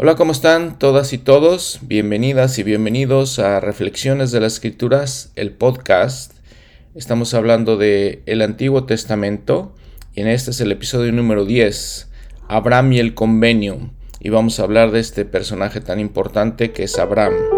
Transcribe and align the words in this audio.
Hola, 0.00 0.14
¿cómo 0.14 0.30
están 0.30 0.78
todas 0.78 1.12
y 1.12 1.18
todos? 1.18 1.80
Bienvenidas 1.82 2.60
y 2.60 2.62
bienvenidos 2.62 3.40
a 3.40 3.58
Reflexiones 3.58 4.30
de 4.30 4.38
las 4.38 4.52
Escrituras, 4.52 5.32
el 5.34 5.50
podcast. 5.50 6.34
Estamos 6.94 7.34
hablando 7.34 7.76
de 7.76 8.22
el 8.26 8.42
Antiguo 8.42 8.84
Testamento 8.84 9.74
y 10.14 10.20
en 10.20 10.28
este 10.28 10.52
es 10.52 10.60
el 10.60 10.70
episodio 10.70 11.10
número 11.10 11.44
10, 11.44 12.12
Abraham 12.46 12.92
y 12.92 13.00
el 13.00 13.14
convenio. 13.14 13.90
Y 14.20 14.28
vamos 14.28 14.60
a 14.60 14.62
hablar 14.62 14.92
de 14.92 15.00
este 15.00 15.24
personaje 15.24 15.80
tan 15.80 15.98
importante 15.98 16.70
que 16.70 16.84
es 16.84 16.96
Abraham. 16.96 17.57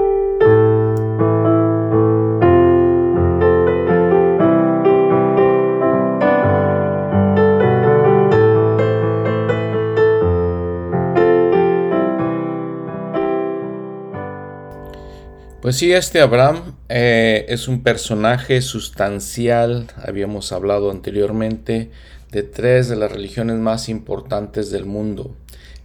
Pues 15.71 15.79
sí, 15.79 15.93
este 15.93 16.21
Abraham 16.21 16.75
eh, 16.89 17.47
es 17.49 17.69
un 17.69 17.85
personaje 17.85 18.61
sustancial, 18.61 19.87
habíamos 20.05 20.51
hablado 20.51 20.91
anteriormente, 20.91 21.93
de 22.33 22.43
tres 22.43 22.89
de 22.89 22.97
las 22.97 23.13
religiones 23.13 23.57
más 23.59 23.89
importantes 23.89 24.73
del 24.73 24.85
mundo. 24.85 25.37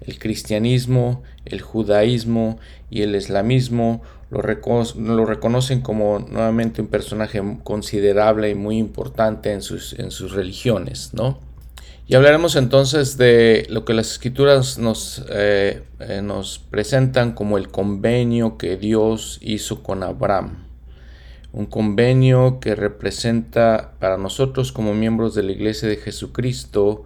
El 0.02 0.18
cristianismo, 0.18 1.22
el 1.46 1.62
judaísmo 1.62 2.58
y 2.90 3.04
el 3.04 3.16
islamismo 3.16 4.02
lo, 4.32 4.42
lo 4.42 5.26
reconocen 5.28 5.82
como 5.82 6.18
nuevamente 6.18 6.82
un 6.82 6.88
personaje 6.88 7.40
considerable 7.64 8.50
y 8.50 8.56
muy 8.56 8.80
importante 8.80 9.54
en 9.54 9.62
sus, 9.62 9.94
en 10.00 10.10
sus 10.10 10.32
religiones, 10.32 11.12
¿no? 11.14 11.38
Y 12.08 12.14
hablaremos 12.14 12.56
entonces 12.56 13.18
de 13.18 13.66
lo 13.72 13.84
que 13.84 13.96
las 13.96 14.12
escrituras 14.12 14.78
nos, 14.78 15.26
eh, 15.30 15.82
eh, 16.00 16.22
nos 16.22 16.60
presentan 16.60 17.32
como 17.32 17.58
el 17.58 17.70
convenio 17.70 18.58
que 18.58 18.78
Dios 18.78 19.40
hizo 19.42 19.82
con 19.82 20.04
Abraham. 20.04 20.66
Un 21.52 21.66
convenio 21.66 22.60
que 22.60 22.76
representa 22.76 23.94
para 24.00 24.18
nosotros 24.18 24.72
como 24.72 24.94
miembros 24.94 25.34
de 25.34 25.42
la 25.42 25.54
Iglesia 25.54 25.90
de 25.90 25.98
Jesucristo, 25.98 27.06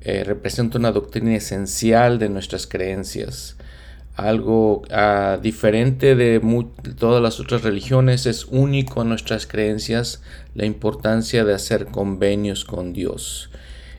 eh, 0.00 0.24
representa 0.24 0.76
una 0.76 0.90
doctrina 0.90 1.36
esencial 1.36 2.18
de 2.18 2.28
nuestras 2.28 2.66
creencias. 2.66 3.56
Algo 4.16 4.82
ah, 4.90 5.38
diferente 5.40 6.16
de 6.16 6.40
todas 6.98 7.22
las 7.22 7.38
otras 7.38 7.62
religiones, 7.62 8.26
es 8.26 8.46
único 8.46 9.02
en 9.02 9.10
nuestras 9.10 9.46
creencias 9.46 10.20
la 10.56 10.66
importancia 10.66 11.44
de 11.44 11.54
hacer 11.54 11.86
convenios 11.86 12.64
con 12.64 12.92
Dios. 12.92 13.48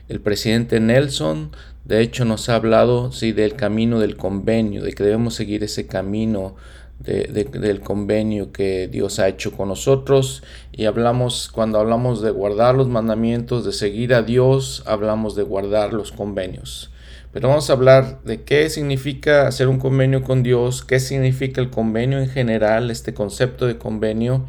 El 0.06 0.20
presidente 0.20 0.80
Nelson, 0.80 1.52
de 1.86 2.02
hecho, 2.02 2.26
nos 2.26 2.50
ha 2.50 2.56
hablado 2.56 3.10
sí, 3.10 3.32
del 3.32 3.54
camino 3.54 4.00
del 4.00 4.18
convenio, 4.18 4.82
de 4.82 4.92
que 4.92 5.02
debemos 5.02 5.34
seguir 5.34 5.64
ese 5.64 5.86
camino 5.86 6.56
del 6.98 7.80
convenio 7.80 8.52
que 8.52 8.86
Dios 8.86 9.18
ha 9.18 9.28
hecho 9.28 9.52
con 9.52 9.68
nosotros. 9.68 10.42
Y 10.72 10.84
hablamos, 10.84 11.48
cuando 11.50 11.80
hablamos 11.80 12.20
de 12.20 12.30
guardar 12.30 12.74
los 12.74 12.86
mandamientos, 12.86 13.64
de 13.64 13.72
seguir 13.72 14.12
a 14.12 14.22
Dios, 14.22 14.82
hablamos 14.84 15.36
de 15.36 15.42
guardar 15.42 15.94
los 15.94 16.12
convenios. 16.12 16.90
Pero 17.32 17.48
vamos 17.48 17.70
a 17.70 17.72
hablar 17.72 18.22
de 18.24 18.42
qué 18.42 18.68
significa 18.68 19.46
hacer 19.46 19.68
un 19.68 19.78
convenio 19.78 20.22
con 20.22 20.42
Dios, 20.42 20.84
qué 20.84 21.00
significa 21.00 21.62
el 21.62 21.70
convenio 21.70 22.18
en 22.18 22.28
general, 22.28 22.90
este 22.90 23.14
concepto 23.14 23.66
de 23.66 23.78
convenio, 23.78 24.44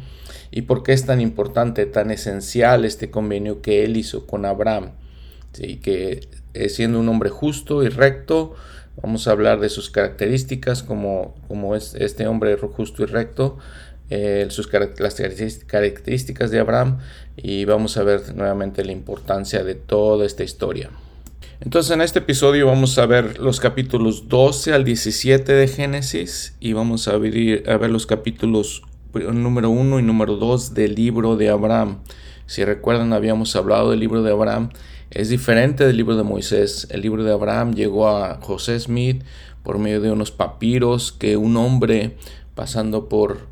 y 0.50 0.62
por 0.62 0.82
qué 0.82 0.92
es 0.92 1.06
tan 1.06 1.22
importante, 1.22 1.86
tan 1.86 2.10
esencial 2.10 2.84
este 2.84 3.10
convenio 3.10 3.62
que 3.62 3.84
Él 3.84 3.96
hizo 3.96 4.26
con 4.26 4.44
Abraham 4.44 4.92
y 5.60 5.76
que 5.76 6.28
siendo 6.68 7.00
un 7.00 7.08
hombre 7.08 7.30
justo 7.30 7.82
y 7.82 7.88
recto, 7.88 8.54
vamos 9.02 9.28
a 9.28 9.32
hablar 9.32 9.60
de 9.60 9.68
sus 9.68 9.90
características 9.90 10.82
como, 10.82 11.34
como 11.48 11.76
es 11.76 11.94
este 11.94 12.26
hombre 12.26 12.56
justo 12.56 13.02
y 13.02 13.06
recto, 13.06 13.58
eh, 14.08 14.46
sus 14.50 14.70
las 14.72 15.16
características 15.66 16.50
de 16.50 16.60
Abraham 16.60 16.98
y 17.36 17.64
vamos 17.64 17.96
a 17.96 18.04
ver 18.04 18.36
nuevamente 18.36 18.84
la 18.84 18.92
importancia 18.92 19.64
de 19.64 19.74
toda 19.74 20.24
esta 20.24 20.44
historia. 20.44 20.90
Entonces 21.60 21.90
en 21.90 22.02
este 22.02 22.20
episodio 22.20 22.66
vamos 22.66 22.98
a 22.98 23.06
ver 23.06 23.38
los 23.38 23.60
capítulos 23.60 24.28
12 24.28 24.74
al 24.74 24.84
17 24.84 25.52
de 25.52 25.68
Génesis 25.68 26.54
y 26.60 26.72
vamos 26.74 27.08
a 27.08 27.16
ver, 27.16 27.68
a 27.68 27.76
ver 27.78 27.90
los 27.90 28.06
capítulos 28.06 28.82
número 29.12 29.70
1 29.70 29.98
y 29.98 30.02
número 30.02 30.36
2 30.36 30.74
del 30.74 30.94
libro 30.94 31.36
de 31.36 31.48
Abraham. 31.48 31.98
Si 32.46 32.64
recuerdan 32.64 33.12
habíamos 33.12 33.56
hablado 33.56 33.90
del 33.90 34.00
libro 34.00 34.22
de 34.22 34.30
Abraham 34.30 34.70
es 35.10 35.28
diferente 35.28 35.86
del 35.86 35.96
libro 35.96 36.16
de 36.16 36.22
Moisés. 36.22 36.88
El 36.90 37.02
libro 37.02 37.22
de 37.22 37.32
Abraham 37.32 37.74
llegó 37.74 38.08
a 38.08 38.38
José 38.40 38.78
Smith 38.80 39.22
por 39.62 39.78
medio 39.78 40.00
de 40.00 40.10
unos 40.10 40.30
papiros 40.30 41.12
que 41.12 41.36
un 41.36 41.56
hombre 41.56 42.16
pasando 42.54 43.08
por, 43.08 43.46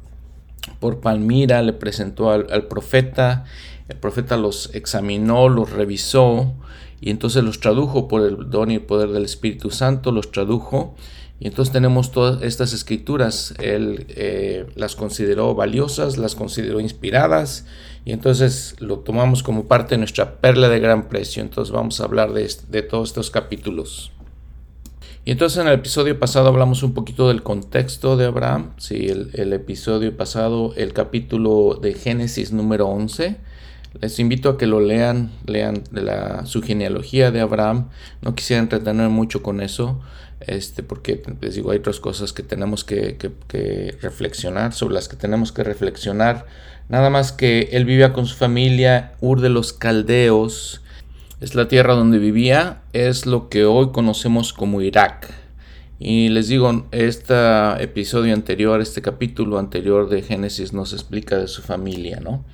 por 0.81 1.01
Palmira 1.01 1.63
le 1.63 1.73
presentó 1.73 2.31
al, 2.31 2.67
profeta. 2.67 3.45
El 3.89 3.97
profeta 3.97 4.37
los 4.37 4.75
examinó, 4.75 5.49
los 5.49 5.71
revisó 5.71 6.55
y 7.01 7.11
entonces 7.11 7.45
los 7.45 7.61
tradujo 7.61 8.09
por 8.09 8.23
el 8.23 8.51
don 8.51 8.71
y 8.71 8.75
el 8.75 8.83
poder 8.83 9.11
del 9.11 9.25
Espíritu 9.25 9.71
Santo, 9.71 10.11
los 10.11 10.33
tradujo. 10.33 10.97
Y 11.41 11.49
entonces 11.49 11.73
tenemos 11.73 12.13
todas 12.13 12.43
estas 12.43 12.73
escrituras. 12.73 13.55
Él 13.59 14.07
eh, 14.09 14.67
las 14.77 14.97
consideró 14.97 15.55
valiosas, 15.55 16.17
las 16.17 16.35
consideró 16.35 16.81
inspiradas 16.81 17.67
y 18.05 18.13
entonces 18.13 18.77
lo 18.81 18.99
tomamos 18.99 19.43
como 19.43 19.65
parte 19.65 19.95
de 19.95 19.99
nuestra 19.99 20.37
perla 20.37 20.69
de 20.69 20.79
gran 20.79 21.09
precio. 21.09 21.43
Entonces 21.43 21.73
vamos 21.73 22.01
a 22.01 22.05
hablar 22.05 22.33
de, 22.33 22.51
de 22.69 22.83
todos 22.83 23.11
estos 23.11 23.31
capítulos. 23.31 24.13
Y 25.27 25.31
entonces 25.31 25.59
en 25.59 25.69
el 25.69 25.75
episodio 25.75 26.19
pasado 26.19 26.49
hablamos 26.49 26.83
un 26.83 26.93
poquito 26.93 27.29
del 27.29 27.43
contexto 27.43 28.19
de 28.19 28.27
Abraham. 28.27 28.73
Sí, 28.77 29.07
el, 29.07 29.53
episodio 29.55 30.15
pasado, 30.15 30.75
el 30.77 30.93
capítulo 30.93 31.79
de 31.81 31.95
Génesis 31.95 32.53
número 32.53 32.89
11. 32.89 33.39
Les 34.03 34.19
invito 34.19 34.51
a 34.51 34.59
que 34.59 34.67
lo 34.67 34.81
lean, 34.81 35.31
lean 35.47 35.83
la, 35.93 36.45
su 36.45 36.61
genealogía 36.61 37.31
de 37.31 37.41
Abraham. 37.41 37.89
No 38.21 38.35
quisiera 38.35 38.61
entretener 38.61 39.09
mucho 39.09 39.43
con 39.43 39.63
eso, 39.63 40.03
este, 40.41 40.83
porque 40.83 41.23
les 41.41 41.55
digo, 41.55 41.71
hay 41.71 41.79
otras 41.79 42.01
cosas 42.01 42.35
que 42.35 42.43
tenemos 42.43 42.85
que, 42.85 43.17
que 43.17 43.97
reflexionar, 44.03 44.75
sobre 44.75 44.95
las 44.95 45.09
que 45.09 45.17
tenemos 45.17 45.53
que 45.53 45.65
reflexionar 45.65 46.45
Nada 46.89 47.09
más 47.09 47.33
que 47.33 47.71
él 47.72 47.87
vivía 47.87 48.12
con 48.12 48.27
su 48.27 48.37
familia, 48.37 49.12
Ur 49.21 49.41
de 49.41 49.49
los 49.49 49.72
Caldeos, 49.72 50.83
es 51.41 51.55
la 51.55 51.67
tierra 51.67 51.95
donde 51.95 52.19
vivía, 52.19 52.83
es 52.93 53.27
lo 53.27 53.49
que 53.49 53.65
hoy 53.65 53.91
conocemos 53.91 54.53
como 54.53 54.83
Irak. 54.83 55.33
Y 55.99 56.28
les 56.28 56.49
digo, 56.49 56.87
este 56.91 57.34
episodio 57.83 58.34
anterior, 58.34 58.81
este 58.81 59.00
capítulo 59.00 59.59
anterior 59.59 60.09
de 60.11 60.23
Génesis 60.23 60.73
nos 60.73 60.93
explica 60.93 61.39
de 61.39 61.49
su 61.49 61.62
familia, 61.62 62.21
¿no? 62.21 62.44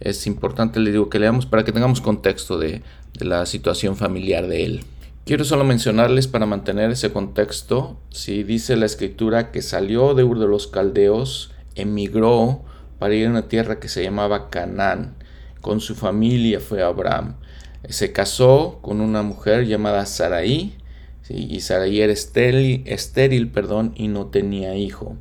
Es 0.00 0.26
importante, 0.26 0.80
les 0.80 0.92
digo, 0.92 1.08
que 1.08 1.18
leamos 1.18 1.46
para 1.46 1.64
que 1.64 1.72
tengamos 1.72 2.00
contexto 2.00 2.58
de, 2.58 2.82
de 3.18 3.24
la 3.24 3.46
situación 3.46 3.96
familiar 3.96 4.46
de 4.46 4.64
él. 4.64 4.84
Quiero 5.24 5.44
solo 5.44 5.64
mencionarles 5.64 6.26
para 6.26 6.46
mantener 6.46 6.90
ese 6.90 7.10
contexto, 7.10 7.98
si 8.10 8.42
dice 8.42 8.76
la 8.76 8.86
escritura 8.86 9.50
que 9.50 9.62
salió 9.62 10.14
de 10.14 10.24
Ur 10.24 10.38
de 10.38 10.46
los 10.46 10.66
Caldeos, 10.66 11.52
emigró 11.74 12.64
para 12.98 13.14
ir 13.14 13.26
a 13.26 13.30
una 13.30 13.48
tierra 13.48 13.80
que 13.80 13.88
se 13.88 14.02
llamaba 14.02 14.50
Canaán. 14.50 15.14
Con 15.60 15.80
su 15.80 15.94
familia 15.94 16.60
fue 16.60 16.82
Abraham. 16.82 17.36
Se 17.88 18.12
casó 18.12 18.78
con 18.82 19.00
una 19.00 19.22
mujer 19.22 19.66
llamada 19.66 20.06
Sarai, 20.06 20.74
y 21.28 21.60
Sarai 21.60 22.00
era 22.00 22.12
estéril, 22.12 23.50
perdón, 23.50 23.92
y 23.96 24.08
no 24.08 24.26
tenía 24.26 24.74
hijo. 24.76 25.16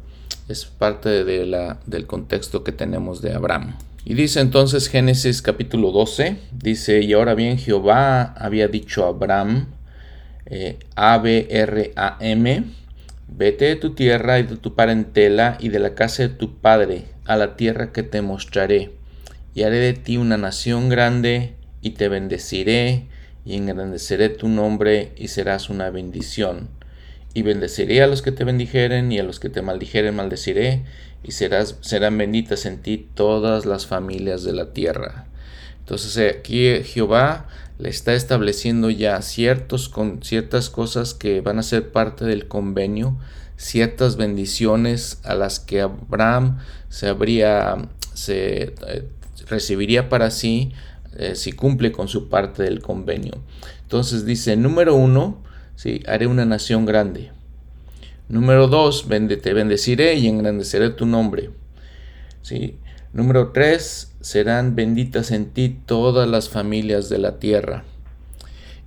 Es 0.47 0.65
parte 0.65 1.23
de 1.23 1.45
la, 1.45 1.79
del 1.85 2.07
contexto 2.07 2.63
que 2.63 2.71
tenemos 2.71 3.21
de 3.21 3.33
Abraham. 3.33 3.75
Y 4.05 4.13
dice 4.13 4.39
entonces 4.39 4.87
Génesis 4.87 5.41
capítulo 5.41 5.91
12, 5.91 6.37
dice, 6.53 7.01
y 7.01 7.11
ahora 7.11 7.35
bien 7.35 7.57
Jehová 7.57 8.33
había 8.37 8.69
dicho 8.69 9.03
a 9.05 9.09
Abraham, 9.09 9.67
eh, 10.45 10.79
A-B-R-A-M, 10.95 12.63
vete 13.27 13.65
de 13.65 13.75
tu 13.75 13.93
tierra 13.93 14.39
y 14.39 14.43
de 14.43 14.57
tu 14.57 14.75
parentela 14.75 15.57
y 15.59 15.69
de 15.69 15.79
la 15.79 15.95
casa 15.95 16.23
de 16.23 16.29
tu 16.29 16.57
padre 16.59 17.05
a 17.25 17.35
la 17.35 17.55
tierra 17.55 17.91
que 17.91 18.03
te 18.03 18.21
mostraré, 18.21 18.91
y 19.53 19.63
haré 19.63 19.77
de 19.77 19.93
ti 19.93 20.17
una 20.17 20.37
nación 20.37 20.89
grande, 20.89 21.55
y 21.81 21.91
te 21.91 22.09
bendeciré, 22.09 23.07
y 23.45 23.55
engrandeceré 23.55 24.29
tu 24.29 24.47
nombre, 24.47 25.11
y 25.15 25.27
serás 25.27 25.69
una 25.69 25.89
bendición. 25.89 26.69
Y 27.33 27.41
bendeciré 27.43 28.01
a 28.01 28.07
los 28.07 28.21
que 28.21 28.31
te 28.31 28.43
bendijeren, 28.43 29.11
y 29.11 29.19
a 29.19 29.23
los 29.23 29.39
que 29.39 29.49
te 29.49 29.61
maldijeren 29.61 30.15
maldeciré, 30.15 30.83
y 31.23 31.31
serás, 31.31 31.77
serán 31.81 32.17
benditas 32.17 32.65
en 32.65 32.81
ti 32.81 33.07
todas 33.13 33.65
las 33.65 33.85
familias 33.85 34.43
de 34.43 34.53
la 34.53 34.73
tierra. 34.73 35.25
Entonces 35.79 36.35
aquí 36.37 36.83
Jehová 36.83 37.47
le 37.79 37.89
está 37.89 38.13
estableciendo 38.13 38.89
ya 38.89 39.21
ciertos, 39.21 39.89
con, 39.89 40.23
ciertas 40.23 40.69
cosas 40.69 41.13
que 41.13 41.41
van 41.41 41.59
a 41.59 41.63
ser 41.63 41.91
parte 41.91 42.25
del 42.25 42.47
convenio 42.47 43.17
ciertas 43.57 44.17
bendiciones 44.17 45.19
a 45.23 45.33
las 45.33 45.59
que 45.59 45.81
Abraham 45.81 46.59
se 46.89 47.07
habría 47.07 47.89
se 48.13 48.75
eh, 48.87 49.07
recibiría 49.47 50.09
para 50.09 50.31
sí 50.31 50.71
eh, 51.17 51.35
si 51.35 51.51
cumple 51.51 51.91
con 51.91 52.07
su 52.07 52.29
parte 52.29 52.63
del 52.63 52.81
convenio. 52.81 53.33
Entonces 53.81 54.25
dice, 54.25 54.55
número 54.55 54.95
uno, 54.95 55.41
¿sí? 55.75 56.03
haré 56.07 56.27
una 56.27 56.45
nación 56.45 56.85
grande. 56.85 57.31
Número 58.29 58.67
2, 58.67 59.07
te 59.41 59.53
bendeciré 59.53 60.15
y 60.15 60.27
engrandeceré 60.27 60.89
tu 60.89 61.05
nombre. 61.05 61.49
¿Sí? 62.41 62.75
Número 63.13 63.51
3, 63.51 64.06
serán 64.21 64.75
benditas 64.75 65.31
en 65.31 65.47
ti 65.51 65.77
todas 65.85 66.27
las 66.27 66.49
familias 66.49 67.09
de 67.09 67.17
la 67.17 67.39
tierra. 67.39 67.83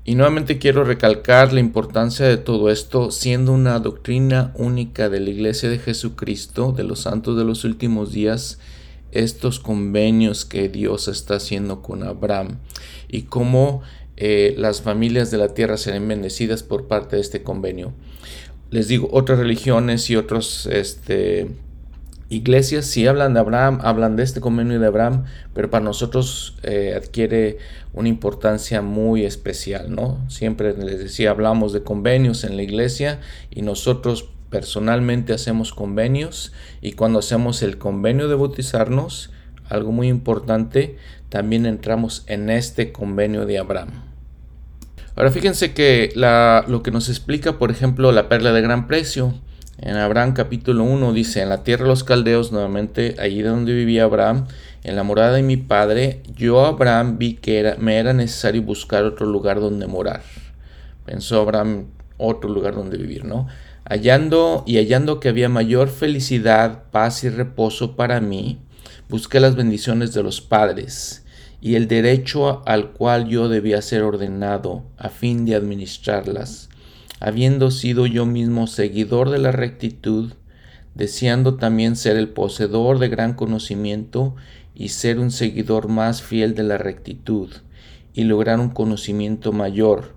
Y 0.04 0.14
nuevamente 0.14 0.58
quiero 0.58 0.84
recalcar 0.84 1.52
la 1.52 1.60
importancia 1.60 2.26
de 2.26 2.38
todo 2.38 2.70
esto, 2.70 3.10
siendo 3.10 3.52
una 3.52 3.78
doctrina 3.78 4.52
única 4.56 5.08
de 5.08 5.20
la 5.20 5.30
Iglesia 5.30 5.68
de 5.68 5.78
Jesucristo, 5.78 6.72
de 6.72 6.84
los 6.84 7.00
santos 7.00 7.36
de 7.36 7.44
los 7.44 7.64
últimos 7.64 8.12
días, 8.12 8.58
estos 9.12 9.60
convenios 9.60 10.44
que 10.44 10.68
Dios 10.68 11.08
está 11.08 11.36
haciendo 11.36 11.82
con 11.82 12.02
Abraham 12.02 12.58
y 13.08 13.22
cómo 13.22 13.82
eh, 14.16 14.54
las 14.56 14.82
familias 14.82 15.30
de 15.30 15.38
la 15.38 15.54
tierra 15.54 15.76
serán 15.76 16.06
bendecidas 16.08 16.62
por 16.62 16.86
parte 16.86 17.16
de 17.16 17.22
este 17.22 17.42
convenio. 17.42 17.92
Les 18.70 18.86
digo, 18.88 19.08
otras 19.12 19.38
religiones 19.38 20.08
y 20.10 20.16
otros 20.16 20.66
este, 20.66 21.48
iglesias 22.30 22.86
si 22.86 23.06
hablan 23.06 23.34
de 23.34 23.40
Abraham, 23.40 23.80
hablan 23.82 24.16
de 24.16 24.22
este 24.22 24.40
convenio 24.40 24.80
de 24.80 24.86
Abraham, 24.86 25.24
pero 25.52 25.68
para 25.68 25.84
nosotros 25.84 26.56
eh, 26.62 26.94
adquiere 26.96 27.58
una 27.92 28.08
importancia 28.08 28.80
muy 28.80 29.24
especial, 29.24 29.94
¿no? 29.94 30.18
Siempre 30.30 30.74
les 30.76 31.00
decía, 31.00 31.30
hablamos 31.30 31.72
de 31.72 31.82
convenios 31.82 32.44
en 32.44 32.56
la 32.56 32.62
iglesia 32.62 33.20
y 33.50 33.62
nosotros 33.62 34.30
personalmente 34.48 35.32
hacemos 35.32 35.74
convenios 35.74 36.52
y 36.80 36.92
cuando 36.92 37.18
hacemos 37.18 37.62
el 37.62 37.78
convenio 37.78 38.28
de 38.28 38.36
bautizarnos, 38.36 39.30
algo 39.68 39.92
muy 39.92 40.08
importante, 40.08 40.96
también 41.28 41.66
entramos 41.66 42.24
en 42.26 42.48
este 42.48 42.92
convenio 42.92 43.44
de 43.44 43.58
Abraham. 43.58 43.90
Ahora 45.16 45.30
fíjense 45.30 45.74
que 45.74 46.12
lo 46.14 46.82
que 46.82 46.90
nos 46.90 47.08
explica, 47.08 47.58
por 47.58 47.70
ejemplo, 47.70 48.12
la 48.12 48.28
perla 48.28 48.52
de 48.52 48.62
gran 48.62 48.86
precio, 48.86 49.34
en 49.82 49.96
Abraham 49.96 50.34
capítulo 50.34 50.84
1 50.84 51.14
dice, 51.14 51.40
en 51.40 51.48
la 51.48 51.64
tierra 51.64 51.84
de 51.84 51.88
los 51.88 52.04
caldeos, 52.04 52.52
nuevamente 52.52 53.16
allí 53.18 53.40
donde 53.40 53.72
vivía 53.72 54.04
Abraham, 54.04 54.46
en 54.84 54.94
la 54.94 55.04
morada 55.04 55.32
de 55.32 55.42
mi 55.42 55.56
padre, 55.56 56.22
yo 56.36 56.66
Abraham 56.66 57.16
vi 57.16 57.34
que 57.34 57.58
era, 57.58 57.76
me 57.76 57.96
era 57.96 58.12
necesario 58.12 58.62
buscar 58.62 59.04
otro 59.04 59.26
lugar 59.26 59.58
donde 59.58 59.86
morar. 59.86 60.22
Pensó 61.06 61.40
Abraham 61.40 61.86
otro 62.18 62.50
lugar 62.50 62.74
donde 62.74 62.98
vivir, 62.98 63.24
¿no? 63.24 63.46
Hallando 63.84 64.64
y 64.66 64.76
hallando 64.76 65.18
que 65.18 65.30
había 65.30 65.48
mayor 65.48 65.88
felicidad, 65.88 66.84
paz 66.90 67.24
y 67.24 67.30
reposo 67.30 67.96
para 67.96 68.20
mí, 68.20 68.58
busqué 69.08 69.40
las 69.40 69.56
bendiciones 69.56 70.12
de 70.12 70.22
los 70.22 70.42
padres 70.42 71.24
y 71.62 71.76
el 71.76 71.88
derecho 71.88 72.62
al 72.66 72.90
cual 72.90 73.28
yo 73.28 73.48
debía 73.48 73.80
ser 73.80 74.02
ordenado 74.02 74.84
a 74.98 75.08
fin 75.08 75.46
de 75.46 75.54
administrarlas 75.54 76.69
habiendo 77.20 77.70
sido 77.70 78.06
yo 78.06 78.24
mismo 78.24 78.66
seguidor 78.66 79.28
de 79.28 79.38
la 79.38 79.52
rectitud, 79.52 80.32
deseando 80.94 81.56
también 81.56 81.94
ser 81.94 82.16
el 82.16 82.30
poseedor 82.30 82.98
de 82.98 83.08
gran 83.08 83.34
conocimiento 83.34 84.34
y 84.74 84.88
ser 84.88 85.18
un 85.18 85.30
seguidor 85.30 85.88
más 85.88 86.22
fiel 86.22 86.54
de 86.54 86.62
la 86.62 86.78
rectitud, 86.78 87.50
y 88.14 88.24
lograr 88.24 88.58
un 88.58 88.70
conocimiento 88.70 89.52
mayor, 89.52 90.14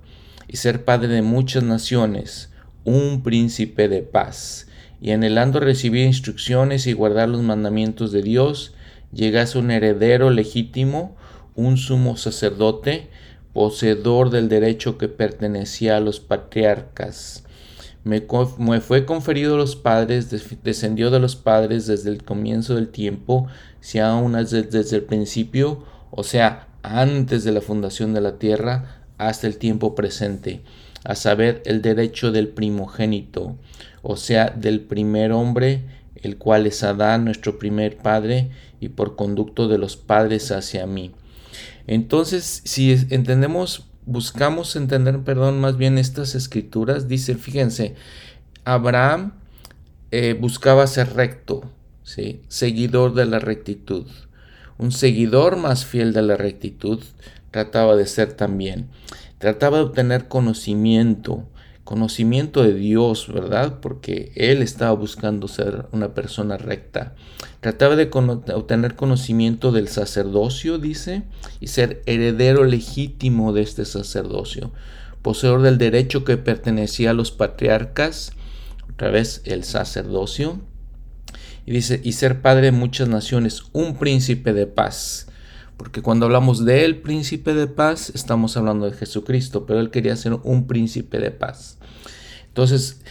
y 0.47 0.57
ser 0.57 0.85
padre 0.85 1.09
de 1.09 1.21
muchas 1.21 1.63
naciones, 1.63 2.51
un 2.85 3.21
príncipe 3.21 3.89
de 3.89 4.01
paz, 4.01 4.67
y 5.01 5.11
anhelando 5.11 5.59
recibir 5.59 6.05
instrucciones 6.05 6.87
y 6.87 6.93
guardar 6.93 7.27
los 7.27 7.41
mandamientos 7.41 8.13
de 8.13 8.21
Dios, 8.21 8.73
llegase 9.11 9.59
un 9.59 9.71
heredero 9.71 10.29
legítimo, 10.29 11.17
un 11.55 11.75
sumo 11.75 12.15
sacerdote, 12.15 13.09
poseedor 13.53 14.31
del 14.31 14.49
derecho 14.49 14.97
que 14.97 15.07
pertenecía 15.07 15.97
a 15.97 15.99
los 15.99 16.19
patriarcas. 16.19 17.43
Me, 18.03 18.21
fue 18.81 19.05
conferido 19.05 19.55
los 19.55 19.77
padres, 19.77 20.29
descendió 20.63 21.09
de 21.09 21.19
los 21.19 21.37
padres 21.37 21.87
desde 21.87 22.09
el 22.09 22.23
comienzo 22.23 22.75
del 22.75 22.89
tiempo, 22.89 23.47
si 23.79 23.99
aún 23.99 24.33
desde, 24.33 24.63
desde 24.63 24.97
el 24.97 25.03
principio, 25.03 25.85
o 26.11 26.23
sea, 26.23 26.67
antes 26.81 27.45
de 27.45 27.53
la 27.53 27.61
fundación 27.61 28.13
de 28.13 28.19
la 28.19 28.37
tierra, 28.39 29.03
hasta 29.17 29.47
el 29.47 29.57
tiempo 29.57 29.95
presente, 29.95 30.61
a 31.05 31.15
saber, 31.15 31.61
el 31.65 31.81
derecho 31.81 32.31
del 32.33 32.49
primogénito, 32.49 33.55
o 34.01 34.17
sea, 34.17 34.49
del 34.49 34.81
primer 34.81 35.31
hombre, 35.31 35.83
el 36.15 36.37
cual 36.37 36.65
es 36.67 36.83
Adán, 36.83 37.23
nuestro 37.23 37.57
primer 37.57 37.97
padre, 37.97 38.49
y 38.81 38.89
por 38.89 39.15
conducto 39.15 39.69
de 39.69 39.77
los 39.77 39.95
padres 39.95 40.51
hacia 40.51 40.85
mí 40.85 41.13
entonces, 41.87 42.61
si 42.65 42.91
entendemos, 43.09 43.87
buscamos 44.05 44.75
entender, 44.75 45.19
perdón, 45.21 45.59
más 45.59 45.77
bien 45.77 45.97
estas 45.97 46.35
escrituras, 46.35 47.07
dice, 47.07 47.35
fíjense, 47.35 47.95
Abraham 48.65 49.33
eh, 50.11 50.37
buscaba 50.39 50.87
ser 50.87 51.13
recto, 51.13 51.63
¿sí? 52.03 52.41
seguidor 52.47 53.13
de 53.13 53.25
la 53.25 53.39
rectitud. 53.39 54.05
Un 54.77 54.91
seguidor 54.91 55.57
más 55.57 55.85
fiel 55.85 56.13
de 56.13 56.21
la 56.21 56.35
rectitud 56.37 57.03
trataba 57.51 57.95
de 57.95 58.07
ser 58.07 58.33
también. 58.33 58.89
Trataba 59.37 59.77
de 59.77 59.83
obtener 59.83 60.27
conocimiento, 60.27 61.47
conocimiento 61.93 62.63
de 62.63 62.73
Dios, 62.73 63.31
¿verdad? 63.31 63.79
Porque 63.79 64.31
él 64.33 64.63
estaba 64.63 64.93
buscando 64.93 65.47
ser 65.47 65.85
una 65.91 66.15
persona 66.15 66.57
recta. 66.57 67.13
Trataba 67.59 67.95
de 67.95 68.09
obtener 68.11 68.95
conocimiento 68.95 69.71
del 69.71 69.87
sacerdocio, 69.89 70.79
dice, 70.79 71.21
y 71.59 71.67
ser 71.67 72.01
heredero 72.07 72.63
legítimo 72.63 73.53
de 73.53 73.61
este 73.61 73.85
sacerdocio, 73.85 74.71
poseedor 75.21 75.61
del 75.61 75.77
derecho 75.77 76.23
que 76.25 76.37
pertenecía 76.37 77.11
a 77.11 77.13
los 77.13 77.29
patriarcas, 77.29 78.31
otra 78.91 79.11
vez 79.11 79.43
el 79.45 79.63
sacerdocio, 79.63 80.61
y 81.67 81.73
dice, 81.73 82.01
y 82.03 82.13
ser 82.13 82.41
padre 82.41 82.65
de 82.65 82.71
muchas 82.71 83.07
naciones, 83.07 83.65
un 83.71 83.97
príncipe 83.97 84.51
de 84.53 84.65
paz. 84.65 85.27
Porque 85.83 86.01
cuando 86.01 86.27
hablamos 86.27 86.63
del 86.63 87.01
príncipe 87.01 87.53
de 87.53 87.67
paz, 87.67 88.09
estamos 88.15 88.55
hablando 88.55 88.89
de 88.89 88.95
Jesucristo, 88.95 89.65
pero 89.65 89.81
él 89.81 89.91
quería 89.91 90.15
ser 90.15 90.35
un 90.43 90.65
príncipe 90.65 91.19
de 91.19 91.29
paz. 91.29 91.77
Entonces, 92.47 93.01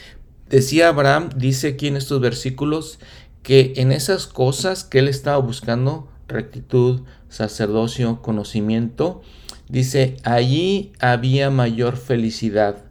decía 0.49 0.89
Abraham, 0.89 1.29
dice 1.37 1.69
aquí 1.69 1.89
en 1.89 1.99
estos 1.99 2.23
versículos, 2.23 2.99
que 3.43 3.75
en 3.77 3.93
esas 3.93 4.27
cosas 4.27 4.85
que 4.85 5.01
él 5.01 5.09
estaba 5.09 5.37
buscando, 5.37 6.09
rectitud, 6.29 7.03
sacerdocio, 7.29 8.23
conocimiento, 8.23 9.21
dice, 9.69 10.17
allí 10.25 10.93
había 10.99 11.51
mayor 11.51 11.99
felicidad, 11.99 12.85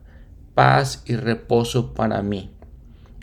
paz 0.54 1.02
y 1.08 1.16
reposo 1.16 1.96
para 1.96 2.22
mí. 2.22 2.52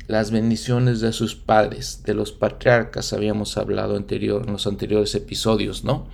Las 0.08 0.32
bendiciones 0.32 1.00
de 1.00 1.12
sus 1.12 1.36
padres, 1.36 2.02
de 2.04 2.14
los 2.14 2.32
patriarcas, 2.32 3.12
habíamos 3.12 3.56
hablado 3.56 3.94
anterior, 3.94 4.42
en 4.44 4.54
los 4.54 4.66
anteriores 4.66 5.14
episodios, 5.14 5.84
¿no? 5.84 6.08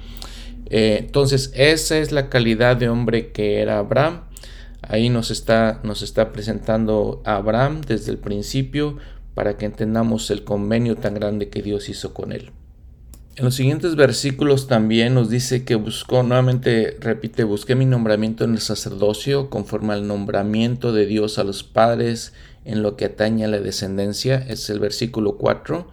Eh, 0.67 0.97
entonces, 1.01 1.53
esa 1.55 1.99
es 1.99 2.13
la 2.13 2.29
calidad 2.29 2.77
de 2.77 2.89
hombre 2.89 3.33
que 3.33 3.61
era 3.61 3.79
Abraham. 3.79 4.23
Ahí 4.83 5.09
nos 5.09 5.31
está, 5.31 5.81
nos 5.83 6.03
está 6.03 6.33
presentando 6.33 7.23
a 7.25 7.37
Abraham 7.37 7.81
desde 7.87 8.13
el 8.13 8.19
principio 8.19 8.99
para 9.35 9.57
que 9.57 9.67
entendamos 9.67 10.31
el 10.31 10.45
convenio 10.45 10.97
tan 10.97 11.15
grande 11.15 11.49
que 11.49 11.63
Dios 11.63 11.89
hizo 11.89 12.15
con 12.15 12.33
él. 12.33 12.51
En 13.37 13.45
los 13.45 13.57
siguientes 13.57 13.97
versículos 13.97 14.69
también 14.69 15.15
nos 15.15 15.29
dice 15.29 15.65
que 15.65 15.75
buscó, 15.75 16.23
nuevamente 16.23 16.97
repite, 17.01 17.43
busqué 17.43 17.75
mi 17.75 17.85
nombramiento 17.85 18.45
en 18.45 18.53
el 18.53 18.61
sacerdocio 18.61 19.51
conforme 19.51 19.93
al 19.93 20.07
nombramiento 20.07 20.93
de 20.93 21.07
Dios 21.07 21.39
a 21.39 21.45
los 21.45 21.65
padres 21.65 22.33
en 22.65 22.83
lo 22.83 22.97
que 22.97 23.07
atañe 23.07 23.45
a 23.45 23.49
la 23.49 23.59
descendencia, 23.59 24.37
es 24.37 24.71
el 24.71 24.79
versículo 24.79 25.37
4. 25.37 25.89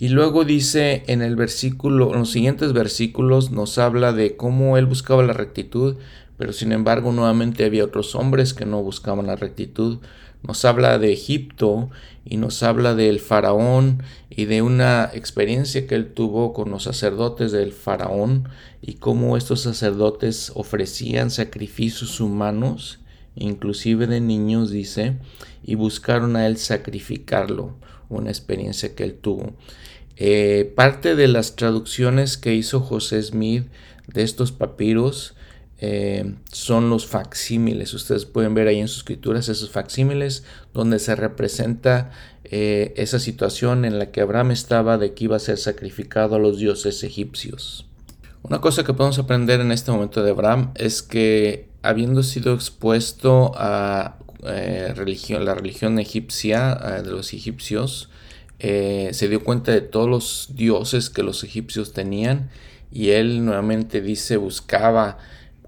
Y 0.00 0.10
luego 0.10 0.44
dice 0.44 1.02
en 1.08 1.22
el 1.22 1.34
versículo, 1.34 2.12
en 2.12 2.20
los 2.20 2.30
siguientes 2.30 2.72
versículos 2.72 3.50
nos 3.50 3.78
habla 3.78 4.12
de 4.12 4.36
cómo 4.36 4.78
él 4.78 4.86
buscaba 4.86 5.24
la 5.24 5.32
rectitud, 5.32 5.96
pero 6.36 6.52
sin 6.52 6.70
embargo 6.70 7.10
nuevamente 7.10 7.64
había 7.64 7.82
otros 7.82 8.14
hombres 8.14 8.54
que 8.54 8.64
no 8.64 8.80
buscaban 8.80 9.26
la 9.26 9.34
rectitud. 9.34 9.98
Nos 10.44 10.64
habla 10.64 11.00
de 11.00 11.12
Egipto 11.12 11.90
y 12.24 12.36
nos 12.36 12.62
habla 12.62 12.94
del 12.94 13.18
faraón 13.18 14.04
y 14.30 14.44
de 14.44 14.62
una 14.62 15.10
experiencia 15.14 15.88
que 15.88 15.96
él 15.96 16.12
tuvo 16.12 16.52
con 16.52 16.70
los 16.70 16.84
sacerdotes 16.84 17.50
del 17.50 17.72
faraón 17.72 18.48
y 18.80 18.94
cómo 18.94 19.36
estos 19.36 19.62
sacerdotes 19.62 20.52
ofrecían 20.54 21.32
sacrificios 21.32 22.20
humanos, 22.20 23.00
inclusive 23.34 24.06
de 24.06 24.20
niños, 24.20 24.70
dice, 24.70 25.16
y 25.64 25.74
buscaron 25.74 26.36
a 26.36 26.46
él 26.46 26.56
sacrificarlo, 26.56 27.74
una 28.08 28.30
experiencia 28.30 28.94
que 28.94 29.02
él 29.02 29.14
tuvo. 29.14 29.54
Eh, 30.20 30.72
parte 30.74 31.14
de 31.14 31.28
las 31.28 31.54
traducciones 31.54 32.36
que 32.36 32.52
hizo 32.52 32.80
José 32.80 33.22
Smith 33.22 33.68
de 34.08 34.24
estos 34.24 34.50
papiros 34.50 35.34
eh, 35.78 36.34
son 36.50 36.90
los 36.90 37.06
facsímiles. 37.06 37.94
Ustedes 37.94 38.26
pueden 38.26 38.52
ver 38.52 38.66
ahí 38.66 38.80
en 38.80 38.88
sus 38.88 38.98
escrituras 38.98 39.48
esos 39.48 39.70
facsímiles 39.70 40.42
donde 40.74 40.98
se 40.98 41.14
representa 41.14 42.10
eh, 42.42 42.94
esa 42.96 43.20
situación 43.20 43.84
en 43.84 44.00
la 44.00 44.10
que 44.10 44.20
Abraham 44.20 44.50
estaba 44.50 44.98
de 44.98 45.14
que 45.14 45.24
iba 45.24 45.36
a 45.36 45.40
ser 45.40 45.56
sacrificado 45.56 46.34
a 46.34 46.40
los 46.40 46.58
dioses 46.58 47.04
egipcios. 47.04 47.86
Una 48.42 48.60
cosa 48.60 48.82
que 48.82 48.94
podemos 48.94 49.20
aprender 49.20 49.60
en 49.60 49.70
este 49.70 49.92
momento 49.92 50.24
de 50.24 50.32
Abraham 50.32 50.72
es 50.74 51.00
que 51.02 51.68
habiendo 51.82 52.24
sido 52.24 52.54
expuesto 52.54 53.52
a 53.54 54.16
la 54.42 54.94
religión 54.94 55.98
egipcia 55.98 56.74
de 57.04 57.10
los 57.10 57.32
egipcios, 57.32 58.08
eh, 58.58 59.10
se 59.12 59.28
dio 59.28 59.44
cuenta 59.44 59.72
de 59.72 59.80
todos 59.80 60.08
los 60.08 60.50
dioses 60.54 61.10
que 61.10 61.22
los 61.22 61.44
egipcios 61.44 61.92
tenían 61.92 62.50
y 62.90 63.10
él 63.10 63.44
nuevamente 63.44 64.00
dice 64.00 64.36
buscaba 64.36 65.18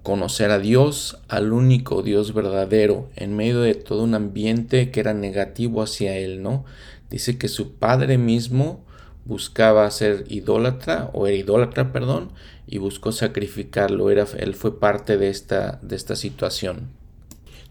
conocer 0.03 0.51
a 0.51 0.59
Dios, 0.59 1.19
al 1.27 1.53
único 1.53 2.01
Dios 2.01 2.33
verdadero, 2.33 3.09
en 3.15 3.35
medio 3.35 3.61
de 3.61 3.75
todo 3.75 4.03
un 4.03 4.15
ambiente 4.15 4.89
que 4.89 4.99
era 4.99 5.13
negativo 5.13 5.83
hacia 5.83 6.17
él, 6.17 6.41
¿no? 6.41 6.65
Dice 7.09 7.37
que 7.37 7.47
su 7.47 7.73
padre 7.73 8.17
mismo 8.17 8.83
buscaba 9.25 9.89
ser 9.91 10.25
idólatra, 10.27 11.11
o 11.13 11.27
era 11.27 11.37
idólatra, 11.37 11.91
perdón, 11.91 12.31
y 12.65 12.79
buscó 12.79 13.11
sacrificarlo, 13.11 14.09
era, 14.09 14.25
él 14.39 14.55
fue 14.55 14.79
parte 14.79 15.17
de 15.17 15.29
esta, 15.29 15.79
de 15.83 15.95
esta 15.95 16.15
situación. 16.15 16.89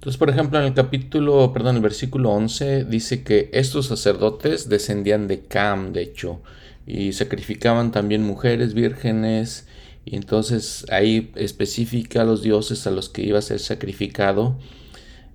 Entonces, 0.00 0.16
por 0.16 0.30
ejemplo, 0.30 0.59
en 0.59 0.64
el 0.64 0.73
capítulo, 0.73 1.52
perdón, 1.52 1.76
el 1.76 1.83
versículo 1.83 2.30
11 2.30 2.87
dice 2.87 3.23
que 3.23 3.50
estos 3.52 3.88
sacerdotes 3.88 4.71
descendían 4.71 5.28
de 5.28 5.40
Cam, 5.40 5.92
de 5.92 6.00
hecho, 6.00 6.40
y 6.87 7.12
sacrificaban 7.12 7.92
también 7.92 8.23
mujeres 8.23 8.73
vírgenes, 8.73 9.66
y 10.07 10.16
entonces 10.16 10.87
ahí 10.90 11.30
especifica 11.35 12.23
a 12.23 12.25
los 12.25 12.40
dioses 12.40 12.87
a 12.87 12.90
los 12.90 13.11
que 13.11 13.26
iba 13.26 13.40
a 13.40 13.42
ser 13.42 13.59
sacrificado. 13.59 14.57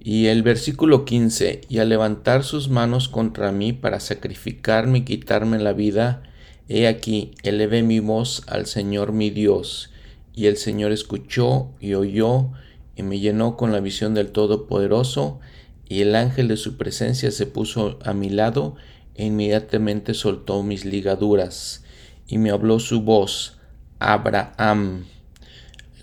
Y 0.04 0.26
el 0.26 0.42
versículo 0.42 1.06
15, 1.06 1.62
y 1.70 1.78
al 1.78 1.90
levantar 1.90 2.44
sus 2.44 2.68
manos 2.68 3.08
contra 3.08 3.52
mí 3.52 3.72
para 3.72 4.00
sacrificarme 4.00 4.98
y 4.98 5.06
quitarme 5.06 5.60
la 5.60 5.74
vida, 5.74 6.24
he 6.70 6.88
aquí, 6.88 7.34
elevé 7.44 7.84
mi 7.84 8.00
voz 8.00 8.42
al 8.48 8.66
Señor 8.66 9.12
mi 9.12 9.30
Dios, 9.30 9.92
y 10.34 10.48
el 10.48 10.58
Señor 10.58 10.92
escuchó 10.92 11.70
y 11.80 11.94
oyó, 11.94 12.50
y 12.96 13.04
me 13.04 13.20
llenó 13.20 13.58
con 13.58 13.72
la 13.72 13.80
visión 13.80 14.14
del 14.14 14.32
Todopoderoso, 14.32 15.40
y 15.88 16.02
el 16.02 16.16
ángel 16.16 16.48
de 16.48 16.58
su 16.58 16.78
presencia 16.78 17.32
se 17.32 17.46
puso 17.46 18.00
a 18.04 18.14
mi 18.14 18.30
lado, 18.30 18.75
e 19.16 19.25
inmediatamente 19.25 20.14
soltó 20.14 20.64
mis 20.64 20.86
ligaduras, 20.86 21.84
y 22.28 22.38
me 22.38 22.52
habló 22.52 22.80
su 22.80 23.02
voz, 23.02 23.60
Abraham, 24.00 25.06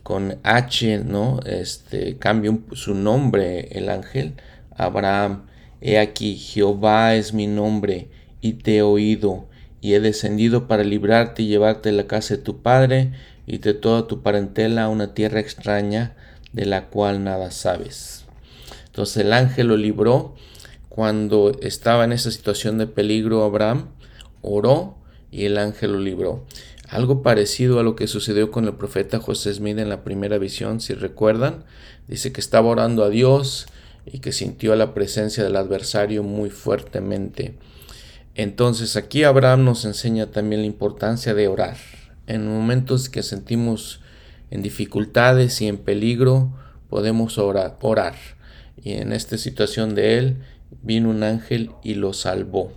con 0.02 0.38
H, 0.42 0.98
¿no? 1.04 1.40
Este, 1.46 2.18
cambia 2.18 2.56
su 2.72 2.94
nombre 2.94 3.68
el 3.72 3.88
ángel, 3.88 4.34
Abraham. 4.76 5.46
He 5.80 5.98
aquí, 5.98 6.36
Jehová 6.36 7.14
es 7.14 7.32
mi 7.32 7.46
nombre, 7.46 8.08
y 8.40 8.54
te 8.54 8.78
he 8.78 8.82
oído, 8.82 9.48
y 9.80 9.94
he 9.94 10.00
descendido 10.00 10.68
para 10.68 10.84
librarte 10.84 11.42
y 11.42 11.48
llevarte 11.48 11.90
de 11.90 11.96
la 11.96 12.06
casa 12.06 12.36
de 12.36 12.42
tu 12.42 12.62
padre 12.62 13.12
y 13.46 13.58
de 13.58 13.74
toda 13.74 14.06
tu 14.06 14.22
parentela 14.22 14.84
a 14.84 14.88
una 14.88 15.12
tierra 15.12 15.40
extraña 15.40 16.14
de 16.52 16.66
la 16.66 16.86
cual 16.88 17.24
nada 17.24 17.50
sabes. 17.50 18.24
Entonces 18.86 19.18
el 19.18 19.32
ángel 19.32 19.68
lo 19.68 19.76
libró 19.76 20.34
cuando 20.88 21.52
estaba 21.62 22.04
en 22.04 22.12
esa 22.12 22.30
situación 22.30 22.78
de 22.78 22.86
peligro. 22.86 23.44
Abraham 23.44 23.88
oró 24.42 24.98
y 25.30 25.46
el 25.46 25.56
ángel 25.56 25.92
lo 25.92 25.98
libró. 25.98 26.44
Algo 26.90 27.22
parecido 27.22 27.80
a 27.80 27.82
lo 27.82 27.96
que 27.96 28.06
sucedió 28.06 28.50
con 28.50 28.66
el 28.66 28.74
profeta 28.74 29.18
José 29.18 29.54
Smith 29.54 29.78
en 29.78 29.88
la 29.88 30.04
primera 30.04 30.36
visión, 30.36 30.80
si 30.80 30.92
recuerdan. 30.92 31.64
Dice 32.06 32.32
que 32.32 32.40
estaba 32.42 32.68
orando 32.68 33.02
a 33.02 33.08
Dios 33.08 33.66
y 34.04 34.18
que 34.18 34.32
sintió 34.32 34.76
la 34.76 34.92
presencia 34.92 35.42
del 35.42 35.56
adversario 35.56 36.22
muy 36.22 36.50
fuertemente. 36.50 37.54
Entonces 38.34 38.96
aquí 38.96 39.24
Abraham 39.24 39.64
nos 39.64 39.86
enseña 39.86 40.26
también 40.26 40.60
la 40.60 40.66
importancia 40.66 41.32
de 41.32 41.48
orar. 41.48 41.78
En 42.26 42.46
momentos 42.46 43.08
que 43.08 43.22
sentimos 43.22 44.01
en 44.52 44.60
dificultades 44.60 45.62
y 45.62 45.66
en 45.66 45.78
peligro, 45.78 46.52
podemos 46.90 47.38
orar. 47.38 47.78
orar. 47.80 48.14
Y 48.76 48.92
en 48.92 49.12
esta 49.12 49.38
situación 49.38 49.94
de 49.94 50.18
él 50.18 50.36
vino 50.82 51.08
un 51.08 51.22
ángel 51.22 51.70
y 51.82 51.94
lo 51.94 52.12
salvó. 52.12 52.70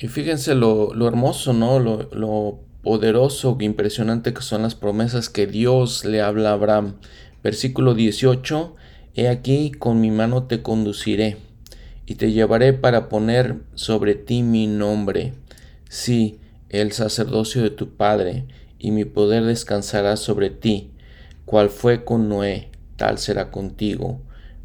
Y 0.00 0.08
fíjense 0.08 0.56
lo, 0.56 0.92
hermoso, 1.06 1.52
¿no? 1.52 1.78
Lo, 1.78 2.10
lo 2.12 2.58
poderoso, 2.82 3.56
impresionante 3.60 4.34
que 4.34 4.42
son 4.42 4.62
las 4.62 4.74
promesas 4.74 5.30
que 5.30 5.46
Dios 5.46 6.04
le 6.04 6.20
habla 6.20 6.50
a 6.50 6.54
Abraham. 6.54 6.96
Versículo 7.44 7.94
18, 7.94 8.74
He 9.14 9.28
aquí, 9.28 9.70
con 9.70 10.00
mi 10.00 10.10
mano 10.10 10.48
te 10.48 10.62
conduciré, 10.62 11.36
y 12.06 12.16
te 12.16 12.32
llevaré 12.32 12.72
para 12.72 13.08
poner 13.08 13.58
sobre 13.76 14.16
ti 14.16 14.42
mi 14.42 14.66
nombre, 14.66 15.32
sí, 15.88 16.40
el 16.70 16.90
sacerdocio 16.90 17.62
de 17.62 17.70
tu 17.70 17.90
Padre, 17.90 18.46
y 18.86 18.92
mi 18.92 19.04
poder 19.04 19.42
descansará 19.42 20.16
sobre 20.16 20.48
ti, 20.48 20.92
cual 21.44 21.70
fue 21.70 22.04
con 22.04 22.28
Noé, 22.28 22.68
tal 22.94 23.18
será 23.18 23.50
contigo. 23.50 24.20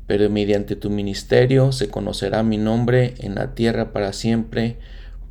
Pero 0.06 0.30
mediante 0.30 0.76
tu 0.76 0.92
ministerio 0.92 1.72
se 1.72 1.90
conocerá 1.90 2.44
mi 2.44 2.60
nombre 2.60 3.16
en 3.18 3.34
la 3.34 3.56
tierra 3.56 3.92
para 3.92 4.14
siempre, 4.14 4.78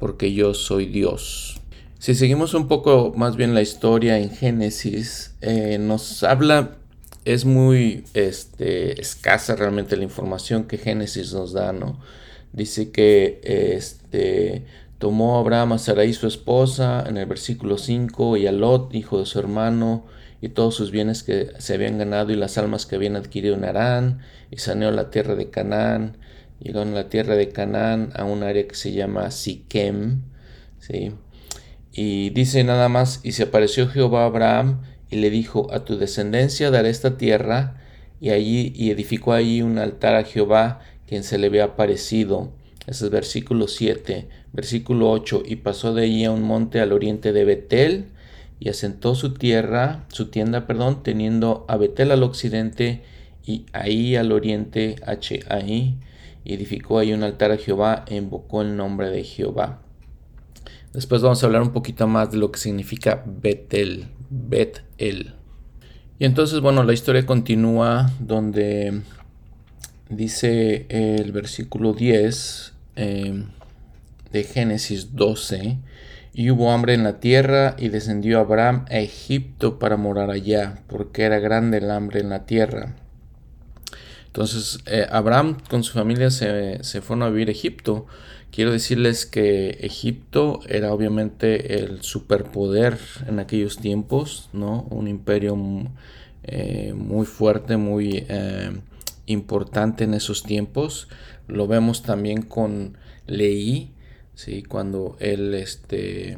porque 0.01 0.33
yo 0.33 0.55
soy 0.55 0.87
Dios. 0.87 1.61
Si 2.01 2.17
seguimos 2.17 2.53
un 2.53 2.67
poco 2.67 3.13
más 3.15 3.37
bien 3.37 3.55
la 3.55 3.63
historia 3.63 4.19
en 4.19 4.31
Génesis, 4.31 5.37
eh, 5.41 5.79
nos 5.79 6.25
habla, 6.25 6.77
es 7.25 7.45
muy 7.45 8.03
este, 8.15 9.01
escasa 9.01 9.55
realmente 9.55 9.97
la 9.97 10.03
información 10.03 10.65
que 10.65 10.79
Génesis 10.79 11.33
nos 11.33 11.53
da, 11.53 11.73
¿no? 11.73 12.01
Dice 12.53 12.91
que 12.91 13.41
este, 13.45 14.65
tomó 15.01 15.39
Abraham 15.39 15.73
a 15.73 15.79
Sarai 15.79 16.13
su 16.13 16.29
esposa 16.29 17.05
en 17.09 17.17
el 17.17 17.27
versículo 17.27 17.79
5 17.79 18.37
y 18.37 18.47
a 18.47 18.53
Lot, 18.53 18.95
hijo 18.95 19.19
de 19.19 19.27
su 19.27 19.41
hermano, 19.41 20.07
y 20.41 20.51
todos 20.51 20.77
sus 20.77 20.93
bienes 20.93 21.25
que 21.25 21.51
se 21.59 21.75
habían 21.75 21.99
ganado 21.99 22.31
y 22.31 22.37
las 22.37 22.59
almas 22.59 22.87
que 22.87 22.97
habían 22.97 23.17
adquirido 23.17 23.57
en 23.57 23.65
Arán, 23.65 24.21
y 24.51 24.59
saneó 24.59 24.93
la 24.93 25.11
tierra 25.11 25.35
de 25.35 25.51
Canaán, 25.51 26.19
Llegó 26.61 26.83
en 26.83 26.95
la 26.95 27.09
tierra 27.09 27.37
de 27.37 27.49
Canaán 27.49 28.11
a 28.15 28.25
un 28.25 28.43
área 28.43 28.69
que 28.69 28.75
se 28.75 28.93
llama 28.93 29.31
Siquem. 29.31 30.21
Y 31.91 32.31
dice 32.31 32.63
nada 32.65 32.91
más, 32.91 33.21
y 33.23 33.33
se 33.33 33.45
apareció 33.45 33.89
Jehová 33.89 34.25
a 34.25 34.27
Abraham 34.27 34.83
y 35.09 35.17
le 35.17 35.31
dijo, 35.31 35.73
a 35.73 35.87
tu 35.87 35.97
descendencia 35.97 36.71
daré 36.71 36.91
esta 36.91 37.17
tierra, 37.17 37.79
y 38.21 38.31
allí 38.31 38.75
y 38.77 38.91
edificó 38.91 39.33
allí 39.33 39.63
un 39.63 39.79
altar 39.79 40.15
a 40.15 40.25
Jehová, 40.25 40.81
quien 41.07 41.25
se 41.25 41.39
le 41.39 41.47
había 41.47 41.65
aparecido. 41.65 42.53
Ese 42.91 43.05
es 43.05 43.13
versículo 43.13 43.69
7, 43.69 44.29
versículo 44.53 45.13
8, 45.13 45.45
y 45.47 45.57
pasó 45.57 45.95
de 45.95 46.07
allí 46.07 46.25
a 46.25 46.33
un 46.33 46.43
monte 46.43 46.81
al 46.81 46.93
oriente 46.93 47.33
de 47.33 47.45
Betel, 47.45 48.07
y 48.59 48.69
asentó 48.69 49.15
su 49.15 49.33
tierra, 49.33 50.07
su 50.09 50.27
tienda, 50.27 50.67
perdón, 50.67 51.05
teniendo 51.05 51.65
a 51.69 51.77
Betel 51.77 52.11
al 52.11 52.25
occidente 52.25 53.05
y 53.47 53.65
ahí 53.73 54.17
al 54.17 54.33
oriente, 54.33 54.97
H 55.07 55.39
ahí, 55.49 55.99
edificó 56.45 56.99
ahí 56.99 57.13
un 57.13 57.23
altar 57.23 57.53
a 57.53 57.59
Jehová 57.59 58.05
e 58.09 58.17
invocó 58.17 58.63
el 58.63 58.77
nombre 58.77 59.09
de 59.09 59.23
Jehová. 59.23 59.81
Después 60.93 61.23
vamos 61.23 61.41
a 61.45 61.47
hablar 61.47 61.63
un 61.63 61.73
poquito 61.73 62.09
más 62.09 62.33
de 62.33 62.39
lo 62.39 62.51
que 62.51 62.59
significa 62.59 63.23
Betel, 63.25 64.09
Betel. 64.31 65.35
Y 66.19 66.25
entonces, 66.25 66.59
bueno, 66.59 66.83
la 66.83 66.93
historia 66.93 67.25
continúa 67.25 68.11
donde 68.19 69.03
dice 70.09 70.87
el 70.89 71.31
versículo 71.31 71.93
10 71.93 72.80
eh, 73.01 73.45
de 74.33 74.45
Génesis 74.45 75.15
12, 75.17 75.79
y 76.33 76.51
hubo 76.51 76.71
hambre 76.71 76.95
en 76.95 77.03
la 77.03 77.19
tierra 77.19 77.75
y 77.79 77.89
descendió 77.89 78.39
Abraham 78.39 78.85
a 78.89 78.99
Egipto 78.99 79.79
para 79.79 79.97
morar 79.97 80.31
allá, 80.31 80.83
porque 80.87 81.23
era 81.23 81.41
grande 81.41 81.79
el 81.79 81.91
hambre 81.91 82.21
en 82.21 82.31
la 82.31 82.47
tierra. 82.47 82.95
Entonces, 84.27 84.79
eh, 84.87 85.07
Abraham 85.11 85.57
con 85.69 85.83
su 85.83 85.93
familia 85.93 86.31
se, 86.31 86.85
se, 86.85 87.01
fueron 87.01 87.25
a 87.25 87.31
vivir 87.31 87.49
a 87.49 87.53
Egipto. 87.53 88.07
Quiero 88.53 88.71
decirles 88.71 89.27
que 89.27 89.71
Egipto 89.81 90.61
era 90.69 90.93
obviamente 90.93 91.81
el 91.81 92.03
superpoder 92.03 92.99
en 93.27 93.41
aquellos 93.41 93.79
tiempos, 93.79 94.49
¿no? 94.53 94.87
Un 94.91 95.09
imperio 95.09 95.57
eh, 96.45 96.95
muy 96.97 97.27
fuerte, 97.27 97.77
muy 97.77 98.25
eh, 98.29 98.71
importante 99.31 100.05
en 100.05 100.15
esos 100.15 100.43
tiempos. 100.43 101.09
Lo 101.47 101.67
vemos 101.67 102.03
también 102.03 102.43
con 102.43 102.99
Leí, 103.27 103.93
¿sí? 104.35 104.63
Cuando 104.63 105.17
él, 105.21 105.55
este 105.55 106.37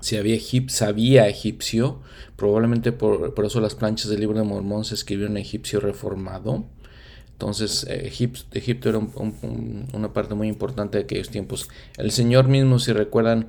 si 0.00 0.16
había 0.16 0.36
sabía 0.66 1.28
egipcio, 1.28 2.00
probablemente 2.36 2.90
por, 2.90 3.34
por, 3.34 3.44
eso 3.46 3.60
las 3.60 3.76
planchas 3.76 4.10
del 4.10 4.18
libro 4.18 4.36
de 4.36 4.44
Mormón 4.44 4.84
se 4.84 4.94
escribieron 4.94 5.36
en 5.36 5.42
egipcio 5.42 5.78
reformado. 5.78 6.64
Entonces 7.32 7.86
eh, 7.88 8.06
Egipto, 8.06 8.88
era 8.88 8.98
una 8.98 10.12
parte 10.12 10.34
muy 10.34 10.48
importante 10.48 10.98
de 10.98 11.04
aquellos 11.04 11.30
tiempos. 11.30 11.68
El 11.96 12.10
Señor 12.10 12.48
mismo, 12.48 12.78
si 12.78 12.92
recuerdan, 12.92 13.48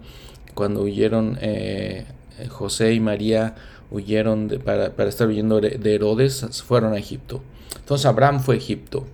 cuando 0.53 0.81
huyeron 0.81 1.37
eh, 1.41 2.05
José 2.49 2.93
y 2.93 2.99
María, 2.99 3.55
huyeron 3.91 4.49
para, 4.63 4.87
estar 5.07 5.27
huyendo 5.27 5.59
de 5.59 5.93
Herodes, 5.95 6.45
fueron 6.65 6.93
a 6.93 6.97
Egipto. 6.97 7.41
Entonces 7.77 8.05
Abraham 8.05 8.39
fue 8.39 8.55
a 8.55 8.57
Egipto 8.57 9.05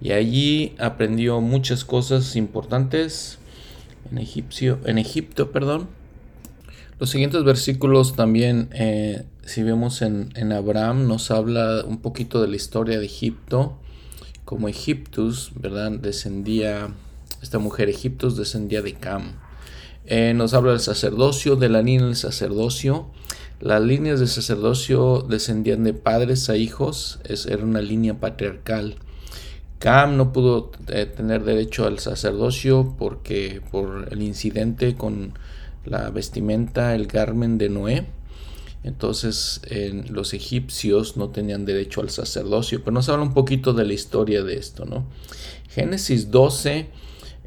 y 0.00 0.12
allí 0.12 0.74
aprendió 0.78 1.40
muchas 1.40 1.84
cosas 1.84 2.36
importantes 2.36 3.38
en, 4.10 4.18
egipcio, 4.18 4.78
en 4.84 4.98
Egipto. 4.98 5.50
Perdón. 5.52 5.88
Los 6.98 7.10
siguientes 7.10 7.44
versículos 7.44 8.16
también, 8.16 8.70
eh, 8.72 9.24
si 9.44 9.62
vemos 9.62 10.00
en, 10.00 10.30
en 10.34 10.52
Abraham, 10.52 11.06
nos 11.06 11.30
habla 11.30 11.84
un 11.84 11.98
poquito 11.98 12.40
de 12.40 12.48
la 12.48 12.56
historia 12.56 12.98
de 12.98 13.04
Egipto 13.04 13.76
como 14.46 14.68
Egiptus, 14.68 15.50
¿verdad? 15.56 15.90
Descendía, 15.90 16.88
esta 17.42 17.58
mujer 17.58 17.90
Egiptus 17.90 18.36
descendía 18.36 18.80
de 18.80 18.94
Cam. 18.94 19.34
Eh, 20.06 20.32
nos 20.34 20.54
habla 20.54 20.70
del 20.70 20.80
sacerdocio, 20.80 21.56
de 21.56 21.68
la 21.68 21.82
línea 21.82 22.06
del 22.06 22.16
sacerdocio. 22.16 23.08
Las 23.60 23.82
líneas 23.82 24.20
de 24.20 24.26
sacerdocio 24.26 25.24
descendían 25.28 25.84
de 25.84 25.94
padres 25.94 26.50
a 26.50 26.56
hijos, 26.56 27.20
es, 27.24 27.46
era 27.46 27.64
una 27.64 27.80
línea 27.80 28.20
patriarcal. 28.20 28.96
Cam 29.78 30.16
no 30.16 30.32
pudo 30.32 30.72
eh, 30.88 31.06
tener 31.06 31.44
derecho 31.44 31.86
al 31.86 31.98
sacerdocio 31.98 32.94
porque 32.98 33.62
por 33.70 34.08
el 34.10 34.22
incidente 34.22 34.94
con 34.94 35.34
la 35.84 36.10
vestimenta, 36.10 36.94
el 36.94 37.06
garmen 37.06 37.58
de 37.58 37.68
Noé. 37.68 38.06
Entonces 38.84 39.62
los 40.08 40.32
egipcios 40.32 41.16
no 41.16 41.30
tenían 41.30 41.64
derecho 41.64 42.00
al 42.02 42.10
sacerdocio. 42.10 42.80
Pero 42.80 42.92
nos 42.92 43.08
habla 43.08 43.24
un 43.24 43.34
poquito 43.34 43.72
de 43.72 43.84
la 43.84 43.92
historia 43.92 44.44
de 44.44 44.56
esto, 44.58 44.84
¿no? 44.84 45.06
Génesis 45.68 46.30
12 46.30 46.86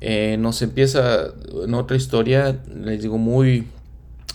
eh, 0.02 0.38
nos 0.40 0.62
empieza 0.62 1.34
en 1.64 1.74
otra 1.74 1.98
historia, 1.98 2.62
les 2.74 3.02
digo, 3.02 3.18
muy, 3.18 3.68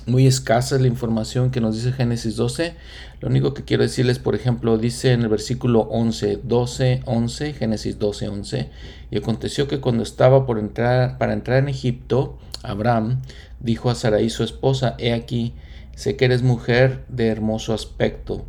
muy 0.06 0.26
escasa 0.26 0.78
la 0.78 0.86
información 0.86 1.50
que 1.50 1.60
nos 1.60 1.76
dice 1.76 1.92
Génesis 1.92 2.36
12. 2.36 2.74
Lo 3.20 3.28
único 3.28 3.54
que 3.54 3.64
quiero 3.64 3.82
decirles, 3.82 4.18
por 4.18 4.34
ejemplo, 4.34 4.76
dice 4.76 5.12
en 5.12 5.22
el 5.22 5.28
versículo 5.28 5.80
11, 5.90 6.40
12, 6.42 7.02
11, 7.06 7.52
Génesis 7.54 7.98
12, 7.98 8.28
11, 8.28 8.70
y 9.10 9.16
aconteció 9.16 9.66
que 9.66 9.80
cuando 9.80 10.02
estaba 10.02 10.46
por 10.46 10.58
entrar, 10.58 11.18
para 11.18 11.32
entrar 11.32 11.58
en 11.58 11.68
Egipto, 11.68 12.38
Abraham 12.62 13.22
dijo 13.60 13.90
a 13.90 13.94
Sarai 13.94 14.28
su 14.30 14.44
esposa, 14.44 14.94
he 14.98 15.12
aquí, 15.12 15.54
sé 15.94 16.16
que 16.16 16.26
eres 16.26 16.42
mujer 16.42 17.04
de 17.08 17.28
hermoso 17.28 17.72
aspecto. 17.72 18.44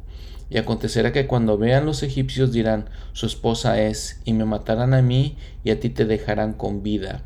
Y 0.50 0.58
acontecerá 0.58 1.12
que 1.12 1.26
cuando 1.26 1.58
vean 1.58 1.86
los 1.86 2.04
egipcios 2.04 2.52
dirán, 2.52 2.90
su 3.14 3.26
esposa 3.26 3.82
es, 3.82 4.22
y 4.26 4.34
me 4.34 4.46
matarán 4.46 4.94
a 4.94 5.02
mí, 5.02 5.38
y 5.64 5.72
a 5.72 5.80
ti 5.80 5.90
te 5.90 6.06
dejarán 6.06 6.54
con 6.54 6.84
vida. 6.84 7.24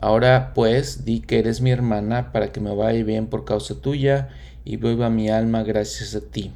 Ahora 0.00 0.52
pues 0.54 1.04
di 1.04 1.20
que 1.20 1.38
eres 1.38 1.60
mi 1.60 1.70
hermana, 1.70 2.32
para 2.32 2.52
que 2.52 2.60
me 2.60 2.74
vaya 2.74 3.02
bien 3.04 3.26
por 3.26 3.44
causa 3.44 3.80
tuya, 3.80 4.28
y 4.64 4.76
viva 4.76 5.10
mi 5.10 5.28
alma 5.28 5.62
gracias 5.62 6.14
a 6.14 6.20
ti. 6.20 6.52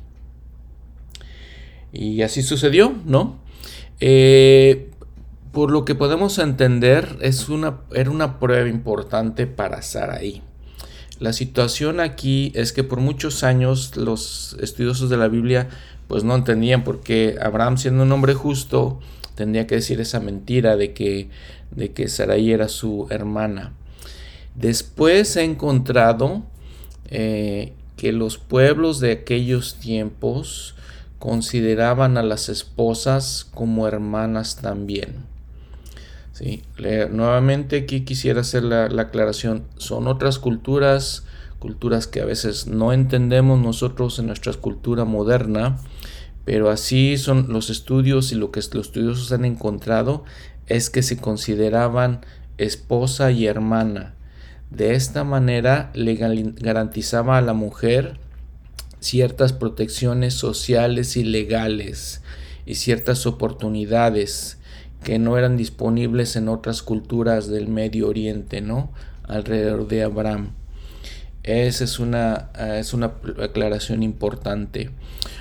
Y 1.92 2.22
así 2.22 2.42
sucedió, 2.42 2.94
¿no? 3.04 3.38
Eh, 4.00 4.90
por 5.52 5.70
lo 5.70 5.84
que 5.84 5.94
podemos 5.94 6.38
entender, 6.38 7.18
es 7.20 7.48
una, 7.48 7.80
era 7.92 8.10
una 8.10 8.38
prueba 8.38 8.68
importante 8.68 9.46
para 9.46 9.82
Saraí. 9.82 10.42
La 11.18 11.32
situación 11.32 12.00
aquí 12.00 12.50
es 12.54 12.72
que 12.72 12.82
por 12.82 13.00
muchos 13.00 13.44
años 13.44 13.96
los 13.96 14.56
estudiosos 14.60 15.10
de 15.10 15.18
la 15.18 15.28
Biblia 15.28 15.68
pues 16.08 16.24
no 16.24 16.34
entendían 16.34 16.82
por 16.82 17.00
qué 17.00 17.36
Abraham 17.40 17.76
siendo 17.76 18.02
un 18.04 18.10
hombre 18.10 18.34
justo 18.34 19.00
tendría 19.40 19.66
que 19.66 19.76
decir 19.76 20.02
esa 20.02 20.20
mentira 20.20 20.76
de 20.76 20.92
que, 20.92 21.30
de 21.70 21.92
que 21.92 22.08
Sarai 22.08 22.50
era 22.50 22.68
su 22.68 23.06
hermana. 23.08 23.72
Después 24.54 25.34
he 25.36 25.44
encontrado 25.44 26.42
eh, 27.08 27.72
que 27.96 28.12
los 28.12 28.36
pueblos 28.36 29.00
de 29.00 29.12
aquellos 29.12 29.76
tiempos 29.76 30.74
consideraban 31.18 32.18
a 32.18 32.22
las 32.22 32.50
esposas 32.50 33.46
como 33.54 33.88
hermanas 33.88 34.56
también. 34.56 35.24
Sí, 36.34 36.62
nuevamente 37.10 37.78
aquí 37.78 38.02
quisiera 38.02 38.42
hacer 38.42 38.62
la, 38.62 38.84
aclaración. 38.84 39.64
Son 39.78 40.06
otras 40.06 40.38
culturas, 40.38 41.24
culturas 41.58 42.06
que 42.06 42.20
a 42.20 42.26
veces 42.26 42.66
no 42.66 42.92
entendemos 42.92 43.58
nosotros 43.58 44.18
en 44.18 44.26
nuestra 44.26 44.52
cultura 44.52 45.06
moderna, 45.06 45.78
pero 46.50 46.68
así 46.68 47.16
son 47.16 47.52
los 47.52 47.70
estudios 47.70 48.32
y 48.32 48.34
lo 48.34 48.50
que 48.50 48.58
los 48.72 48.86
estudiosos 48.88 49.30
han 49.30 49.44
encontrado 49.44 50.24
es 50.66 50.90
que 50.90 51.04
se 51.04 51.16
consideraban 51.16 52.22
esposa 52.58 53.30
y 53.30 53.46
hermana. 53.46 54.16
De 54.68 54.94
esta 54.94 55.22
manera 55.22 55.92
le 55.94 56.16
garantizaba 56.16 57.38
a 57.38 57.40
la 57.40 57.52
mujer 57.52 58.18
ciertas 58.98 59.52
protecciones 59.52 60.34
sociales 60.34 61.16
y 61.16 61.22
legales 61.22 62.20
y 62.66 62.74
ciertas 62.74 63.26
oportunidades 63.26 64.58
que 65.04 65.20
no 65.20 65.38
eran 65.38 65.56
disponibles 65.56 66.34
en 66.34 66.48
otras 66.48 66.82
culturas 66.82 67.46
del 67.46 67.68
Medio 67.68 68.08
Oriente, 68.08 68.60
¿no? 68.60 68.90
Alrededor 69.22 69.86
de 69.86 70.02
Abraham. 70.02 70.50
Esa 71.42 71.84
es 71.84 71.98
una, 71.98 72.50
es 72.58 72.92
una 72.92 73.12
aclaración 73.42 74.02
importante. 74.02 74.90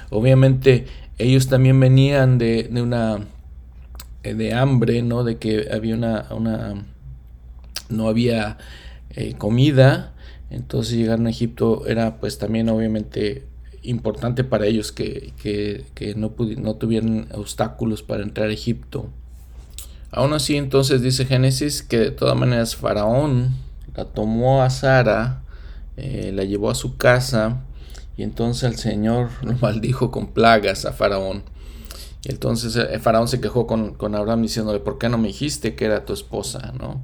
Obviamente 0.10 0.86
ellos 1.18 1.48
también 1.48 1.80
venían 1.80 2.38
de, 2.38 2.70
una 2.82 3.20
eh, 4.24 4.34
de 4.34 4.54
hambre, 4.54 5.02
¿no? 5.02 5.24
De 5.24 5.38
que 5.38 5.68
había 5.72 5.96
una, 5.96 6.26
una 6.32 6.86
no 7.90 8.08
había 8.08 8.58
eh, 9.12 9.34
comida. 9.38 10.14
Entonces 10.50 10.98
llegar 10.98 11.20
a 11.20 11.30
Egipto 11.30 11.86
era 11.88 12.20
pues 12.20 12.38
también 12.38 12.70
obviamente 12.70 13.46
importante 13.84 14.44
para 14.44 14.66
ellos 14.66 14.92
que, 14.92 15.34
no, 16.16 16.34
no 16.58 16.76
tuvieran 16.76 17.28
obstáculos 17.34 18.04
para 18.04 18.24
entrar 18.24 18.50
a 18.50 18.54
Egipto. 18.54 19.10
Aún 20.12 20.34
así, 20.34 20.56
entonces 20.58 21.02
dice 21.02 21.26
Génesis 21.26 21.84
que 21.84 22.00
de 22.00 22.12
todas 22.12 22.36
maneras 22.36 22.76
Faraón 22.76 23.56
la 23.96 24.06
tomó 24.06 24.64
a 24.64 24.70
Sara, 24.70 25.44
eh, 26.00 26.32
la 26.34 26.44
llevó 26.44 26.70
a 26.70 26.76
su 26.76 26.98
casa 26.98 27.62
y 28.18 28.24
entonces 28.24 28.64
el 28.64 28.78
Señor 28.78 29.30
lo 29.42 29.54
maldijo 29.54 30.12
con 30.12 30.28
plagas 30.28 30.86
a 30.86 30.94
Faraón. 30.94 31.44
Y 32.24 32.32
entonces 32.32 32.76
el 32.76 32.88
eh, 32.88 33.00
Faraón 33.00 33.28
se 33.28 33.40
quejó 33.40 33.66
con, 33.68 33.94
con, 33.94 34.16
Abraham 34.16 34.42
diciéndole, 34.42 34.80
¿por 34.80 34.98
qué 34.98 35.10
no 35.10 35.18
me 35.18 35.30
dijiste 35.30 35.76
que 35.76 35.86
era 35.86 36.06
tu 36.06 36.14
esposa? 36.14 36.74
¿no? 36.80 37.02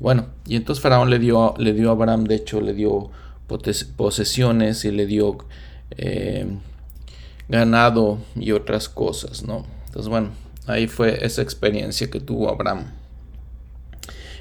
Bueno, 0.00 0.26
y 0.46 0.56
entonces 0.56 0.82
Faraón 0.82 1.10
le 1.10 1.18
dio, 1.18 1.54
le 1.58 1.72
dio 1.72 1.88
a 1.90 1.92
Abraham, 1.92 2.24
de 2.24 2.34
hecho, 2.34 2.60
le 2.60 2.74
dio 2.74 3.10
posesiones 3.96 4.84
y 4.84 4.90
le 4.90 5.06
dio 5.06 5.38
eh, 5.96 6.46
ganado 7.48 8.18
y 8.34 8.52
otras 8.52 8.88
cosas, 8.88 9.44
¿no? 9.44 9.64
Entonces, 9.86 10.08
bueno, 10.08 10.30
Ahí 10.66 10.86
fue 10.86 11.24
esa 11.24 11.42
experiencia 11.42 12.10
que 12.10 12.20
tuvo 12.20 12.48
Abraham. 12.48 12.86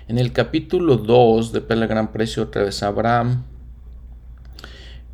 En 0.07 0.17
el 0.17 0.31
capítulo 0.31 0.95
2 0.95 1.51
de 1.51 1.59
Pela 1.59 1.85
Gran 1.85 2.13
Precio, 2.13 2.43
otra 2.43 2.63
vez 2.63 2.81
Abraham, 2.81 3.43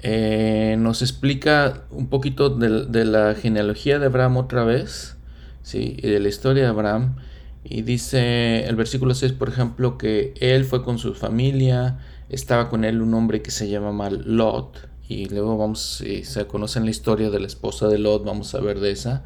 eh, 0.02 0.76
nos 0.80 1.02
explica 1.02 1.84
un 1.92 2.08
poquito 2.08 2.50
de, 2.50 3.06
la 3.06 3.36
genealogía 3.36 4.00
de 4.00 4.06
Abraham 4.06 4.38
otra 4.38 4.64
vez, 4.64 5.18
¿sí? 5.62 5.98
y 5.98 6.08
de 6.08 6.20
la 6.20 6.30
historia 6.30 6.64
de 6.64 6.70
Abraham. 6.70 7.16
Y 7.64 7.82
dice 7.82 8.66
el 8.66 8.76
versículo 8.76 9.14
6, 9.14 9.34
por 9.34 9.50
ejemplo, 9.50 9.98
que 9.98 10.34
él 10.40 10.64
fue 10.66 10.84
con 10.84 10.98
su 10.98 11.14
familia, 11.14 12.00
estaba 12.30 12.70
con 12.70 12.86
él 12.86 13.02
un 13.02 13.14
hombre 13.14 13.42
que 13.42 13.52
se 13.52 13.70
llama 13.70 14.10
Lot, 14.10 14.90
y 15.10 15.28
luego 15.28 15.58
vamos, 15.58 15.98
si 15.98 16.24
se 16.24 16.46
conocen 16.46 16.86
la 16.86 16.92
historia 16.92 17.30
de 17.30 17.40
la 17.40 17.48
esposa 17.48 17.88
de 17.88 17.98
Lot, 17.98 18.24
vamos 18.24 18.54
a 18.56 18.60
ver 18.62 18.80
de 18.80 18.92
esa. 18.92 19.24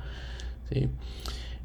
¿sí? 0.72 0.90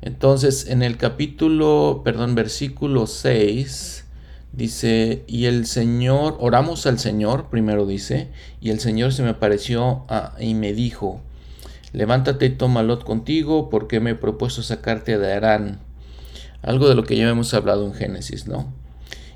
Entonces, 0.03 0.69
en 0.69 0.83
el 0.83 0.97
capítulo, 0.97 2.03
perdón, 2.05 2.35
versículo 2.35 3.07
6, 3.07 4.08
dice, 4.53 5.25
y 5.27 5.47
el 5.47 5.67
Señor, 5.67 6.37
oramos 6.41 6.87
al 6.87 6.99
Señor, 6.99 7.49
primero 7.51 7.87
dice, 7.87 8.29
y 8.61 8.71
el 8.71 8.81
Señor 8.81 9.13
se 9.13 9.23
me 9.23 9.31
apareció 9.31 10.07
y 10.41 10.55
me 10.55 10.73
dijo, 10.73 11.21
levántate 11.93 12.47
y 12.47 12.51
toma 12.51 12.83
Lot 12.83 13.05
contigo, 13.05 13.71
porque 13.71 14.01
me 14.01 14.11
he 14.11 14.15
propuesto 14.15 14.63
sacarte 14.63 15.19
de 15.19 15.33
Arán. 15.33 15.81
Algo 16.63 16.89
de 16.89 16.95
lo 16.95 17.05
que 17.05 17.17
ya 17.17 17.29
hemos 17.29 17.55
hablado 17.55 17.87
en 17.87 17.95
Génesis, 17.95 18.49
¿no? 18.49 18.73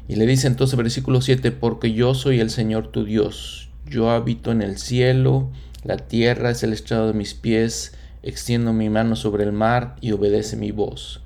Y 0.09 0.16
le 0.16 0.27
dice 0.27 0.48
entonces 0.48 0.77
versículo 0.77 1.20
7, 1.20 1.53
porque 1.53 1.92
yo 1.92 2.14
soy 2.14 2.40
el 2.40 2.51
Señor 2.51 2.88
tu 2.88 3.05
Dios, 3.05 3.70
yo 3.87 4.11
habito 4.11 4.51
en 4.51 4.61
el 4.61 4.79
cielo, 4.79 5.51
la 5.85 5.96
tierra 5.96 6.51
es 6.51 6.62
el 6.62 6.72
estrado 6.72 7.07
de 7.07 7.12
mis 7.14 7.35
pies, 7.35 7.94
extiendo 8.22 8.72
mi 8.72 8.88
mano 8.88 9.16
sobre 9.16 9.44
el 9.44 9.53
mar 9.53 9.96
y 10.01 10.12
obedece 10.12 10.57
mi 10.57 10.72
voz. 10.72 11.22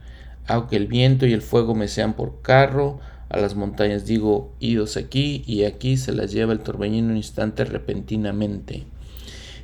Aunque 0.47 0.77
el 0.77 0.87
viento 0.87 1.27
y 1.27 1.33
el 1.33 1.43
fuego 1.43 1.75
me 1.75 1.89
sean 1.89 2.15
por 2.15 2.43
carro, 2.43 3.01
a 3.29 3.39
las 3.39 3.55
montañas 3.55 4.07
digo, 4.07 4.53
idos 4.61 4.97
aquí, 4.97 5.43
y 5.47 5.65
aquí 5.65 5.97
se 5.97 6.13
las 6.13 6.33
lleva 6.33 6.53
el 6.53 6.61
torbellino 6.61 7.11
un 7.11 7.17
instante 7.17 7.65
repentinamente. 7.65 8.85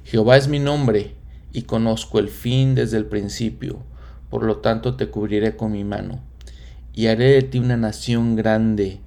Jehová 0.04 0.36
es 0.36 0.48
mi 0.48 0.58
nombre, 0.58 1.14
y 1.52 1.62
conozco 1.62 2.18
el 2.18 2.28
fin 2.28 2.74
desde 2.74 2.96
el 2.96 3.06
principio, 3.06 3.78
por 4.30 4.44
lo 4.44 4.58
tanto 4.58 4.96
te 4.96 5.08
cubriré 5.08 5.56
con 5.56 5.72
mi 5.72 5.84
mano. 5.84 6.20
Y 6.94 7.06
haré 7.06 7.32
de 7.32 7.42
ti 7.42 7.58
una 7.58 7.76
nación 7.76 8.36
grande, 8.36 9.00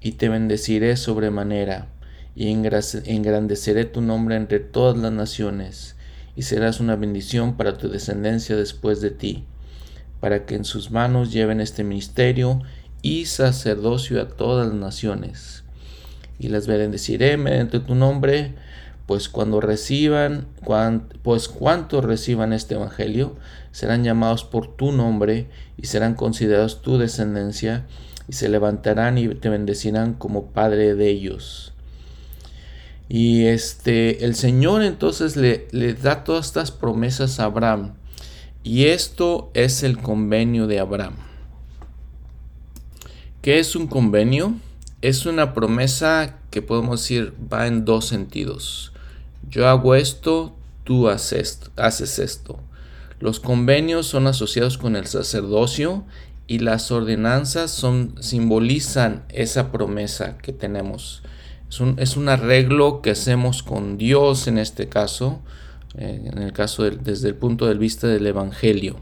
y 0.00 0.12
te 0.12 0.28
bendeciré 0.28 0.96
sobremanera, 0.96 1.88
y 2.34 2.48
engrandeceré 2.48 3.86
tu 3.86 4.00
nombre 4.02 4.36
entre 4.36 4.60
todas 4.60 4.96
las 4.96 5.12
naciones 5.12 5.96
y 6.36 6.42
serás 6.42 6.80
una 6.80 6.94
bendición 6.96 7.56
para 7.56 7.78
tu 7.78 7.88
descendencia 7.88 8.54
después 8.54 9.00
de 9.00 9.10
ti, 9.10 9.44
para 10.20 10.44
que 10.44 10.54
en 10.54 10.64
sus 10.64 10.90
manos 10.90 11.32
lleven 11.32 11.60
este 11.60 11.82
ministerio 11.82 12.62
y 13.02 13.26
sacerdocio 13.26 14.20
a 14.20 14.28
todas 14.28 14.68
las 14.68 14.76
naciones. 14.76 15.64
Y 16.38 16.48
las 16.48 16.66
bendeciré 16.66 17.36
mediante 17.36 17.80
tu 17.80 17.94
nombre, 17.94 18.54
pues 19.06 19.28
cuando 19.28 19.60
reciban, 19.60 20.46
pues 21.22 21.48
cuantos 21.48 22.04
reciban 22.04 22.52
este 22.52 22.74
evangelio, 22.74 23.36
serán 23.72 24.04
llamados 24.04 24.44
por 24.44 24.76
tu 24.76 24.92
nombre 24.92 25.46
y 25.76 25.86
serán 25.86 26.14
considerados 26.14 26.82
tu 26.82 26.98
descendencia 26.98 27.86
y 28.28 28.32
se 28.32 28.48
levantarán 28.48 29.18
y 29.18 29.28
te 29.28 29.48
bendecirán 29.48 30.14
como 30.14 30.46
padre 30.46 30.94
de 30.94 31.08
ellos. 31.08 31.72
Y 33.08 33.44
este, 33.44 34.24
el 34.24 34.34
Señor 34.34 34.82
entonces 34.82 35.36
le, 35.36 35.68
le 35.70 35.94
da 35.94 36.24
todas 36.24 36.46
estas 36.46 36.72
promesas 36.72 37.38
a 37.38 37.44
Abraham. 37.44 37.94
Y 38.64 38.86
esto 38.86 39.50
es 39.54 39.84
el 39.84 39.98
convenio 39.98 40.66
de 40.66 40.80
Abraham. 40.80 41.25
¿Qué 43.46 43.60
es 43.60 43.76
un 43.76 43.86
convenio? 43.86 44.56
Es 45.02 45.24
una 45.24 45.54
promesa 45.54 46.40
que 46.50 46.62
podemos 46.62 47.00
decir 47.00 47.32
va 47.40 47.68
en 47.68 47.84
dos 47.84 48.06
sentidos. 48.06 48.92
Yo 49.48 49.68
hago 49.68 49.94
esto, 49.94 50.56
tú 50.82 51.08
haces, 51.08 51.70
esto. 52.18 52.58
Los 53.20 53.38
convenios 53.38 54.08
son 54.08 54.26
asociados 54.26 54.78
con 54.78 54.96
el 54.96 55.06
sacerdocio 55.06 56.02
y 56.48 56.58
las 56.58 56.90
ordenanzas 56.90 57.70
son, 57.70 58.16
simbolizan 58.18 59.22
esa 59.28 59.70
promesa 59.70 60.38
que 60.38 60.52
tenemos. 60.52 61.22
Es 61.68 61.78
un, 61.78 62.00
es 62.00 62.16
un 62.16 62.28
arreglo 62.28 63.00
que 63.00 63.10
hacemos 63.10 63.62
con 63.62 63.96
Dios 63.96 64.48
en 64.48 64.58
este 64.58 64.88
caso, 64.88 65.40
eh, 65.96 66.30
en 66.32 66.42
el 66.42 66.52
caso 66.52 66.82
desde 66.82 67.28
el 67.28 67.36
punto 67.36 67.66
de 67.66 67.74
vista 67.74 68.08
del 68.08 68.26
Evangelio. 68.26 68.96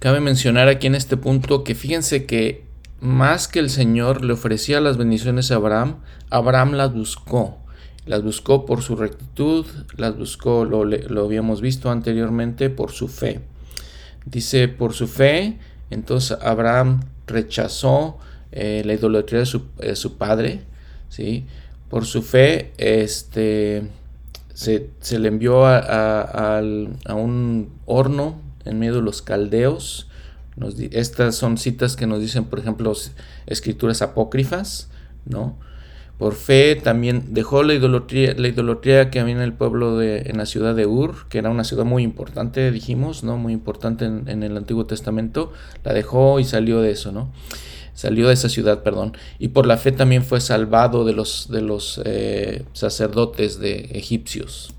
Cabe 0.00 0.18
mencionar 0.18 0.66
aquí 0.66 0.88
en 0.88 0.96
este 0.96 1.16
punto 1.16 1.62
que 1.62 1.76
fíjense 1.76 2.26
que 2.26 2.71
más 3.02 3.48
que 3.48 3.58
el 3.58 3.68
Señor 3.68 4.24
le 4.24 4.32
ofrecía 4.32 4.80
las 4.80 4.96
bendiciones 4.96 5.50
a 5.50 5.56
Abraham, 5.56 5.96
Abraham 6.30 6.72
las 6.72 6.94
buscó. 6.94 7.58
Las 8.06 8.22
buscó 8.22 8.64
por 8.64 8.82
su 8.82 8.96
rectitud, 8.96 9.66
las 9.96 10.16
buscó, 10.16 10.64
lo, 10.64 10.84
lo 10.84 11.24
habíamos 11.24 11.60
visto 11.60 11.90
anteriormente, 11.90 12.70
por 12.70 12.92
su 12.92 13.08
fe. 13.08 13.40
Dice, 14.24 14.68
por 14.68 14.92
su 14.94 15.06
fe, 15.06 15.58
entonces 15.90 16.38
Abraham 16.40 17.00
rechazó 17.26 18.18
eh, 18.52 18.82
la 18.84 18.94
idolatría 18.94 19.40
de 19.40 19.96
su, 19.96 20.16
padre, 20.16 20.60
¿sí? 21.08 21.46
Por 21.88 22.06
su 22.06 22.22
fe, 22.22 22.72
este, 22.76 23.82
se, 24.52 24.90
le 25.18 25.28
envió 25.28 25.66
a, 25.66 26.60
un 27.14 27.72
horno 27.86 28.40
en 28.64 28.78
medio 28.78 28.96
de 28.96 29.02
los 29.02 29.22
caldeos. 29.22 30.08
Estas 30.90 31.34
son 31.34 31.58
citas 31.58 31.96
que 31.96 32.06
nos 32.06 32.20
dicen, 32.20 32.44
por 32.44 32.58
ejemplo, 32.58 32.92
escrituras 33.46 34.02
apócrifas, 34.02 34.90
¿no? 35.24 35.58
Por 36.18 36.34
fe 36.34 36.76
también 36.76 37.34
dejó 37.34 37.64
la 37.64 37.74
idolatría, 37.74 38.34
la 38.36 39.10
que 39.10 39.18
había 39.18 39.34
en 39.34 39.40
el 39.40 39.54
pueblo 39.54 39.98
de, 39.98 40.20
en 40.26 40.36
la 40.36 40.46
ciudad 40.46 40.74
de 40.74 40.86
Ur, 40.86 41.26
que 41.28 41.38
era 41.38 41.50
una 41.50 41.64
ciudad 41.64 41.84
muy 41.84 42.04
importante, 42.04 42.70
dijimos, 42.70 43.24
¿no? 43.24 43.38
Muy 43.38 43.52
importante 43.52 44.04
en, 44.04 44.42
el 44.42 44.56
Antiguo 44.56 44.86
Testamento. 44.86 45.52
La 45.82 45.92
dejó 45.92 46.38
y 46.38 46.44
salió 46.44 46.80
de 46.80 46.92
eso, 46.92 47.10
¿no? 47.10 47.32
Salió 47.94 48.28
de 48.28 48.34
esa 48.34 48.48
ciudad, 48.48 48.84
perdón. 48.84 49.16
Y 49.40 49.48
por 49.48 49.66
la 49.66 49.78
fe 49.78 49.90
también 49.90 50.22
fue 50.22 50.40
salvado 50.40 51.04
de 51.04 51.12
los, 51.12 51.48
de 51.50 51.60
los 51.60 52.00
eh, 52.04 52.64
sacerdotes 52.72 53.58
de 53.58 53.90
egipcios. 53.92 54.74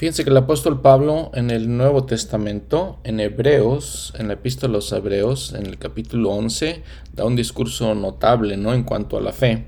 Fíjense 0.00 0.24
que 0.24 0.30
el 0.30 0.36
apóstol 0.38 0.80
Pablo 0.80 1.30
en 1.34 1.50
el 1.50 1.76
Nuevo 1.76 2.06
Testamento, 2.06 2.98
en 3.04 3.20
Hebreos, 3.20 4.14
en 4.18 4.28
la 4.28 4.32
epístola 4.32 4.70
a 4.70 4.76
los 4.76 4.90
Hebreos, 4.92 5.52
en 5.52 5.66
el 5.66 5.76
capítulo 5.76 6.30
11, 6.30 6.82
da 7.12 7.26
un 7.26 7.36
discurso 7.36 7.94
notable, 7.94 8.56
¿no? 8.56 8.72
En 8.72 8.84
cuanto 8.84 9.18
a 9.18 9.20
la 9.20 9.34
fe. 9.34 9.66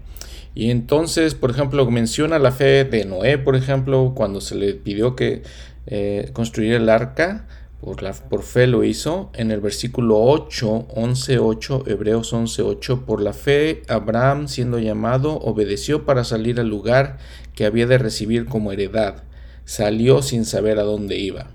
Y 0.55 0.71
entonces, 0.71 1.35
por 1.35 1.51
ejemplo, 1.51 1.85
menciona 1.90 2.38
la 2.38 2.51
fe 2.51 2.85
de 2.85 3.05
Noé, 3.05 3.37
por 3.37 3.57
ejemplo, 3.57 4.14
cuando 4.16 4.40
se 4.40 4.55
le 4.55 4.73
pidió 4.73 5.16
que 5.16 5.42
eh, 5.85 6.31
construyera 6.33 6.79
el 6.79 6.88
arca, 6.88 7.47
por, 7.83 7.99
por 8.31 8.42
fe 8.42 8.66
lo 8.66 8.85
hizo. 8.85 9.31
En 9.35 9.51
el 9.51 9.61
versículo 9.61 10.18
8, 10.18 10.87
11, 10.95 11.38
8, 11.40 11.85
Hebreos 11.88 12.33
11, 12.33 12.62
8, 12.62 13.05
por 13.05 13.21
la 13.21 13.35
fe 13.35 13.83
Abraham, 13.87 14.49
siendo 14.49 14.79
llamado, 14.79 15.35
obedeció 15.40 16.07
para 16.07 16.25
salir 16.25 16.59
al 16.59 16.68
lugar 16.68 17.18
que 17.55 17.66
había 17.66 17.87
de 17.87 17.99
recibir 17.99 18.47
como 18.47 18.73
heredad. 18.73 19.25
Salió 19.73 20.21
sin 20.21 20.45
saber 20.45 20.79
a 20.79 20.83
dónde 20.83 21.17
iba. 21.17 21.47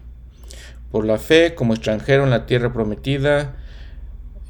Por 0.90 1.06
la 1.06 1.20
fe, 1.20 1.54
como 1.54 1.76
extranjero 1.76 2.24
en 2.24 2.32
la 2.32 2.48
tierra 2.48 2.74
prometida, 2.74 3.58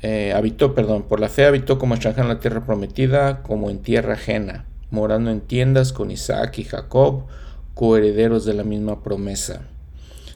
eh, 0.01 0.31
habitó, 0.33 0.73
perdón, 0.73 1.03
por 1.03 1.19
la 1.19 1.27
fe 1.27 1.45
habitó 1.45 1.77
como 1.77 1.93
extranjero 1.93 2.29
en 2.29 2.33
la 2.33 2.39
tierra 2.39 2.65
prometida, 2.65 3.43
como 3.43 3.69
en 3.69 3.79
tierra 3.79 4.13
ajena, 4.13 4.63
morando 4.89 5.31
en 5.31 5.41
tiendas 5.41 5.91
con 5.91 6.11
Isaac 6.11 6.59
y 6.59 6.63
Jacob, 6.63 7.25
coherederos 7.73 8.45
de 8.45 8.53
la 8.53 8.63
misma 8.63 9.03
promesa. 9.03 9.63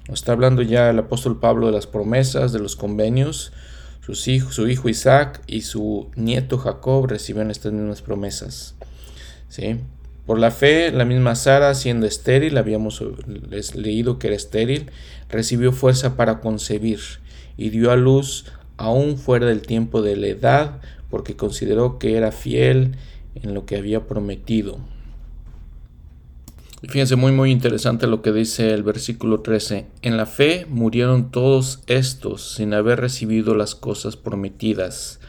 Nos 0.09 0.19
está 0.19 0.33
hablando 0.33 0.61
ya 0.61 0.89
el 0.89 0.99
apóstol 0.99 1.39
Pablo 1.39 1.67
de 1.67 1.71
las 1.71 1.87
promesas, 1.87 2.51
de 2.51 2.59
los 2.59 2.75
convenios. 2.75 3.53
Sus 4.01 4.27
hijos, 4.27 4.55
su 4.55 4.67
hijo 4.67 4.89
Isaac 4.89 5.41
y 5.47 5.61
su 5.61 6.11
nieto 6.17 6.57
Jacob 6.57 7.05
recibieron 7.05 7.49
estas 7.49 7.71
mismas 7.71 8.01
promesas. 8.01 8.75
¿Sí? 9.47 9.79
Por 10.25 10.39
la 10.39 10.51
fe, 10.51 10.91
la 10.91 11.05
misma 11.05 11.35
Sara, 11.35 11.73
siendo 11.73 12.05
estéril, 12.05 12.57
habíamos 12.57 13.03
leído 13.75 14.19
que 14.19 14.27
era 14.27 14.35
estéril, 14.35 14.91
recibió 15.29 15.71
fuerza 15.71 16.15
para 16.15 16.39
concebir 16.39 16.99
y 17.57 17.69
dio 17.69 17.91
a 17.91 17.95
luz 17.95 18.45
aún 18.77 19.17
fuera 19.17 19.45
del 19.47 19.61
tiempo 19.61 20.01
de 20.01 20.15
la 20.15 20.27
edad, 20.27 20.81
porque 21.09 21.35
consideró 21.35 21.99
que 21.99 22.15
era 22.17 22.31
fiel 22.31 22.95
en 23.35 23.53
lo 23.53 23.65
que 23.65 23.77
había 23.77 24.07
prometido. 24.07 24.79
Fíjense 26.87 27.15
muy 27.15 27.31
muy 27.31 27.51
interesante 27.51 28.07
lo 28.07 28.23
que 28.23 28.31
dice 28.31 28.73
el 28.73 28.81
versículo 28.81 29.41
13. 29.41 29.85
En 30.01 30.17
la 30.17 30.25
fe 30.25 30.65
murieron 30.67 31.29
todos 31.29 31.83
estos 31.85 32.55
sin 32.55 32.73
haber 32.73 32.99
recibido 32.99 33.53
las 33.53 33.75
cosas 33.75 34.17
prometidas, 34.17 35.19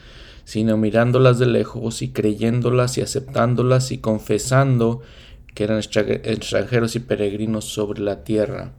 sino 0.43 0.77
mirándolas 0.77 1.39
de 1.39 1.47
lejos 1.47 2.01
y 2.01 2.09
creyéndolas 2.09 2.97
y 2.97 3.01
aceptándolas 3.01 3.91
y 3.91 3.99
confesando 3.99 5.01
que 5.53 5.63
eran 5.63 5.79
extranjeros 5.79 6.95
y 6.95 6.99
peregrinos 6.99 7.65
sobre 7.65 8.01
la 8.01 8.23
tierra. 8.23 8.73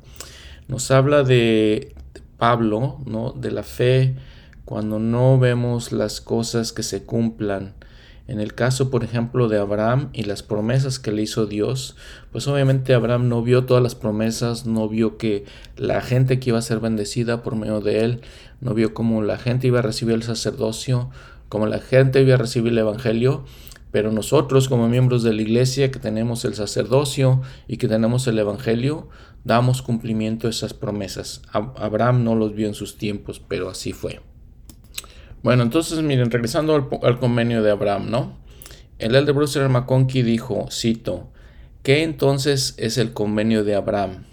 Nos 0.68 0.90
habla 0.90 1.22
de 1.22 1.94
Pablo, 2.38 2.98
¿no? 3.06 3.32
de 3.32 3.50
la 3.50 3.62
fe 3.62 4.16
cuando 4.64 4.98
no 4.98 5.38
vemos 5.38 5.92
las 5.92 6.20
cosas 6.20 6.72
que 6.72 6.82
se 6.82 7.04
cumplan. 7.04 7.74
En 8.26 8.40
el 8.40 8.54
caso, 8.54 8.90
por 8.90 9.04
ejemplo, 9.04 9.48
de 9.48 9.58
Abraham 9.58 10.08
y 10.14 10.22
las 10.22 10.42
promesas 10.42 10.98
que 10.98 11.12
le 11.12 11.20
hizo 11.20 11.44
Dios, 11.44 11.96
pues 12.32 12.48
obviamente 12.48 12.94
Abraham 12.94 13.28
no 13.28 13.42
vio 13.42 13.66
todas 13.66 13.82
las 13.82 13.94
promesas, 13.94 14.64
no 14.64 14.88
vio 14.88 15.18
que 15.18 15.44
la 15.76 16.00
gente 16.00 16.40
que 16.40 16.48
iba 16.48 16.58
a 16.58 16.62
ser 16.62 16.80
bendecida 16.80 17.42
por 17.42 17.54
medio 17.54 17.82
de 17.82 18.02
él, 18.02 18.20
no 18.62 18.72
vio 18.72 18.94
cómo 18.94 19.20
la 19.20 19.36
gente 19.36 19.66
iba 19.66 19.80
a 19.80 19.82
recibir 19.82 20.14
el 20.14 20.22
sacerdocio, 20.22 21.10
cómo 21.54 21.68
la 21.68 21.78
gente 21.78 22.20
iba 22.20 22.34
a 22.34 22.36
recibir 22.36 22.72
el 22.72 22.78
evangelio, 22.78 23.44
pero 23.92 24.10
nosotros 24.10 24.68
como 24.68 24.88
miembros 24.88 25.22
de 25.22 25.32
la 25.32 25.40
iglesia 25.40 25.92
que 25.92 26.00
tenemos 26.00 26.44
el 26.44 26.56
sacerdocio 26.56 27.42
y 27.68 27.76
que 27.76 27.86
tenemos 27.86 28.26
el 28.26 28.40
evangelio, 28.40 29.08
damos 29.44 29.80
cumplimiento 29.80 30.48
a 30.48 30.50
esas 30.50 30.74
promesas. 30.74 31.42
Abraham 31.52 32.24
no 32.24 32.34
los 32.34 32.56
vio 32.56 32.66
en 32.66 32.74
sus 32.74 32.98
tiempos, 32.98 33.40
pero 33.46 33.70
así 33.70 33.92
fue. 33.92 34.20
Bueno, 35.44 35.62
entonces 35.62 36.02
miren, 36.02 36.32
regresando 36.32 36.74
al, 37.04 37.20
convenio 37.20 37.62
de 37.62 37.70
Abraham, 37.70 38.10
¿no? 38.10 38.36
El 38.98 39.14
elder 39.14 39.32
Bruce 39.32 39.68
McConkie 39.68 40.24
dijo, 40.24 40.66
cito, 40.72 41.30
¿qué 41.84 42.02
entonces 42.02 42.74
es 42.78 42.98
el 42.98 43.12
convenio 43.12 43.62
de 43.62 43.76
Abraham? 43.76 44.24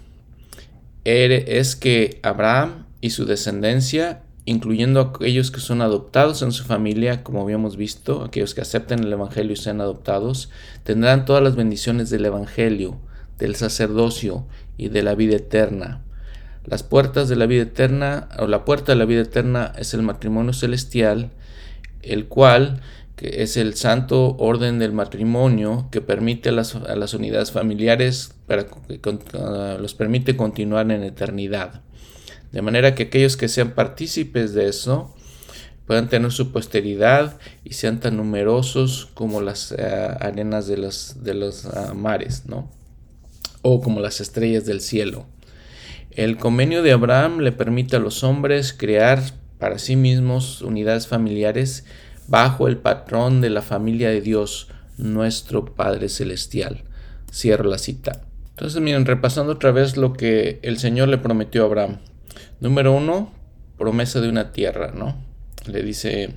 Es 1.04 1.76
que 1.76 2.18
Abraham 2.24 2.86
y 3.00 3.10
su 3.10 3.26
descendencia, 3.26 4.24
incluyendo 4.44 5.00
aquellos 5.00 5.50
que 5.50 5.60
son 5.60 5.82
adoptados 5.82 6.42
en 6.42 6.52
su 6.52 6.64
familia, 6.64 7.22
como 7.22 7.42
habíamos 7.42 7.76
visto, 7.76 8.24
aquellos 8.24 8.54
que 8.54 8.60
acepten 8.60 9.00
el 9.00 9.12
Evangelio 9.12 9.52
y 9.52 9.56
sean 9.56 9.80
adoptados, 9.80 10.50
tendrán 10.82 11.24
todas 11.24 11.42
las 11.42 11.54
bendiciones 11.54 12.10
del 12.10 12.24
Evangelio, 12.24 12.98
del 13.38 13.54
sacerdocio 13.54 14.44
y 14.76 14.88
de 14.88 15.02
la 15.02 15.14
vida 15.14 15.36
eterna. 15.36 16.02
Las 16.64 16.82
puertas 16.82 17.28
de 17.28 17.36
la 17.36 17.46
vida 17.46 17.62
eterna, 17.62 18.28
o 18.38 18.46
la 18.46 18.64
puerta 18.64 18.92
de 18.92 18.98
la 18.98 19.04
vida 19.04 19.22
eterna 19.22 19.72
es 19.78 19.94
el 19.94 20.02
matrimonio 20.02 20.52
celestial, 20.52 21.30
el 22.02 22.26
cual 22.26 22.80
que 23.16 23.42
es 23.42 23.56
el 23.56 23.74
santo 23.74 24.36
orden 24.38 24.78
del 24.78 24.92
matrimonio 24.92 25.88
que 25.90 26.00
permite 26.00 26.48
a 26.48 26.52
las, 26.52 26.74
unidades 27.14 27.52
familiares, 27.52 28.34
para, 28.46 28.66
los 29.78 29.94
permite 29.94 30.36
continuar 30.36 30.90
en 30.90 31.04
eternidad. 31.04 31.82
De 32.52 32.62
manera 32.62 32.94
que 32.94 33.04
aquellos 33.04 33.36
que 33.36 33.48
sean 33.48 33.74
partícipes 33.74 34.52
de 34.52 34.68
eso 34.68 35.14
puedan 35.86 36.08
tener 36.08 36.30
su 36.30 36.52
posteridad 36.52 37.38
y 37.64 37.74
sean 37.74 38.00
tan 38.00 38.16
numerosos 38.16 39.06
como 39.14 39.40
las 39.40 39.72
eh, 39.72 39.84
arenas 40.20 40.66
de 40.66 40.76
los, 40.76 41.24
de 41.24 41.34
los 41.34 41.66
ah, 41.66 41.92
mares, 41.94 42.44
¿no? 42.46 42.70
O 43.62 43.80
como 43.80 44.00
las 44.00 44.20
estrellas 44.20 44.66
del 44.66 44.80
cielo. 44.80 45.26
El 46.10 46.36
convenio 46.36 46.82
de 46.82 46.92
Abraham 46.92 47.38
le 47.38 47.52
permite 47.52 47.96
a 47.96 48.00
los 48.00 48.22
hombres 48.22 48.74
crear 48.74 49.22
para 49.58 49.78
sí 49.78 49.96
mismos 49.96 50.60
unidades 50.60 51.06
familiares 51.06 51.84
bajo 52.28 52.68
el 52.68 52.76
patrón 52.76 53.40
de 53.40 53.50
la 53.50 53.62
familia 53.62 54.10
de 54.10 54.20
Dios, 54.20 54.68
nuestro 54.98 55.74
Padre 55.74 56.08
Celestial. 56.08 56.84
Cierro 57.32 57.64
la 57.64 57.78
cita. 57.78 58.26
Entonces, 58.50 58.80
miren, 58.82 59.06
repasando 59.06 59.52
otra 59.52 59.72
vez 59.72 59.96
lo 59.96 60.12
que 60.12 60.60
el 60.62 60.78
Señor 60.78 61.08
le 61.08 61.18
prometió 61.18 61.62
a 61.62 61.66
Abraham. 61.66 61.98
Número 62.62 62.92
uno, 62.92 63.28
promesa 63.76 64.20
de 64.20 64.28
una 64.28 64.52
tierra, 64.52 64.92
¿no? 64.94 65.16
Le 65.66 65.82
dice 65.82 66.30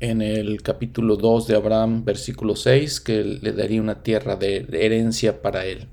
en 0.00 0.22
el 0.22 0.62
capítulo 0.62 1.16
2 1.16 1.48
de 1.48 1.54
Abraham, 1.54 2.02
versículo 2.02 2.56
6, 2.56 3.00
que 3.00 3.22
le 3.22 3.52
daría 3.52 3.82
una 3.82 4.02
tierra 4.02 4.36
de, 4.36 4.66
herencia 4.72 5.42
para 5.42 5.66
él. 5.66 5.86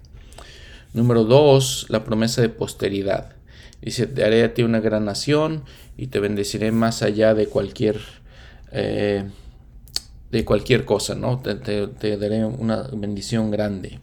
Número 0.94 1.26
2, 1.26 1.88
la 1.90 2.06
promesa 2.06 2.42
de 2.42 2.48
posteridad. 2.48 3.34
Dice, 3.82 4.08
te 4.08 4.24
haré 4.24 4.46
a 4.46 4.54
ti 4.54 4.64
una 4.64 4.80
gran 4.80 5.04
nación 5.04 5.66
y 5.98 6.08
te 6.08 6.22
bendeciré 6.22 6.72
más 6.72 7.04
allá 7.04 7.34
de 7.34 7.48
cualquier, 7.48 8.00
eh, 8.72 9.26
de 10.32 10.46
cualquier 10.46 10.86
cosa, 10.86 11.14
¿no? 11.14 11.42
Te, 11.42 12.16
daré 12.16 12.46
una 12.46 12.84
bendición 12.94 13.52
grande. 13.52 14.00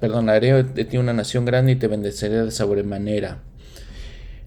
Perdón, 0.00 0.28
haré 0.28 0.64
de 0.64 0.84
ti 0.84 0.98
una 0.98 1.14
nación 1.14 1.46
grande 1.46 1.72
y 1.72 1.76
te 1.76 1.86
bendeciré 1.86 2.44
de 2.44 2.50
sobremanera. 2.50 3.40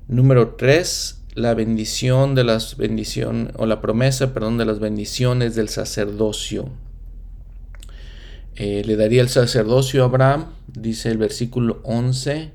Número 0.09 0.55
3, 0.55 1.23
la 1.35 1.53
bendición 1.53 2.33
de 2.33 2.45
las 2.45 2.77
bendiciones, 2.77 3.51
o 3.57 3.65
la 3.65 3.81
promesa, 3.81 4.33
perdón, 4.33 4.57
de 4.57 4.63
las 4.63 4.79
bendiciones 4.79 5.53
del 5.55 5.67
sacerdocio. 5.67 6.69
Eh, 8.55 8.83
le 8.85 8.95
daría 8.95 9.21
el 9.21 9.27
sacerdocio 9.27 10.03
a 10.03 10.05
Abraham, 10.05 10.45
dice 10.67 11.11
el 11.11 11.17
versículo 11.17 11.81
11, 11.83 12.51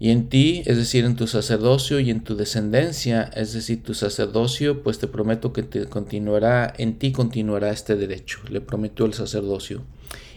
y 0.00 0.10
en 0.10 0.28
ti, 0.28 0.64
es 0.66 0.76
decir, 0.78 1.04
en 1.04 1.14
tu 1.14 1.28
sacerdocio 1.28 2.00
y 2.00 2.10
en 2.10 2.24
tu 2.24 2.34
descendencia, 2.34 3.30
es 3.36 3.52
decir, 3.52 3.84
tu 3.84 3.94
sacerdocio, 3.94 4.82
pues 4.82 4.98
te 4.98 5.06
prometo 5.06 5.52
que 5.52 5.62
te 5.62 5.86
continuará, 5.86 6.74
en 6.76 6.98
ti 6.98 7.12
continuará 7.12 7.70
este 7.70 7.94
derecho, 7.94 8.40
le 8.50 8.60
prometió 8.60 9.06
el 9.06 9.14
sacerdocio. 9.14 9.82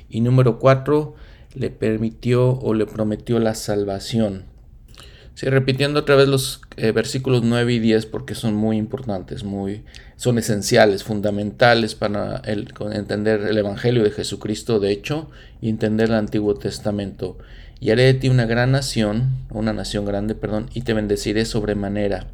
Y 0.07 0.21
número 0.21 0.59
4, 0.59 1.15
le 1.55 1.71
permitió 1.71 2.51
o 2.51 2.75
le 2.75 2.85
prometió 2.85 3.39
la 3.39 3.55
salvación. 3.55 4.55
Sí, 5.37 5.45
repitiendo 5.45 5.99
otra 5.99 6.15
vez 6.15 6.27
los 6.27 6.61
eh, 6.77 6.91
versículos 6.91 7.43
9 7.43 7.71
y 7.71 7.77
10 7.77 8.07
porque 8.07 8.33
son 8.33 8.55
muy 8.55 8.75
importantes, 8.75 9.43
muy, 9.43 9.83
son 10.15 10.39
esenciales, 10.39 11.03
fundamentales 11.03 11.93
para 11.93 12.37
el, 12.37 12.73
entender 12.91 13.41
el 13.41 13.55
Evangelio 13.55 14.03
de 14.03 14.09
Jesucristo, 14.09 14.79
de 14.79 14.89
hecho, 14.89 15.29
y 15.61 15.69
entender 15.69 16.09
el 16.09 16.15
Antiguo 16.15 16.55
Testamento. 16.55 17.37
Y 17.79 17.91
haré 17.91 18.05
de 18.05 18.15
ti 18.15 18.29
una 18.29 18.47
gran 18.47 18.71
nación, 18.71 19.29
una 19.51 19.73
nación 19.73 20.05
grande, 20.05 20.33
perdón, 20.33 20.71
y 20.73 20.81
te 20.81 20.95
bendeciré 20.95 21.45
sobremanera, 21.45 22.25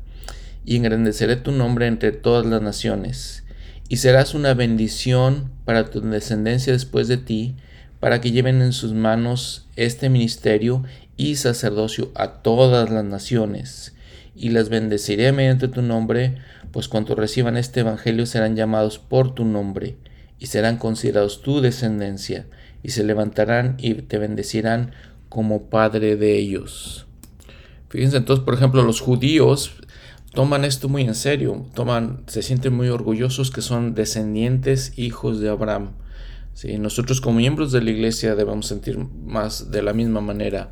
y 0.64 0.78
engrandeceré 0.78 1.36
tu 1.36 1.52
nombre 1.52 1.88
entre 1.88 2.14
todas 2.14 2.46
las 2.46 2.62
naciones, 2.62 3.44
y 3.90 3.98
serás 3.98 4.34
una 4.34 4.54
bendición 4.54 5.52
para 5.66 5.90
tu 5.90 6.00
descendencia 6.00 6.72
después 6.72 7.10
de 7.10 7.18
ti, 7.18 7.54
para 8.00 8.22
que 8.22 8.32
lleven 8.32 8.62
en 8.62 8.72
sus 8.72 8.94
manos 8.94 9.68
este 9.76 10.10
ministerio 10.10 10.84
y 11.18 11.36
sacerdocio 11.36 12.12
a 12.16 12.42
todas 12.42 12.90
las 12.90 13.04
naciones, 13.04 13.94
y 14.36 14.50
las 14.50 14.70
bendeciré 14.70 15.32
mediante 15.32 15.68
tu 15.68 15.82
nombre, 15.82 16.38
pues 16.72 16.88
cuanto 16.88 17.16
reciban 17.16 17.58
este 17.58 17.82
Evangelio 17.82 18.26
serán 18.26 18.56
llamados 18.56 19.00
por 19.00 19.36
tu 19.36 19.46
nombre, 19.46 19.96
y 20.40 20.48
serán 20.48 20.78
considerados 20.78 21.42
tu 21.42 21.62
descendencia, 21.62 22.48
y 22.82 22.90
se 22.90 23.04
levantarán 23.04 23.78
y 23.80 23.94
te 23.94 24.18
bendecirán 24.18 24.92
como 25.30 25.64
Padre 25.70 26.16
de 26.16 26.38
ellos. 26.38 27.08
Fíjense 27.90 28.18
entonces, 28.18 28.44
por 28.44 28.56
ejemplo, 28.56 28.84
los 28.84 29.02
judíos 29.02 29.72
toman 30.34 30.66
esto 30.66 30.90
muy 30.90 31.04
en 31.04 31.16
serio, 31.16 31.68
toman, 31.76 32.24
se 32.28 32.42
sienten 32.42 32.74
muy 32.74 32.90
orgullosos 32.90 33.52
que 33.52 33.62
son 33.62 33.94
descendientes, 33.94 34.94
hijos 34.98 35.40
de 35.40 35.50
Abraham. 35.50 35.92
¿sí? 36.54 36.78
Nosotros 36.80 37.22
como 37.22 37.38
miembros 37.38 37.72
de 37.72 37.82
la 37.82 37.92
iglesia 37.92 38.36
debemos 38.36 38.68
sentir 38.68 38.98
más 38.98 39.72
de 39.72 39.84
la 39.84 39.94
misma 39.94 40.22
manera. 40.22 40.72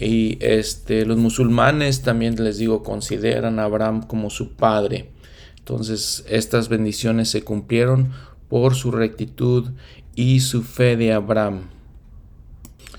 Y 0.00 0.38
este, 0.40 1.04
los 1.04 1.18
musulmanes 1.18 2.00
también 2.00 2.42
les 2.42 2.56
digo, 2.56 2.82
consideran 2.82 3.58
a 3.58 3.64
Abraham 3.64 4.02
como 4.06 4.30
su 4.30 4.54
padre. 4.54 5.10
Entonces 5.58 6.24
estas 6.26 6.70
bendiciones 6.70 7.28
se 7.28 7.42
cumplieron 7.42 8.10
por 8.48 8.74
su 8.74 8.90
rectitud 8.92 9.70
y 10.14 10.40
su 10.40 10.62
fe 10.62 10.96
de 10.96 11.12
Abraham. 11.12 11.68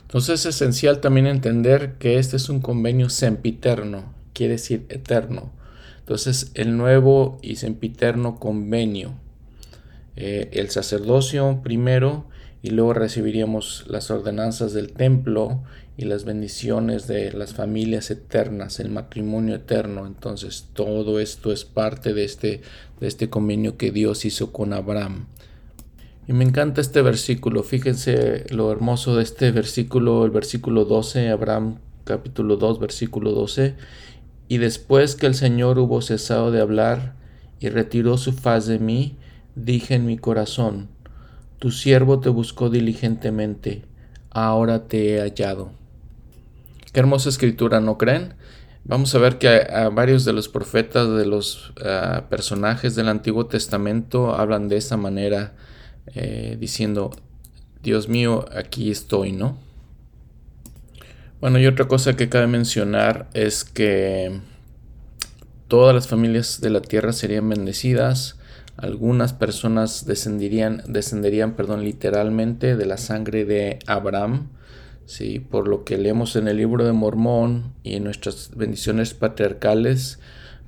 Entonces 0.02 0.42
es 0.42 0.56
esencial 0.56 1.02
también 1.02 1.26
entender 1.26 1.96
que 1.98 2.20
este 2.20 2.38
es 2.38 2.50
un 2.50 2.62
convenio 2.62 3.10
sempiterno, 3.10 4.14
quiere 4.34 4.54
decir 4.54 4.86
eterno. 4.90 5.52
Entonces 6.00 6.52
el 6.54 6.78
nuevo 6.78 7.40
y 7.42 7.56
sempiterno 7.56 8.40
convenio. 8.40 9.16
Eh, 10.18 10.50
el 10.54 10.70
sacerdocio 10.70 11.62
primero 11.64 12.26
y 12.62 12.70
luego 12.70 12.94
recibiríamos 12.94 13.86
las 13.88 14.12
ordenanzas 14.12 14.74
del 14.74 14.94
templo 14.94 15.64
y 15.98 16.06
las 16.06 16.26
bendiciones 16.26 17.08
de 17.08 17.32
las 17.34 17.54
familias 17.54 18.12
eternas, 18.12 18.80
el 18.80 18.90
matrimonio 18.90 19.56
eterno. 19.56 20.08
Entonces 20.08 20.68
todo 20.74 21.20
esto 21.20 21.52
es 21.52 21.66
parte 21.66 22.14
de 22.14 22.24
este, 22.24 22.62
de 23.00 23.08
este 23.08 23.30
convenio 23.30 23.78
que 23.78 23.92
Dios 23.92 24.26
hizo 24.26 24.52
con 24.52 24.74
Abraham. 24.74 25.28
Y 26.28 26.34
me 26.34 26.44
encanta 26.44 26.82
este 26.82 27.02
versículo, 27.02 27.64
fíjense 27.64 28.46
lo 28.52 28.72
hermoso 28.72 29.16
de 29.16 29.24
este 29.24 29.52
versículo, 29.52 30.24
el 30.24 30.32
versículo 30.32 30.86
12, 30.86 31.30
Abraham 31.30 31.80
capítulo 32.04 32.58
2, 32.58 32.80
versículo 32.80 33.32
12. 33.32 33.76
Y 34.48 34.58
después 34.58 35.16
que 35.16 35.28
el 35.28 35.36
Señor 35.36 35.80
hubo 35.80 36.02
cesado 36.02 36.52
de 36.52 36.62
hablar 36.62 37.16
y 37.60 37.70
retiró 37.70 38.18
su 38.18 38.34
faz 38.34 38.66
de 38.66 38.80
mí, 38.80 39.18
dije 39.56 39.96
en 39.96 40.06
mi 40.06 40.18
corazón, 40.18 40.90
tu 41.60 41.72
siervo 41.72 42.20
te 42.20 42.30
buscó 42.30 42.70
diligentemente, 42.70 43.84
ahora 44.30 44.88
te 44.88 45.16
he 45.16 45.20
hallado. 45.22 45.81
Qué 46.92 47.00
hermosa 47.00 47.30
escritura, 47.30 47.80
¿no 47.80 47.98
creen? 47.98 48.34
Vamos 48.84 49.16
a 49.16 49.20
ver 49.20 49.38
que 49.38 49.48
a, 49.48 49.90
varios 49.90 50.26
de 50.26 50.34
los 50.34 50.50
profetas, 50.50 51.08
de 51.08 51.26
los 51.26 51.72
ah, 51.86 52.26
personajes 52.30 52.96
del 52.96 53.08
Antiguo 53.08 53.46
Testamento, 53.46 54.36
hablan 54.36 54.68
de 54.68 54.78
esa 54.78 54.98
manera, 54.98 55.54
eh, 56.16 56.58
diciendo, 56.60 57.12
Dios 57.82 58.10
mío, 58.10 58.46
aquí 58.54 58.92
estoy, 58.92 59.32
¿no? 59.32 59.58
Bueno, 61.40 61.60
y 61.60 61.66
otra 61.66 61.88
cosa 61.88 62.18
que 62.18 62.28
cabe 62.28 62.48
mencionar 62.48 63.30
es 63.34 63.64
que 63.64 64.42
todas 65.70 65.96
las 65.96 66.08
familias 66.10 66.60
de 66.60 66.72
la 66.72 66.82
tierra 66.82 67.14
serían 67.14 67.48
bendecidas, 67.48 68.38
algunas 68.76 69.32
personas 69.32 70.06
descenderían, 70.06 70.84
descenderían 70.88 71.54
perdón, 71.54 71.86
literalmente 71.86 72.76
de 72.76 72.86
la 72.86 72.98
sangre 72.98 73.46
de 73.46 73.80
Abraham, 73.88 74.50
¿sí? 75.06 75.40
por 75.40 75.68
lo 75.68 75.84
que 75.84 75.98
leemos 75.98 76.36
en 76.36 76.48
el 76.48 76.58
libro 76.58 76.86
de 76.86 76.94
Mormón 76.94 77.74
y 77.84 77.96
en 77.96 78.04
nuestras 78.04 78.52
bendiciones 78.56 79.14
patriarcales, 79.14 80.20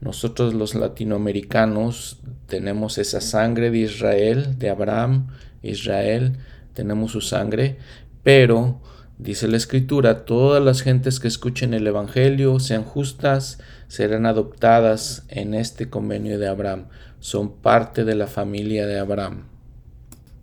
nosotros 0.02 0.54
los 0.54 0.76
latinoamericanos 0.76 2.20
tenemos 2.48 2.98
esa 2.98 3.22
sangre 3.22 3.72
de 3.72 3.80
Israel, 3.80 4.60
de 4.60 4.70
Abraham, 4.70 5.28
Israel, 5.62 6.38
tenemos 6.74 7.12
su 7.12 7.22
sangre, 7.22 7.78
pero 8.22 8.82
dice 9.18 9.48
la 9.48 9.58
escritura, 9.58 10.26
todas 10.26 10.62
las 10.62 10.82
gentes 10.82 11.20
que 11.20 11.28
escuchen 11.28 11.74
el 11.74 11.88
Evangelio 11.88 12.60
sean 12.60 12.84
justas, 12.84 13.60
serán 13.88 14.26
adoptadas 14.26 15.24
en 15.30 15.54
este 15.54 15.90
convenio 15.90 16.40
de 16.40 16.48
Abraham 16.48 16.86
son 17.24 17.54
parte 17.54 18.04
de 18.04 18.16
la 18.16 18.28
familia 18.28 18.86
de 18.86 19.00
Abraham. 19.00 19.46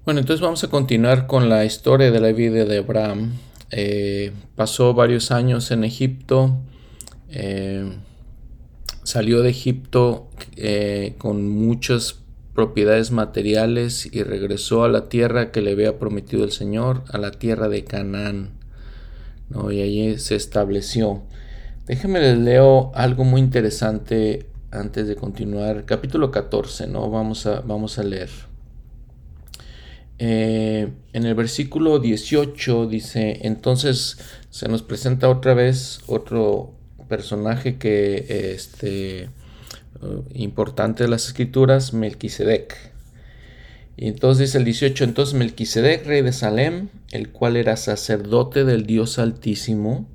Bueno, 0.07 0.20
entonces 0.20 0.40
vamos 0.40 0.64
a 0.64 0.68
continuar 0.68 1.26
con 1.26 1.50
la 1.50 1.66
historia 1.66 2.11
de 2.11 2.20
la 2.20 2.33
vida 2.33 2.64
de 2.64 2.79
Abraham. 2.79 3.33
Eh, 3.70 4.33
pasó 4.56 4.94
varios 4.94 5.30
años 5.30 5.70
en 5.70 5.85
Egipto, 5.85 6.56
eh, 7.28 7.88
salió 9.04 9.42
de 9.42 9.50
Egipto 9.50 10.28
eh, 10.56 11.14
con 11.18 11.48
muchas 11.48 12.16
propiedades 12.54 13.12
materiales 13.12 14.09
y 14.12 14.22
regresó 14.22 14.85
a 14.85 14.88
la 14.88 15.09
tierra 15.09 15.52
que 15.52 15.62
le 15.62 15.72
había 15.72 15.98
prometido 15.98 16.44
el 16.44 16.50
Señor, 16.50 17.04
a 17.11 17.18
la 17.18 17.30
tierra 17.30 17.68
de 17.68 17.85
Canaán. 17.85 18.50
Y 19.70 19.80
allí 19.80 20.18
se 20.18 20.37
estableció. 20.37 21.22
Déjenme 21.87 22.20
les 22.20 22.38
leo 22.38 22.92
algo 22.94 23.24
muy 23.24 23.40
interesante 23.40 24.46
antes 24.70 25.09
de 25.09 25.16
continuar, 25.16 25.85
capítulo 25.87 26.30
14, 26.30 26.87
¿no? 26.87 27.11
Vamos 27.11 27.46
a, 27.46 27.61
vamos 27.61 27.98
a 27.98 28.04
leer. 28.04 28.49
Eh, 30.22 30.92
en 31.14 31.24
el 31.24 31.35
versículo 31.35 31.98
18 31.98 32.87
dice, 32.87 33.38
entonces 33.40 34.18
se 34.50 34.68
nos 34.68 34.83
presenta 34.83 35.30
otra 35.30 35.54
vez 35.54 36.00
otro 36.09 36.74
personaje 37.09 37.78
que 37.78 38.52
este 38.54 39.30
uh, 40.02 40.22
importante 40.35 41.04
de 41.04 41.09
las 41.09 41.24
escrituras, 41.26 41.94
Melquisedec. 41.94 42.76
Y 43.96 44.09
entonces 44.09 44.48
dice 44.48 44.59
el 44.59 44.66
18, 44.66 45.04
entonces 45.04 45.35
Melquisedec, 45.35 46.04
rey 46.04 46.20
de 46.20 46.35
Salem, 46.35 46.88
el 47.12 47.30
cual 47.30 47.56
era 47.56 47.78
sacerdote 47.78 48.64
del 48.64 48.85
Dios 48.85 49.18
Altísimo, 49.18 50.06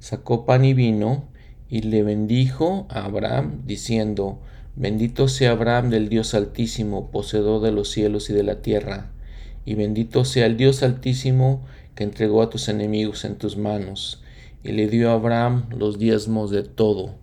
sacó 0.00 0.44
pan 0.44 0.66
y 0.66 0.74
vino 0.74 1.30
y 1.70 1.80
le 1.80 2.02
bendijo 2.02 2.86
a 2.90 3.06
Abraham, 3.06 3.62
diciendo, 3.64 4.38
Bendito 4.76 5.28
sea 5.28 5.52
Abraham 5.52 5.88
del 5.88 6.10
Dios 6.10 6.34
Altísimo, 6.34 7.10
poseedor 7.10 7.62
de 7.62 7.72
los 7.72 7.90
cielos 7.90 8.28
y 8.28 8.34
de 8.34 8.42
la 8.42 8.60
tierra, 8.60 9.12
y 9.64 9.74
bendito 9.74 10.24
sea 10.24 10.46
el 10.46 10.56
Dios 10.56 10.82
Altísimo 10.82 11.64
que 11.94 12.04
entregó 12.04 12.42
a 12.42 12.50
tus 12.50 12.68
enemigos 12.68 13.24
en 13.24 13.36
tus 13.36 13.56
manos, 13.56 14.22
y 14.62 14.72
le 14.72 14.88
dio 14.88 15.10
a 15.10 15.14
Abraham 15.14 15.66
los 15.76 15.98
diezmos 15.98 16.50
de 16.50 16.62
todo. 16.62 17.14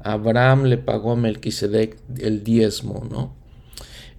Abraham 0.00 0.64
le 0.64 0.78
pagó 0.78 1.12
a 1.12 1.16
Melquisedec 1.16 1.96
el 2.18 2.44
diezmo, 2.44 3.06
¿no? 3.10 3.34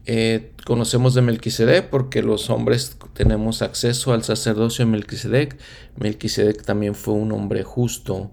Eh, 0.10 0.53
conocemos 0.65 1.13
de 1.13 1.21
Melquisedec 1.21 1.89
porque 1.89 2.23
los 2.23 2.49
hombres 2.49 2.97
tenemos 3.13 3.62
acceso 3.62 4.13
al 4.13 4.23
sacerdocio 4.23 4.86
de 4.86 4.91
Melquisedec. 4.91 5.58
Melquisedec 5.97 6.63
también 6.63 6.95
fue 6.95 7.13
un 7.13 7.34
hombre 7.34 7.63
justo. 7.63 8.32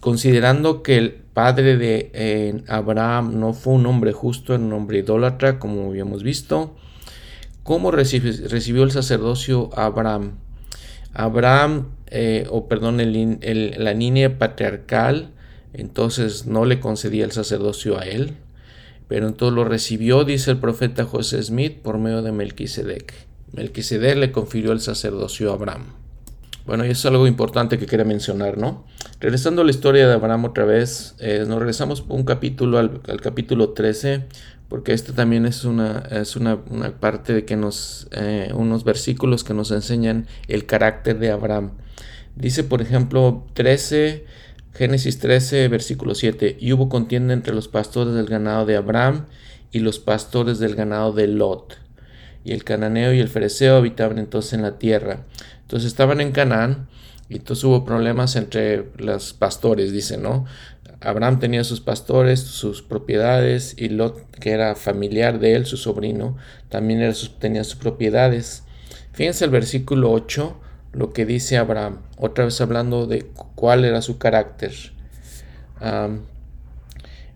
Considerando 0.00 0.82
que 0.82 0.96
el 0.96 1.12
padre 1.12 1.76
de 1.76 2.10
eh, 2.14 2.62
Abraham 2.68 3.38
no 3.38 3.52
fue 3.52 3.74
un 3.74 3.86
hombre 3.86 4.12
justo, 4.12 4.54
era 4.54 4.62
un 4.62 4.72
hombre 4.72 5.00
idólatra, 5.00 5.58
como 5.58 5.88
habíamos 5.88 6.22
visto, 6.22 6.74
¿cómo 7.68 7.90
recibió 7.90 8.82
el 8.82 8.92
sacerdocio 8.92 9.68
Abraham? 9.74 10.38
Abraham, 11.12 11.88
eh, 12.06 12.46
o 12.48 12.66
perdón, 12.66 12.96
la 12.96 13.92
línea 13.92 14.38
patriarcal, 14.38 15.34
entonces 15.74 16.46
no 16.46 16.64
le 16.64 16.80
concedía 16.80 17.26
el 17.26 17.32
sacerdocio 17.32 17.98
a 17.98 18.04
él, 18.04 18.38
pero 19.06 19.28
entonces 19.28 19.54
lo 19.54 19.64
recibió, 19.64 20.24
dice 20.24 20.52
el 20.52 20.56
profeta 20.56 21.04
José 21.04 21.42
Smith, 21.42 21.82
por 21.82 21.98
medio 21.98 22.22
de 22.22 22.32
Melquisedec. 22.32 23.12
Melquisedec 23.52 24.16
le 24.16 24.32
confirió 24.32 24.72
el 24.72 24.80
sacerdocio 24.80 25.50
a 25.50 25.54
Abraham. 25.56 25.97
Bueno, 26.68 26.84
y 26.84 26.90
eso 26.90 27.08
es 27.08 27.12
algo 27.14 27.26
importante 27.26 27.78
que 27.78 27.86
quería 27.86 28.04
mencionar, 28.04 28.58
¿no? 28.58 28.84
Regresando 29.20 29.62
a 29.62 29.64
la 29.64 29.70
historia 29.70 30.06
de 30.06 30.12
Abraham 30.12 30.44
otra 30.44 30.66
vez, 30.66 31.14
eh, 31.18 31.46
nos 31.48 31.58
regresamos 31.58 32.04
un 32.06 32.24
capítulo 32.24 32.76
al, 32.76 33.00
capítulo 33.22 33.70
13, 33.70 34.26
porque 34.68 34.92
este 34.92 35.14
también 35.14 35.46
es 35.46 35.64
una, 35.64 36.06
es 36.10 36.36
una, 36.36 36.58
parte 37.00 37.32
de 37.32 37.46
que 37.46 37.56
nos, 37.56 38.06
eh, 38.12 38.52
unos 38.54 38.84
versículos 38.84 39.44
que 39.44 39.54
nos 39.54 39.70
enseñan 39.70 40.26
el 40.46 40.66
carácter 40.66 41.18
de 41.18 41.30
Abraham. 41.30 41.70
Dice, 42.36 42.64
por 42.64 42.82
ejemplo, 42.82 43.46
13, 43.54 44.26
Génesis 44.74 45.20
13, 45.20 45.68
versículo 45.68 46.14
7, 46.14 46.58
y 46.60 46.74
hubo 46.74 46.90
contienda 46.90 47.32
entre 47.32 47.54
los 47.54 47.66
pastores 47.66 48.12
del 48.12 48.26
ganado 48.26 48.66
de 48.66 48.76
Abraham 48.76 49.24
y 49.72 49.78
los 49.78 50.00
pastores 50.00 50.58
del 50.58 50.74
ganado 50.74 51.14
de 51.14 51.28
Lot. 51.28 51.78
Y 52.44 52.52
el 52.52 52.62
cananeo 52.62 53.14
y 53.14 53.20
el 53.20 53.28
fereceo 53.28 53.76
habitaban 53.76 54.18
entonces 54.18 54.52
en 54.52 54.62
la 54.62 54.78
tierra. 54.78 55.24
Entonces 55.68 55.88
estaban 55.88 56.22
en 56.22 56.32
Canaán 56.32 56.88
y 57.28 57.36
entonces 57.36 57.62
hubo 57.62 57.84
problemas 57.84 58.36
entre 58.36 58.86
los 58.96 59.34
pastores, 59.34 59.92
dice, 59.92 60.16
¿no? 60.16 60.46
Abraham 61.02 61.40
tenía 61.40 61.62
sus 61.62 61.82
pastores, 61.82 62.40
sus 62.40 62.80
propiedades, 62.80 63.74
y 63.76 63.90
Lot, 63.90 64.30
que 64.30 64.52
era 64.52 64.74
familiar 64.76 65.38
de 65.38 65.56
él, 65.56 65.66
su 65.66 65.76
sobrino, 65.76 66.38
también 66.70 67.12
tenía 67.38 67.64
sus 67.64 67.74
propiedades. 67.76 68.62
Fíjense 69.12 69.44
el 69.44 69.50
versículo 69.50 70.10
8, 70.10 70.58
lo 70.94 71.12
que 71.12 71.26
dice 71.26 71.58
Abraham, 71.58 71.98
otra 72.16 72.46
vez 72.46 72.58
hablando 72.62 73.06
de 73.06 73.26
cuál 73.54 73.84
era 73.84 74.00
su 74.00 74.16
carácter. 74.16 74.72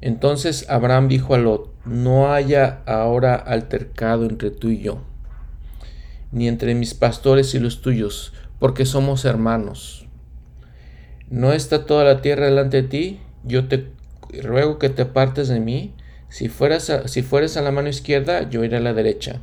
entonces 0.01 0.65
Abraham 0.71 1.09
dijo 1.09 1.35
a 1.35 1.39
Lot, 1.39 1.71
no 1.85 2.33
haya 2.33 2.81
ahora 2.87 3.35
altercado 3.35 4.25
entre 4.25 4.51
tú 4.51 4.71
y 4.71 4.79
yo 4.79 5.12
ni 6.33 6.49
entre 6.49 6.75
mis 6.75 6.95
pastores 6.95 7.55
y 7.55 7.61
los 7.61 7.83
tuyos, 7.83 8.33
porque 8.59 8.87
somos 8.87 9.25
hermanos. 9.25 10.07
¿No 11.31 11.53
está 11.53 11.87
toda 11.87 12.05
la 12.05 12.21
tierra 12.21 12.47
delante 12.47 12.83
de 12.83 12.89
ti? 12.89 13.21
Yo 13.45 13.69
te 13.69 13.91
ruego 14.43 14.79
que 14.79 14.89
te 14.89 15.03
apartes 15.03 15.49
de 15.49 15.61
mí. 15.61 15.95
Si 16.29 16.49
fueras 16.49 16.93
si 17.07 17.23
fueres 17.23 17.57
a 17.57 17.63
la 17.63 17.71
mano 17.71 17.89
izquierda, 17.89 18.49
yo 18.49 18.65
iré 18.65 18.79
a 18.79 18.81
la 18.81 18.95
derecha. 18.95 19.41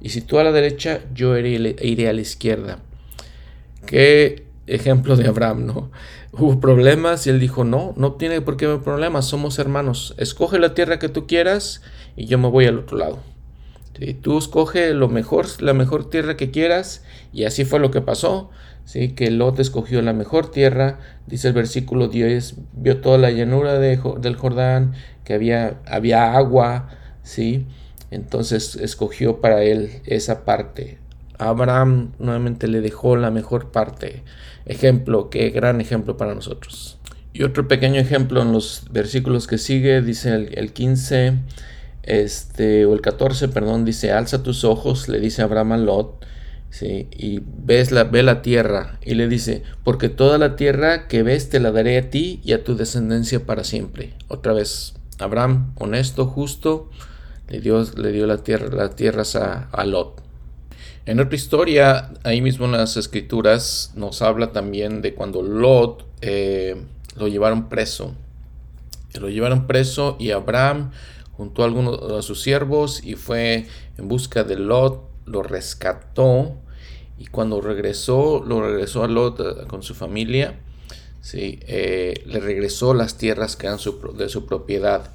Y 0.00 0.10
si 0.10 0.22
tú 0.22 0.38
a 0.38 0.44
la 0.44 0.52
derecha, 0.52 1.00
yo 1.14 1.36
iré, 1.36 1.76
iré 1.82 2.08
a 2.08 2.12
la 2.12 2.20
izquierda. 2.20 2.78
Qué 3.86 4.46
ejemplo 4.66 5.16
de 5.16 5.28
Abraham, 5.28 5.66
¿no? 5.66 5.90
Hubo 6.32 6.60
problemas 6.60 7.26
y 7.26 7.30
él 7.30 7.40
dijo, 7.40 7.64
no, 7.64 7.92
no 7.96 8.12
tiene 8.12 8.40
por 8.40 8.56
qué 8.56 8.66
haber 8.66 8.80
problemas, 8.80 9.26
somos 9.26 9.58
hermanos. 9.58 10.14
Escoge 10.16 10.58
la 10.58 10.74
tierra 10.74 10.98
que 10.98 11.08
tú 11.08 11.26
quieras 11.26 11.82
y 12.16 12.26
yo 12.26 12.38
me 12.38 12.48
voy 12.48 12.66
al 12.66 12.78
otro 12.78 12.96
lado. 12.98 13.29
Tú 14.22 14.38
escoge 14.38 14.94
lo 14.94 15.08
mejor, 15.08 15.46
la 15.60 15.74
mejor 15.74 16.08
tierra 16.08 16.36
que 16.36 16.50
quieras, 16.50 17.04
y 17.32 17.44
así 17.44 17.64
fue 17.64 17.80
lo 17.80 17.90
que 17.90 18.00
pasó. 18.00 18.50
¿sí? 18.84 19.10
Que 19.10 19.30
Lot 19.30 19.60
escogió 19.60 20.02
la 20.02 20.12
mejor 20.12 20.50
tierra, 20.50 20.98
dice 21.26 21.48
el 21.48 21.54
versículo 21.54 22.08
10, 22.08 22.56
vio 22.72 23.00
toda 23.00 23.18
la 23.18 23.30
llanura 23.30 23.78
del 23.78 24.36
Jordán, 24.36 24.94
que 25.24 25.34
había, 25.34 25.80
había 25.86 26.34
agua, 26.36 26.88
¿sí? 27.22 27.66
entonces 28.10 28.76
escogió 28.76 29.40
para 29.40 29.62
él 29.62 30.00
esa 30.06 30.44
parte. 30.44 30.98
Abraham 31.38 32.12
nuevamente 32.18 32.68
le 32.68 32.80
dejó 32.80 33.16
la 33.16 33.30
mejor 33.30 33.70
parte. 33.70 34.22
Ejemplo, 34.66 35.30
qué 35.30 35.50
gran 35.50 35.80
ejemplo 35.80 36.16
para 36.16 36.34
nosotros. 36.34 36.98
Y 37.32 37.44
otro 37.44 37.68
pequeño 37.68 38.00
ejemplo 38.00 38.42
en 38.42 38.52
los 38.52 38.86
versículos 38.90 39.46
que 39.46 39.56
sigue, 39.56 40.02
dice 40.02 40.34
el, 40.34 40.58
el 40.58 40.72
15 40.72 41.34
este, 42.02 42.86
o 42.86 42.94
el 42.94 43.00
14, 43.00 43.48
perdón, 43.48 43.84
dice, 43.84 44.12
alza 44.12 44.42
tus 44.42 44.64
ojos, 44.64 45.08
le 45.08 45.20
dice 45.20 45.42
Abraham 45.42 45.72
a 45.72 45.76
Lot, 45.78 46.24
¿sí? 46.70 47.08
y 47.10 47.40
ves 47.44 47.92
la, 47.92 48.04
ve 48.04 48.22
la 48.22 48.42
tierra, 48.42 48.98
y 49.04 49.14
le 49.14 49.28
dice, 49.28 49.62
porque 49.84 50.08
toda 50.08 50.38
la 50.38 50.56
tierra 50.56 51.08
que 51.08 51.22
ves 51.22 51.50
te 51.50 51.60
la 51.60 51.72
daré 51.72 51.98
a 51.98 52.10
ti 52.10 52.40
y 52.44 52.52
a 52.52 52.64
tu 52.64 52.76
descendencia 52.76 53.44
para 53.44 53.64
siempre. 53.64 54.14
Otra 54.28 54.52
vez, 54.52 54.94
Abraham, 55.18 55.72
honesto, 55.76 56.26
justo, 56.26 56.90
le 57.48 57.60
dio, 57.60 57.84
le 57.96 58.12
dio 58.12 58.26
la 58.26 58.38
tierra, 58.38 58.68
las 58.74 58.96
tierras 58.96 59.36
a, 59.36 59.84
Lot. 59.84 60.22
En 61.06 61.18
otra 61.18 61.34
historia, 61.34 62.12
ahí 62.22 62.40
mismo 62.40 62.66
en 62.66 62.72
las 62.72 62.96
escrituras, 62.96 63.92
nos 63.96 64.22
habla 64.22 64.52
también 64.52 65.02
de 65.02 65.14
cuando 65.14 65.42
Lot 65.42 66.06
eh, 66.20 66.76
lo 67.16 67.28
llevaron 67.28 67.68
preso. 67.68 68.14
Lo 69.20 69.28
llevaron 69.28 69.66
preso 69.66 70.16
y 70.20 70.30
Abraham 70.30 70.92
juntó 71.40 71.62
a 71.62 71.64
algunos 71.64 72.06
de 72.06 72.20
sus 72.20 72.42
siervos 72.42 73.02
y 73.02 73.14
fue 73.14 73.66
en 73.96 74.08
busca 74.08 74.44
de 74.44 74.56
Lot, 74.56 75.08
lo 75.24 75.42
rescató 75.42 76.52
y 77.18 77.28
cuando 77.28 77.62
regresó, 77.62 78.44
lo 78.46 78.60
regresó 78.60 79.04
a 79.04 79.08
Lot 79.08 79.40
eh, 79.40 79.66
con 79.66 79.82
su 79.82 79.94
familia, 79.94 80.60
¿sí? 81.22 81.58
Eh, 81.62 82.24
le 82.26 82.40
regresó 82.40 82.92
las 82.92 83.16
tierras 83.16 83.56
que 83.56 83.68
eran 83.68 83.78
de 84.18 84.28
su 84.28 84.44
propiedad. 84.44 85.12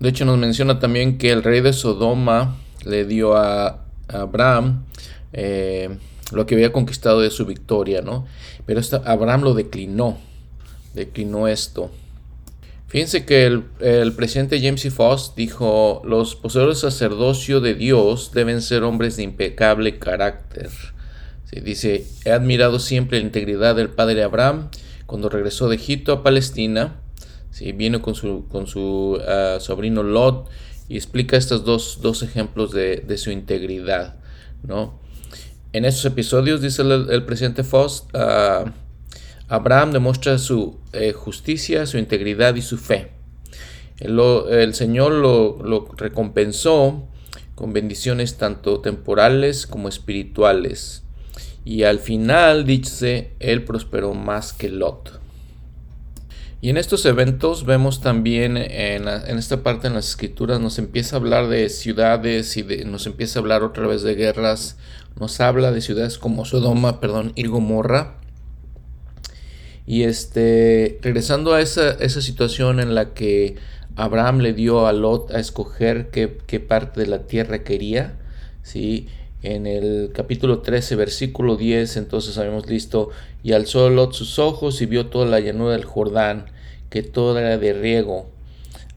De 0.00 0.08
hecho 0.08 0.24
nos 0.24 0.36
menciona 0.36 0.80
también 0.80 1.16
que 1.16 1.30
el 1.30 1.44
rey 1.44 1.60
de 1.60 1.72
Sodoma 1.72 2.56
le 2.84 3.04
dio 3.04 3.36
a, 3.36 3.84
Abraham 4.08 4.84
eh, 5.32 5.96
lo 6.32 6.44
que 6.46 6.56
había 6.56 6.72
conquistado 6.72 7.20
de 7.20 7.30
su 7.30 7.46
victoria, 7.46 8.02
¿no? 8.02 8.26
Pero 8.66 8.80
Abraham 9.04 9.42
lo 9.42 9.54
declinó, 9.54 10.18
declinó 10.92 11.46
esto. 11.46 11.92
Fíjense 12.88 13.24
que 13.24 13.46
el, 13.46 14.12
presidente 14.12 14.60
James 14.60 14.84
E. 14.84 14.90
Foss 14.90 15.34
dijo, 15.36 16.02
los 16.04 16.36
poseedores 16.36 16.78
sacerdocio 16.78 17.60
de 17.60 17.74
Dios 17.74 18.30
deben 18.32 18.62
ser 18.62 18.84
hombres 18.84 19.16
de 19.16 19.24
impecable 19.24 19.98
carácter. 19.98 20.70
dice, 21.50 22.06
he 22.24 22.30
admirado 22.30 22.78
siempre 22.78 23.18
la 23.18 23.24
integridad 23.24 23.74
del 23.74 23.88
padre 23.88 24.22
Abraham 24.22 24.70
cuando 25.06 25.28
regresó 25.28 25.68
de 25.68 25.76
Egipto 25.76 26.12
a 26.12 26.22
Palestina. 26.22 27.00
¿sí? 27.50 27.72
Viene 27.72 28.00
con 28.00 28.14
su, 28.14 28.46
con 28.48 28.68
su 28.68 29.20
ah, 29.26 29.58
sobrino 29.58 30.04
Lot 30.04 30.48
y 30.88 30.96
explica 30.96 31.36
estos 31.36 31.64
dos, 31.64 32.22
ejemplos 32.22 32.70
de, 32.70 33.18
su 33.18 33.32
integridad. 33.32 34.14
¿no? 34.62 35.00
En 35.72 35.84
estos 35.84 36.04
episodios, 36.04 36.60
dice 36.60 36.82
el, 36.82 37.24
presidente 37.24 37.64
Foss, 37.64 38.06
uh, 38.14 38.70
Abraham 39.48 39.92
demuestra 39.92 40.38
su 40.38 40.78
eh, 40.92 41.12
justicia, 41.12 41.86
su 41.86 41.98
integridad 41.98 42.56
y 42.56 42.62
su 42.62 42.78
fe. 42.78 43.10
El, 43.98 44.74
Señor 44.74 45.12
lo, 45.12 45.88
recompensó 45.96 47.08
con 47.54 47.72
bendiciones 47.72 48.36
tanto 48.36 48.80
temporales 48.80 49.66
como 49.66 49.88
espirituales. 49.88 51.02
Y 51.64 51.84
al 51.84 51.98
final, 51.98 52.66
dice, 52.66 53.32
él 53.40 53.64
prosperó 53.64 54.14
más 54.14 54.52
que 54.52 54.68
Lot. 54.68 55.20
Y 56.60 56.70
en 56.70 56.76
estos 56.76 57.04
eventos 57.06 57.64
vemos 57.64 58.00
también 58.00 58.56
en, 58.56 59.08
esta 59.08 59.62
parte 59.62 59.86
en 59.86 59.94
las 59.94 60.08
escrituras 60.08 60.58
nos 60.58 60.78
empieza 60.78 61.16
a 61.16 61.18
hablar 61.18 61.48
de 61.48 61.68
ciudades 61.68 62.56
y 62.56 62.64
nos 62.84 63.06
empieza 63.06 63.38
a 63.38 63.42
hablar 63.42 63.62
otra 63.62 63.86
vez 63.86 64.02
de 64.02 64.14
guerras. 64.14 64.76
Nos 65.18 65.40
habla 65.40 65.70
de 65.70 65.80
ciudades 65.80 66.18
como 66.18 66.44
Sodoma, 66.44 67.00
perdón, 67.00 67.32
y 67.34 67.46
Gomorra. 67.46 68.16
Y 69.86 70.02
este, 70.02 70.98
regresando 71.00 71.54
a 71.54 71.60
esa, 71.60 71.92
esa 71.92 72.20
situación 72.20 72.80
en 72.80 72.94
la 72.94 73.14
que 73.14 73.56
Abraham 73.96 74.40
le 74.40 74.52
dio 74.52 74.86
a 74.86 74.92
Lot 74.92 75.30
a 75.30 75.38
escoger 75.38 76.08
qué, 76.10 76.60
parte 76.60 77.00
de 77.00 77.06
la 77.06 77.26
tierra 77.26 77.64
quería, 77.64 78.18
¿sí? 78.62 79.08
En 79.42 79.66
el 79.66 80.10
capítulo 80.12 80.58
13, 80.58 80.96
versículo 80.96 81.56
10, 81.56 81.96
entonces 81.96 82.36
habíamos 82.36 82.68
listo, 82.68 83.10
y 83.42 83.52
alzó 83.52 83.88
Lot 83.88 84.12
sus 84.12 84.38
ojos 84.38 84.82
y 84.82 84.86
vio 84.86 85.06
toda 85.06 85.24
la 85.26 85.40
llanura 85.40 85.72
del 85.72 85.84
Jordán, 85.84 86.46
que 86.90 87.02
toda 87.02 87.40
era 87.40 87.56
de 87.56 87.72
riego, 87.72 88.28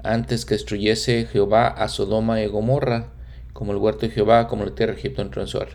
antes 0.04 0.46
que 0.46 0.56
destruyese 0.56 1.28
Jehová 1.32 1.68
a 1.68 1.88
Sodoma 1.88 2.42
y 2.42 2.48
Gomorra, 2.48 3.12
como 3.54 3.72
el 3.72 3.78
huerto 3.78 4.08
de 4.08 4.12
Jehová, 4.12 4.48
como 4.48 4.66
la 4.66 4.76
tierra 4.76 4.94
de 4.94 5.00
Egipto 5.00 5.22
en 5.22 5.32
ar. 5.34 5.70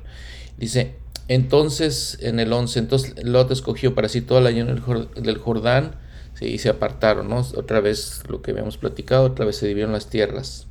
Dice, 0.58 0.96
entonces 1.28 2.18
en 2.20 2.40
el 2.40 2.52
11, 2.52 2.78
entonces 2.78 3.24
Lot 3.24 3.50
escogió 3.50 3.94
para 3.94 4.08
sí 4.08 4.20
toda 4.20 4.40
la 4.40 4.50
llena 4.50 4.74
del 5.16 5.38
Jordán 5.38 5.96
¿sí? 6.34 6.46
y 6.46 6.58
se 6.58 6.68
apartaron, 6.68 7.28
¿no? 7.28 7.38
Otra 7.56 7.80
vez 7.80 8.22
lo 8.28 8.42
que 8.42 8.50
habíamos 8.50 8.76
platicado, 8.76 9.24
otra 9.24 9.46
vez 9.46 9.56
se 9.56 9.66
dividieron 9.66 9.92
las 9.92 10.10
tierras. 10.10 10.66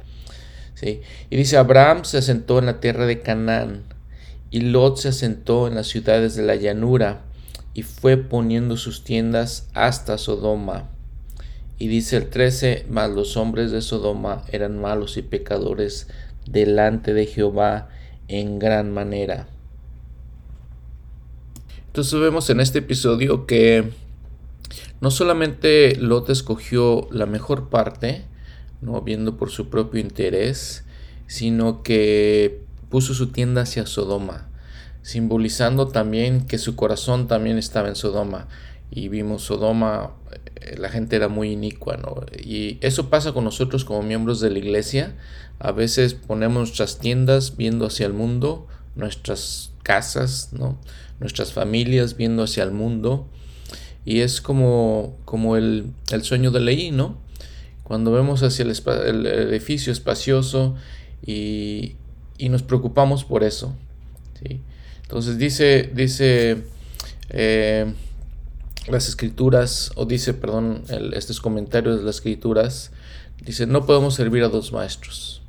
¿sí? 0.75 1.01
Y 1.29 1.35
dice, 1.35 1.57
Abraham 1.57 2.05
se 2.05 2.19
asentó 2.19 2.59
en 2.59 2.67
la 2.67 2.79
tierra 2.79 3.05
de 3.05 3.21
Canaán 3.21 3.83
y 4.51 4.61
Lot 4.61 4.97
se 4.97 5.07
asentó 5.07 5.67
en 5.67 5.75
las 5.75 5.87
ciudades 5.87 6.35
de 6.35 6.43
la 6.43 6.55
llanura 6.55 7.21
y 7.73 7.81
fue 7.81 8.17
poniendo 8.17 8.77
sus 8.77 9.03
tiendas 9.03 9.67
hasta 9.73 10.19
Sodoma. 10.19 10.89
Y 11.79 11.87
dice 11.87 12.17
el 12.17 12.29
13, 12.29 12.85
mas 12.87 13.09
los 13.09 13.35
hombres 13.35 13.71
de 13.71 13.81
Sodoma 13.81 14.43
eran 14.51 14.79
malos 14.79 15.17
y 15.17 15.23
pecadores 15.23 16.07
delante 16.45 17.15
de 17.15 17.25
Jehová 17.25 17.89
en 18.27 18.59
gran 18.59 18.91
manera. 18.91 19.47
Entonces 21.93 22.19
vemos 22.19 22.49
en 22.49 22.59
este 22.59 22.79
episodio 22.79 23.45
que 23.45 23.91
no 24.99 25.11
solamente 25.11 25.95
Lot 25.97 26.31
escogió 26.31 27.07
la 27.11 27.27
mejor 27.27 27.69
parte, 27.69 28.25
no 28.81 28.99
viendo 29.01 29.37
por 29.37 29.51
su 29.51 29.69
propio 29.69 30.01
interés, 30.01 30.85
sino 31.27 31.83
que 31.83 32.63
puso 32.89 33.13
su 33.13 33.27
tienda 33.27 33.61
hacia 33.61 33.85
Sodoma, 33.85 34.49
simbolizando 35.03 35.87
también 35.87 36.47
que 36.47 36.57
su 36.57 36.75
corazón 36.75 37.27
también 37.27 37.59
estaba 37.59 37.89
en 37.89 37.95
Sodoma. 37.95 38.47
Y 38.89 39.09
vimos 39.09 39.43
Sodoma, 39.43 40.13
eh, 40.61 40.75
la 40.79 40.89
gente 40.89 41.15
era 41.15 41.27
muy 41.27 41.51
inicua, 41.51 41.97
¿no? 41.97 42.25
Y 42.43 42.79
eso 42.81 43.11
pasa 43.11 43.33
con 43.33 43.43
nosotros 43.43 43.85
como 43.85 44.01
miembros 44.01 44.39
de 44.39 44.49
la 44.49 44.57
iglesia. 44.57 45.15
A 45.59 45.71
veces 45.71 46.15
ponemos 46.15 46.57
nuestras 46.57 46.97
tiendas 46.97 47.55
viendo 47.55 47.85
hacia 47.85 48.07
el 48.07 48.13
mundo, 48.13 48.65
nuestras 48.95 49.73
casas, 49.83 50.53
¿no? 50.53 50.79
Nuestras 51.23 51.53
familias 51.53 52.17
viendo 52.17 52.43
hacia 52.43 52.63
el 52.63 52.71
mundo. 52.71 53.27
Y 54.05 54.19
es 54.19 54.41
como, 54.41 55.17
como 55.23 55.55
el, 55.55 55.93
sueño 56.21 56.51
de 56.51 56.59
Leí, 56.59 56.91
¿no? 56.91 57.17
Cuando 57.83 58.11
vemos 58.11 58.43
hacia 58.43 58.63
el, 58.63 59.25
edificio 59.25 59.91
espacioso 59.93 60.75
y, 61.25 61.95
nos 62.39 62.61
preocupamos 62.61 63.23
por 63.23 63.43
eso. 63.43 63.73
Entonces 65.03 65.37
dice, 65.37 65.89
dice 65.95 66.63
eh, 67.29 67.93
las 68.89 69.07
escrituras, 69.07 69.93
o 69.95 70.05
dice, 70.05 70.33
perdón, 70.33 70.83
estos 71.13 71.39
comentarios 71.39 71.99
de 71.99 72.03
las 72.03 72.15
escrituras, 72.15 72.91
dice, 73.45 73.65
no 73.65 73.85
podemos 73.85 74.15
servir 74.15 74.43
a 74.43 74.49
dos 74.49 74.73
maestros. 74.73 75.41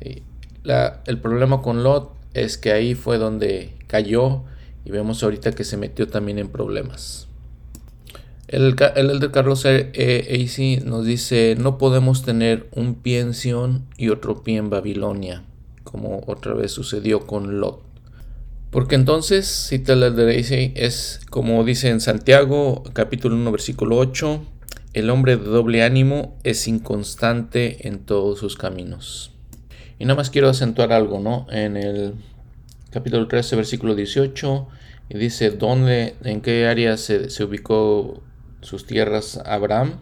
el 0.00 1.18
problema 1.20 1.62
con 1.62 1.84
Lot 1.84 2.10
es 2.34 2.58
que 2.58 2.72
ahí 2.72 2.96
fue 2.96 3.18
donde 3.18 3.76
cayó 3.86 4.42
y 4.84 4.90
vemos 4.90 5.22
ahorita 5.22 5.52
que 5.52 5.64
se 5.64 5.76
metió 5.76 6.08
también 6.08 6.38
en 6.38 6.48
problemas. 6.48 7.28
El, 8.48 8.76
el 8.96 9.20
de 9.20 9.30
Carlos 9.30 9.64
AC 9.64 10.84
nos 10.84 11.06
dice, 11.06 11.56
no 11.58 11.78
podemos 11.78 12.22
tener 12.24 12.68
un 12.72 12.94
pie 12.94 13.20
en 13.20 13.34
Sion 13.34 13.86
y 13.96 14.10
otro 14.10 14.42
pie 14.42 14.58
en 14.58 14.70
Babilonia, 14.70 15.42
como 15.82 16.22
otra 16.26 16.54
vez 16.54 16.72
sucedió 16.72 17.26
con 17.26 17.60
Lot. 17.60 17.82
Porque 18.70 18.96
entonces, 18.96 19.46
cita 19.46 19.92
el 19.92 20.16
de 20.16 20.38
AC, 20.38 20.72
es 20.74 21.20
como 21.30 21.62
dice 21.64 21.88
en 21.90 22.00
Santiago, 22.00 22.82
capítulo 22.92 23.36
1, 23.36 23.52
versículo 23.52 23.96
8, 23.96 24.42
el 24.94 25.10
hombre 25.10 25.36
de 25.36 25.44
doble 25.44 25.82
ánimo 25.82 26.36
es 26.42 26.68
inconstante 26.68 27.88
en 27.88 28.00
todos 28.00 28.40
sus 28.40 28.56
caminos. 28.56 29.32
Y 29.98 30.04
nada 30.04 30.16
más 30.16 30.30
quiero 30.30 30.48
acentuar 30.48 30.92
algo, 30.92 31.20
¿no? 31.20 31.46
En 31.50 31.76
el 31.76 32.14
capítulo 32.94 33.26
13, 33.26 33.56
versículo 33.56 33.96
18, 33.96 34.68
y 35.08 35.18
dice 35.18 35.50
dónde, 35.50 36.14
en 36.22 36.40
qué 36.40 36.68
área 36.68 36.96
se, 36.96 37.26
ubicó 37.42 38.22
sus 38.60 38.86
tierras 38.86 39.40
Abraham, 39.44 39.98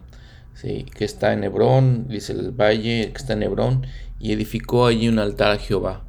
¿sí? 0.53 0.85
que 0.93 1.03
está 1.03 1.33
en 1.33 1.43
Hebrón, 1.43 2.07
dice 2.07 2.33
el 2.33 2.51
valle 2.51 3.11
que 3.11 3.17
está 3.17 3.33
en 3.33 3.41
Hebrón, 3.41 3.87
y 4.19 4.31
edificó 4.31 4.85
allí 4.85 5.07
un 5.09 5.17
altar 5.17 5.53
a 5.53 5.57
Jehová. 5.57 6.03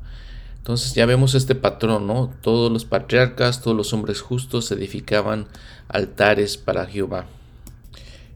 Entonces 0.58 0.92
ya 0.92 1.06
vemos 1.06 1.34
este 1.34 1.54
patrón, 1.54 2.06
¿no? 2.06 2.34
Todos 2.42 2.70
los 2.70 2.84
patriarcas, 2.84 3.62
todos 3.62 3.76
los 3.76 3.94
hombres 3.94 4.20
justos 4.20 4.70
edificaban 4.70 5.46
altares 5.88 6.58
para 6.58 6.84
Jehová. 6.84 7.24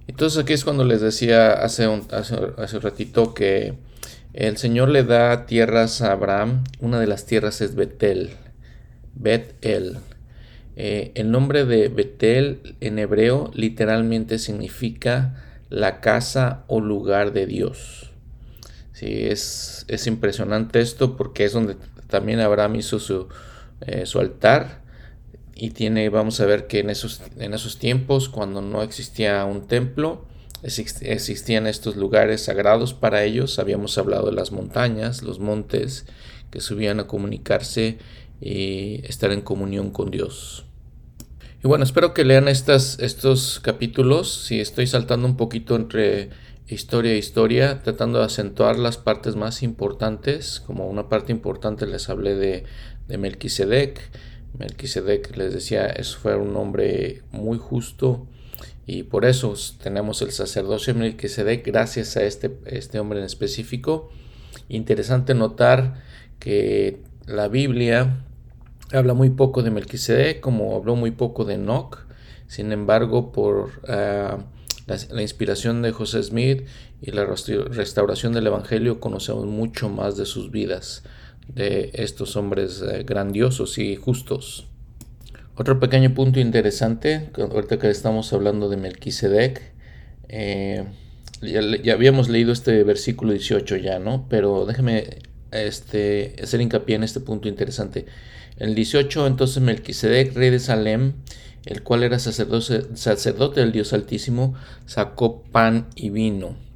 Entonces 0.07 0.43
aquí 0.43 0.55
es 0.55 0.65
cuando 0.65 0.85
les 0.85 1.03
decía 1.03 1.53
hace 1.53 1.87
un, 1.87 2.07
hace, 2.13 2.35
hace 2.57 2.77
un 2.77 2.83
ratito 2.83 3.35
que 3.35 3.77
el 4.39 4.57
Señor 4.57 4.89
le 4.89 5.03
da 5.03 5.47
tierras 5.47 6.01
a 6.01 6.13
Abraham. 6.13 6.63
Una 6.79 7.01
de 7.01 7.09
las 7.09 7.27
tierras 7.27 7.61
es 7.61 7.75
Betel. 7.75 8.31
Betel. 9.17 9.99
Eh, 10.77 11.11
el 11.17 11.33
nombre 11.33 11.65
de 11.65 11.89
Betel 11.89 12.77
en 12.79 13.01
hebreo 13.01 13.51
literalmente 13.53 14.39
significa 14.39 15.45
la 15.71 16.01
casa 16.01 16.63
o 16.69 16.81
lugar 16.81 17.33
de 17.33 17.47
Dios. 17.47 18.13
Sí, 18.93 19.27
es, 19.27 19.85
es 19.89 20.07
impresionante 20.07 20.79
esto 20.79 21.17
porque 21.17 21.45
es 21.45 21.53
donde 21.53 21.75
también 22.07 22.39
Abraham 22.39 22.77
hizo 22.77 23.01
su, 23.01 23.27
eh, 23.81 24.07
su 24.07 24.21
altar 24.21 24.83
y 25.57 25.71
tiene, 25.71 26.11
vamos 26.11 26.41
a 26.41 26.47
ver 26.47 26.69
que 26.69 26.79
en 26.79 26.91
esos, 26.91 27.23
en 27.39 27.55
esos 27.55 27.81
tiempos, 27.81 28.29
cuando 28.29 28.63
no 28.63 28.85
existía 28.85 29.45
un 29.47 29.67
templo, 29.67 30.29
existían 30.63 31.67
estos 31.67 31.97
lugares 31.97 32.43
sagrados 32.43 32.95
para 32.95 33.25
ellos. 33.25 33.59
Habíamos 33.59 33.97
hablado 33.99 34.27
de 34.27 34.33
las 34.33 34.53
montañas, 34.53 35.23
los 35.23 35.39
montes 35.39 36.07
que 36.51 36.61
subían 36.61 37.01
a 37.01 37.07
comunicarse 37.07 37.99
y 38.41 39.01
estar 39.07 39.33
en 39.33 39.41
comunión 39.41 39.91
con 39.91 40.11
Dios. 40.11 40.65
Y 41.63 41.67
bueno, 41.67 41.85
espero 41.85 42.15
que 42.15 42.25
lean 42.25 42.49
estas, 42.49 42.99
estos 43.01 43.61
capítulos. 43.61 44.45
Si 44.47 44.61
estoy 44.61 44.87
saltando 44.87 45.27
un 45.27 45.37
poquito 45.37 45.77
entre 45.77 46.31
historia 46.69 47.13
e 47.13 47.19
historia, 47.19 47.83
tratando 47.83 48.19
de 48.19 48.27
acentuar 48.27 48.79
las 48.79 48.97
partes 48.97 49.37
más 49.37 49.63
importantes. 49.63 50.61
Como 50.61 50.89
una 50.89 51.09
parte 51.09 51.33
importante 51.33 51.87
les 51.87 52.09
hablé 52.09 52.35
de, 52.35 52.65
de 53.09 53.19
Melquisedec. 53.19 54.01
Melquisedec, 54.59 55.37
les 55.37 55.53
decía, 55.53 55.87
eso 55.87 56.19
fue 56.19 56.37
un 56.37 56.57
hombre 56.57 57.23
muy 57.33 57.59
justo 57.59 58.27
y 58.89 59.03
por 59.03 59.27
eso 59.27 59.53
tenemos 59.83 60.23
el 60.23 60.31
sacerdocio 60.31 60.95
Melquisedec 60.95 61.63
gracias 61.63 62.17
a 62.17 62.23
este, 62.23 62.59
este 62.65 62.99
hombre 62.99 63.19
en 63.19 63.27
específico. 63.27 64.09
Interesante 64.71 65.35
notar 65.35 66.03
que 66.39 67.03
la 67.27 67.49
Biblia 67.49 68.25
habla 68.91 69.13
muy 69.13 69.29
poco 69.29 69.63
de 69.63 69.71
Melquisedec, 69.71 70.41
como 70.41 70.75
habló 70.75 70.97
muy 70.97 71.11
poco 71.11 71.45
de 71.45 71.57
Enoch. 71.57 72.07
Sin 72.47 72.73
embargo, 72.73 73.31
por 73.31 73.73
ah, 73.89 74.39
la, 74.87 75.21
inspiración 75.21 75.83
de 75.83 75.93
José 75.93 76.23
Smith 76.23 76.67
y 77.03 77.11
la 77.11 77.27
restauración 77.27 78.33
del 78.33 78.47
Evangelio, 78.47 79.01
conocemos 79.01 79.45
mucho 79.45 79.91
más 79.91 80.17
de 80.17 80.25
sus 80.25 80.51
vidas, 80.51 81.03
de 81.47 81.91
estos 81.93 82.37
hombres 82.37 82.81
eh, 82.81 83.03
grandiosos 83.03 83.77
y 83.77 83.97
justos. 83.97 84.68
Otro 85.59 85.81
pequeño 85.81 86.15
punto 86.15 86.39
interesante, 86.39 87.31
ahorita 87.37 87.81
que 87.81 87.91
estamos 87.91 88.33
hablando 88.33 88.69
de 88.69 88.77
Melquisedec, 88.77 89.61
eh, 90.29 90.85
ya, 91.43 91.93
habíamos 91.93 92.29
leído 92.29 92.53
este 92.53 92.85
versículo 92.85 93.33
18 93.33 93.75
ya, 93.75 93.99
¿no? 93.99 94.29
Pero 94.31 94.67
déjeme 94.67 95.19
este, 95.51 96.37
hacer 96.41 96.61
hincapié 96.61 96.95
en 96.95 97.03
este 97.03 97.19
punto 97.19 97.49
interesante. 97.49 98.07
El 98.57 98.77
18, 98.77 99.27
entonces 99.27 99.61
Melquisedec, 99.61 100.33
rey 100.37 100.51
de 100.51 100.61
Salem, 100.61 101.15
el 101.67 101.83
cual 101.83 102.05
era 102.05 102.21
sacerdote, 102.21 102.95
sacerdote 102.95 103.59
del 103.59 103.73
Dios 103.73 103.93
Altísimo, 103.93 104.55
sacó 104.87 105.43
pan 105.43 105.89
y 105.97 106.11
vino 106.11 106.68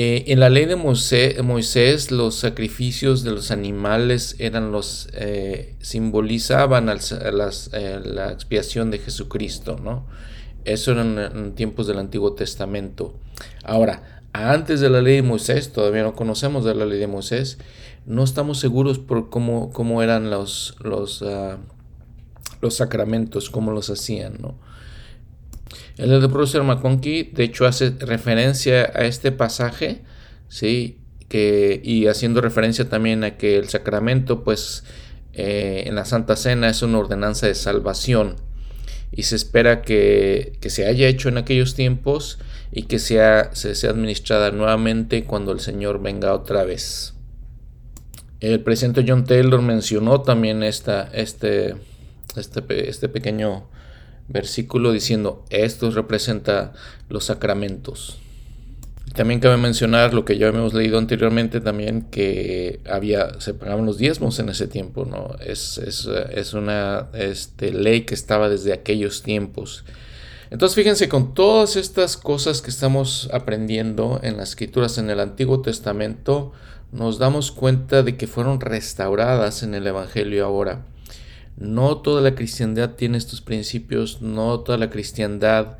eh, 0.00 0.30
en 0.32 0.38
la 0.38 0.48
ley 0.48 0.64
de 0.64 0.76
Moisés, 0.76 2.12
los 2.12 2.36
sacrificios 2.36 3.24
de 3.24 3.32
los 3.32 3.50
animales 3.50 4.36
eran 4.38 4.70
los 4.70 5.08
eh, 5.12 5.74
simbolizaban 5.80 6.88
eh, 6.88 8.00
la 8.04 8.30
expiación 8.30 8.92
de 8.92 9.00
Jesucristo, 9.00 9.76
¿no? 9.82 10.06
Eso 10.64 10.92
eran 10.92 11.18
en 11.18 11.54
tiempos 11.56 11.88
del 11.88 11.98
Antiguo 11.98 12.34
Testamento. 12.34 13.12
Ahora, 13.64 14.22
antes 14.32 14.78
de 14.78 14.88
la 14.88 15.02
ley 15.02 15.16
de 15.16 15.22
Moisés, 15.22 15.72
todavía 15.72 16.04
no 16.04 16.14
conocemos 16.14 16.64
de 16.64 16.76
la 16.76 16.86
ley 16.86 17.00
de 17.00 17.08
Moisés, 17.08 17.58
no 18.06 18.22
estamos 18.22 18.60
seguros 18.60 19.00
por 19.00 19.30
cómo, 19.30 20.00
eran 20.00 20.30
los, 20.30 20.76
los, 20.78 21.22
ah, 21.22 21.58
los 22.60 22.76
sacramentos, 22.76 23.50
cómo 23.50 23.72
los 23.72 23.90
hacían, 23.90 24.36
¿no? 24.40 24.54
El 25.96 26.20
de 26.20 26.28
Profesor 26.28 26.62
McConkie, 26.64 27.30
de 27.32 27.44
hecho, 27.44 27.66
hace 27.66 27.90
referencia 27.98 28.90
a 28.94 29.04
este 29.04 29.32
pasaje, 29.32 30.02
¿sí? 30.48 30.98
Que, 31.28 31.80
y 31.84 32.06
haciendo 32.06 32.40
referencia 32.40 32.88
también 32.88 33.24
a 33.24 33.36
que 33.36 33.56
el 33.56 33.68
sacramento, 33.68 34.44
pues, 34.44 34.84
eh, 35.34 35.84
en 35.86 35.94
la 35.94 36.04
Santa 36.04 36.36
Cena 36.36 36.68
es 36.68 36.82
una 36.82 36.98
ordenanza 36.98 37.46
de 37.46 37.54
salvación 37.54 38.36
y 39.12 39.22
se 39.24 39.36
espera 39.36 39.82
que, 39.82 40.58
se 40.68 40.86
haya 40.86 41.06
hecho 41.08 41.28
en 41.28 41.38
aquellos 41.38 41.74
tiempos 41.74 42.38
y 42.72 42.82
que 42.82 42.98
sea, 42.98 43.50
se 43.54 43.74
sea 43.74 43.90
administrada 43.90 44.50
nuevamente 44.50 45.24
cuando 45.24 45.52
el 45.52 45.60
Señor 45.60 46.00
venga 46.02 46.34
otra 46.34 46.64
vez. 46.64 47.14
El 48.40 48.60
presidente 48.60 49.04
John 49.06 49.24
Taylor 49.24 49.62
mencionó 49.62 50.20
también 50.20 50.62
esta, 50.62 51.08
este, 51.12 51.74
este, 52.36 52.88
este 52.88 53.08
pequeño 53.08 53.68
versículo 54.28 54.92
diciendo, 54.92 55.44
esto 55.50 55.90
representa 55.90 56.72
los 57.08 57.24
sacramentos. 57.24 58.18
También 59.14 59.40
cabe 59.40 59.56
mencionar 59.56 60.12
lo 60.12 60.24
que 60.24 60.36
ya 60.36 60.48
hemos 60.48 60.74
leído 60.74 60.98
anteriormente 60.98 61.60
también, 61.60 62.02
que 62.02 62.80
había, 62.88 63.40
se 63.40 63.54
pagaban 63.54 63.86
los 63.86 63.98
diezmos 63.98 64.38
en 64.38 64.50
ese 64.50 64.68
tiempo, 64.68 65.06
¿no? 65.06 65.34
Es, 65.44 65.78
es, 65.78 66.54
una 66.54 67.08
este, 67.14 67.72
ley 67.72 68.02
que 68.02 68.14
estaba 68.14 68.48
desde 68.48 68.72
aquellos 68.72 69.22
tiempos. 69.22 69.84
Entonces 70.50 70.76
fíjense, 70.76 71.08
con 71.08 71.34
todas 71.34 71.76
estas 71.76 72.16
cosas 72.16 72.62
que 72.62 72.70
estamos 72.70 73.28
aprendiendo 73.32 74.20
en 74.22 74.36
las 74.36 74.50
escrituras 74.50 74.98
en 74.98 75.10
el 75.10 75.20
Antiguo 75.20 75.62
Testamento, 75.62 76.52
nos 76.92 77.18
damos 77.18 77.50
cuenta 77.50 78.02
de 78.02 78.16
que 78.16 78.26
fueron 78.26 78.60
restauradas 78.60 79.62
en 79.62 79.74
el 79.74 79.86
Evangelio 79.86 80.44
ahora. 80.44 80.84
No 81.58 81.98
toda 81.98 82.22
la 82.22 82.34
cristiandad 82.34 82.94
tiene 82.94 83.18
estos 83.18 83.40
principios, 83.40 84.22
no 84.22 84.60
toda 84.60 84.78
la 84.78 84.90
cristiandad 84.90 85.76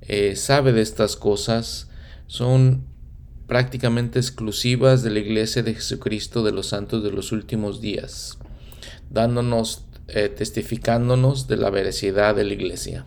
eh, 0.00 0.34
sabe 0.34 0.72
de 0.72 0.80
estas 0.80 1.16
cosas 1.16 1.88
son 2.26 2.84
prácticamente 3.46 4.18
exclusivas 4.18 5.02
de 5.02 5.10
la 5.10 5.18
Iglesia 5.18 5.62
de 5.62 5.74
Jesucristo 5.74 6.42
de 6.42 6.52
los 6.52 6.68
Santos 6.68 7.02
de 7.02 7.10
los 7.10 7.32
últimos 7.32 7.80
días, 7.80 8.38
dándonos, 9.10 9.84
eh, 10.08 10.28
testificándonos 10.28 11.48
de 11.48 11.56
la 11.56 11.68
veracidad 11.68 12.34
de 12.34 12.44
la 12.44 12.54
Iglesia. 12.54 13.06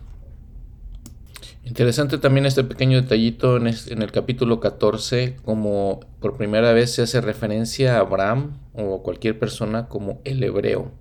Interesante 1.65 2.17
también 2.17 2.45
este 2.45 2.65
pequeño 2.65 3.01
detallito 3.01 3.55
en, 3.55 3.67
el 3.67 4.11
capítulo 4.11 4.59
14, 4.59 5.37
como 5.45 6.01
por 6.19 6.35
primera 6.35 6.73
vez 6.73 6.91
se 6.91 7.03
hace 7.03 7.21
referencia 7.21 7.95
a 7.95 8.01
Abraham 8.01 8.59
o 8.73 9.01
cualquier 9.01 9.39
persona 9.39 9.87
como 9.87 10.19
el 10.25 10.43
hebreo. 10.43 10.91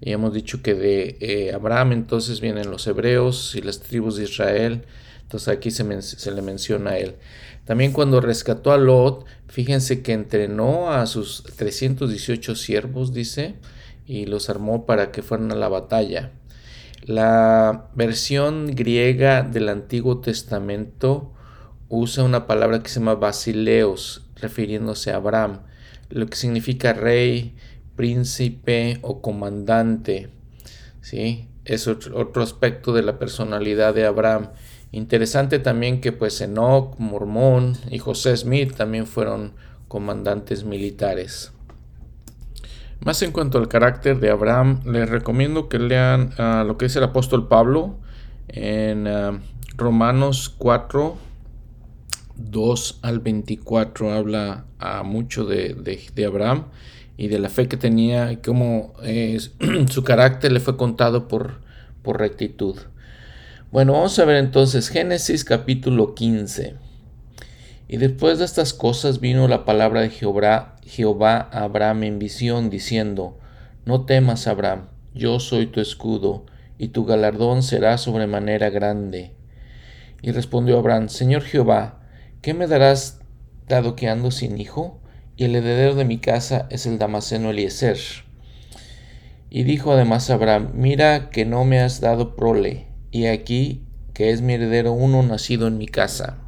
Y 0.00 0.12
hemos 0.12 0.32
dicho 0.32 0.62
que 0.62 0.74
de 0.74 1.16
eh, 1.20 1.52
Abraham 1.52 1.92
entonces 1.92 2.40
vienen 2.40 2.70
los 2.70 2.86
hebreos 2.86 3.54
y 3.54 3.62
las 3.62 3.80
tribus 3.80 4.16
de 4.16 4.24
Israel, 4.24 4.84
entonces 5.22 5.48
aquí 5.48 5.70
se, 5.70 6.02
se, 6.02 6.30
le 6.30 6.42
menciona 6.42 6.90
a 6.90 6.98
él. 6.98 7.16
También 7.64 7.92
cuando 7.92 8.20
rescató 8.20 8.72
a 8.72 8.78
Lot, 8.78 9.26
fíjense 9.48 10.02
que 10.02 10.12
entrenó 10.12 10.90
a 10.90 11.04
sus 11.06 11.42
318 11.56 12.54
siervos, 12.54 13.12
dice, 13.12 13.56
y 14.06 14.24
los 14.26 14.48
armó 14.48 14.86
para 14.86 15.10
que 15.10 15.22
fueran 15.22 15.52
a 15.52 15.56
la 15.56 15.68
batalla. 15.68 16.30
La 17.04 17.90
versión 17.94 18.74
griega 18.74 19.42
del 19.42 19.68
Antiguo 19.68 20.20
Testamento 20.20 21.32
usa 21.88 22.24
una 22.24 22.46
palabra 22.46 22.82
que 22.82 22.88
se 22.88 23.00
llama 23.00 23.14
basileos, 23.14 24.26
refiriéndose 24.36 25.10
a 25.10 25.16
Abraham, 25.16 25.60
lo 26.10 26.26
que 26.26 26.36
significa 26.36 26.92
rey, 26.92 27.54
príncipe 27.98 29.00
o 29.02 29.20
comandante. 29.20 30.30
¿sí? 31.00 31.48
Es 31.64 31.88
otro 31.88 32.42
aspecto 32.42 32.92
de 32.92 33.02
la 33.02 33.18
personalidad 33.18 33.92
de 33.92 34.06
Abraham. 34.06 34.50
Interesante 34.92 35.58
también 35.58 36.00
que 36.00 36.12
pues 36.12 36.40
Enoch, 36.40 36.96
Mormón 36.98 37.76
y 37.90 37.98
José 37.98 38.36
Smith 38.36 38.76
también 38.76 39.08
fueron 39.08 39.52
comandantes 39.88 40.62
militares. 40.62 41.52
Más 43.00 43.20
en 43.22 43.32
cuanto 43.32 43.58
al 43.58 43.66
carácter 43.66 44.20
de 44.20 44.30
Abraham, 44.30 44.80
les 44.84 45.08
recomiendo 45.08 45.68
que 45.68 45.80
lean 45.80 46.30
ah, 46.38 46.64
lo 46.64 46.78
que 46.78 46.86
dice 46.86 47.00
el 47.00 47.04
apóstol 47.04 47.48
Pablo 47.48 47.98
en 48.46 49.08
ah, 49.08 49.40
Romanos 49.76 50.54
4, 50.56 51.16
2 52.36 53.00
al 53.02 53.18
24. 53.18 54.12
Habla 54.12 54.66
ah, 54.78 55.02
mucho 55.02 55.44
de, 55.44 55.76
Abraham 56.26 56.66
y 57.18 57.26
de 57.28 57.40
la 57.40 57.50
fe 57.50 57.68
que 57.68 57.76
tenía 57.76 58.32
y 58.32 58.36
cómo 58.36 58.94
su 59.90 60.04
carácter 60.04 60.52
le 60.52 60.60
fue 60.60 60.78
contado 60.78 61.28
por, 61.28 61.60
por 62.02 62.18
rectitud. 62.20 62.76
Bueno, 63.72 63.92
vamos 63.92 64.18
a 64.18 64.24
ver 64.24 64.36
entonces 64.36 64.88
Génesis 64.88 65.44
capítulo 65.44 66.14
15. 66.14 66.76
Y 67.88 67.96
después 67.96 68.38
de 68.38 68.44
estas 68.44 68.72
cosas 68.72 69.18
vino 69.18 69.48
la 69.48 69.64
palabra 69.64 70.02
de 70.02 70.10
Jehová, 70.10 70.76
Jehová 70.86 71.48
a 71.52 71.64
Abraham 71.64 72.04
en 72.04 72.18
visión, 72.18 72.70
diciendo, 72.70 73.38
No 73.84 74.04
temas, 74.04 74.46
Abraham, 74.46 74.88
yo 75.12 75.40
soy 75.40 75.66
tu 75.66 75.80
escudo, 75.80 76.46
y 76.78 76.88
tu 76.88 77.04
galardón 77.04 77.64
será 77.64 77.98
sobremanera 77.98 78.70
grande. 78.70 79.32
Y 80.22 80.30
respondió 80.30 80.78
Abraham, 80.78 81.08
Señor 81.08 81.42
Jehová, 81.42 82.00
¿qué 82.42 82.54
me 82.54 82.68
darás 82.68 83.20
dado 83.66 83.96
que 83.96 84.08
ando 84.08 84.30
sin 84.30 84.60
hijo? 84.60 85.00
Y 85.38 85.44
el 85.44 85.54
heredero 85.54 85.94
de 85.94 86.04
mi 86.04 86.18
casa 86.18 86.66
es 86.68 86.84
el 86.84 86.98
Damaseno 86.98 87.50
Eliezer. 87.50 87.96
Y 89.50 89.62
dijo 89.62 89.92
además 89.92 90.28
Abraham, 90.30 90.72
Mira 90.74 91.30
que 91.30 91.44
no 91.44 91.64
me 91.64 91.78
has 91.80 92.00
dado 92.00 92.34
prole 92.34 92.88
y 93.12 93.26
aquí 93.26 93.82
que 94.14 94.30
es 94.30 94.42
mi 94.42 94.54
heredero 94.54 94.90
uno 94.90 95.22
nacido 95.22 95.68
en 95.68 95.78
mi 95.78 95.86
casa. 95.86 96.38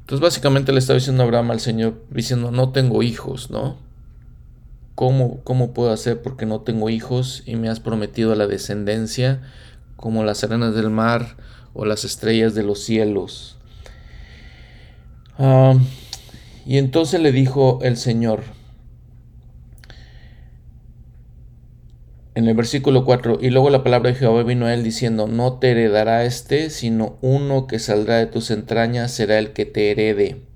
Entonces 0.00 0.20
básicamente 0.20 0.72
le 0.72 0.80
estaba 0.80 0.98
diciendo 0.98 1.22
Abraham 1.22 1.52
al 1.52 1.60
Señor, 1.60 2.04
diciendo, 2.10 2.50
no 2.50 2.70
tengo 2.70 3.04
hijos, 3.04 3.48
¿no? 3.50 3.76
¿Cómo, 4.96 5.40
¿Cómo 5.44 5.72
puedo 5.72 5.92
hacer 5.92 6.20
porque 6.20 6.44
no 6.44 6.62
tengo 6.62 6.90
hijos 6.90 7.44
y 7.46 7.54
me 7.54 7.68
has 7.68 7.78
prometido 7.78 8.34
la 8.34 8.48
descendencia 8.48 9.40
como 9.94 10.24
las 10.24 10.42
arenas 10.42 10.74
del 10.74 10.90
mar 10.90 11.36
o 11.74 11.84
las 11.84 12.04
estrellas 12.04 12.56
de 12.56 12.64
los 12.64 12.82
cielos? 12.82 13.56
Ah, 15.38 15.74
y 16.72 16.78
entonces 16.78 17.20
le 17.20 17.32
dijo 17.32 17.80
el 17.82 17.98
Señor, 17.98 18.44
en 22.34 22.48
el 22.48 22.56
versículo 22.56 23.04
4, 23.04 23.40
y 23.42 23.50
luego 23.50 23.68
la 23.68 23.84
palabra 23.84 24.08
de 24.08 24.16
Jehová 24.16 24.42
vino 24.42 24.64
a 24.64 24.72
él 24.72 24.82
diciendo, 24.82 25.26
no 25.26 25.58
te 25.58 25.72
heredará 25.72 26.24
este, 26.24 26.70
sino 26.70 27.18
uno 27.20 27.66
que 27.66 27.78
saldrá 27.78 28.16
de 28.16 28.24
tus 28.24 28.50
entrañas 28.50 29.12
será 29.12 29.38
el 29.38 29.52
que 29.52 29.66
te 29.66 29.90
herede. 29.90 30.46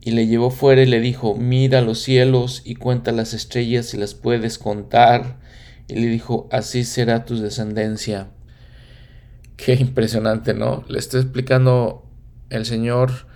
Y 0.00 0.12
le 0.12 0.28
llevó 0.28 0.52
fuera 0.52 0.82
y 0.82 0.86
le 0.86 1.00
dijo, 1.00 1.34
mira 1.34 1.80
los 1.80 2.00
cielos 2.00 2.62
y 2.64 2.76
cuenta 2.76 3.10
las 3.10 3.34
estrellas 3.34 3.86
si 3.86 3.96
las 3.96 4.14
puedes 4.14 4.56
contar. 4.56 5.40
Y 5.88 5.96
le 5.96 6.06
dijo, 6.06 6.48
así 6.52 6.84
será 6.84 7.24
tu 7.24 7.36
descendencia. 7.40 8.28
Qué 9.56 9.74
impresionante, 9.74 10.54
¿no? 10.54 10.84
Le 10.86 11.00
está 11.00 11.18
explicando 11.18 12.08
el 12.50 12.66
Señor 12.66 13.28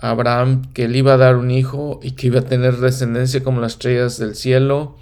Abraham 0.00 0.72
que 0.72 0.84
él 0.84 0.96
iba 0.96 1.14
a 1.14 1.16
dar 1.16 1.36
un 1.36 1.50
hijo 1.50 2.00
y 2.02 2.12
que 2.12 2.28
iba 2.28 2.40
a 2.40 2.44
tener 2.44 2.76
descendencia 2.78 3.42
como 3.42 3.60
las 3.60 3.72
estrellas 3.72 4.18
del 4.18 4.34
cielo. 4.34 4.96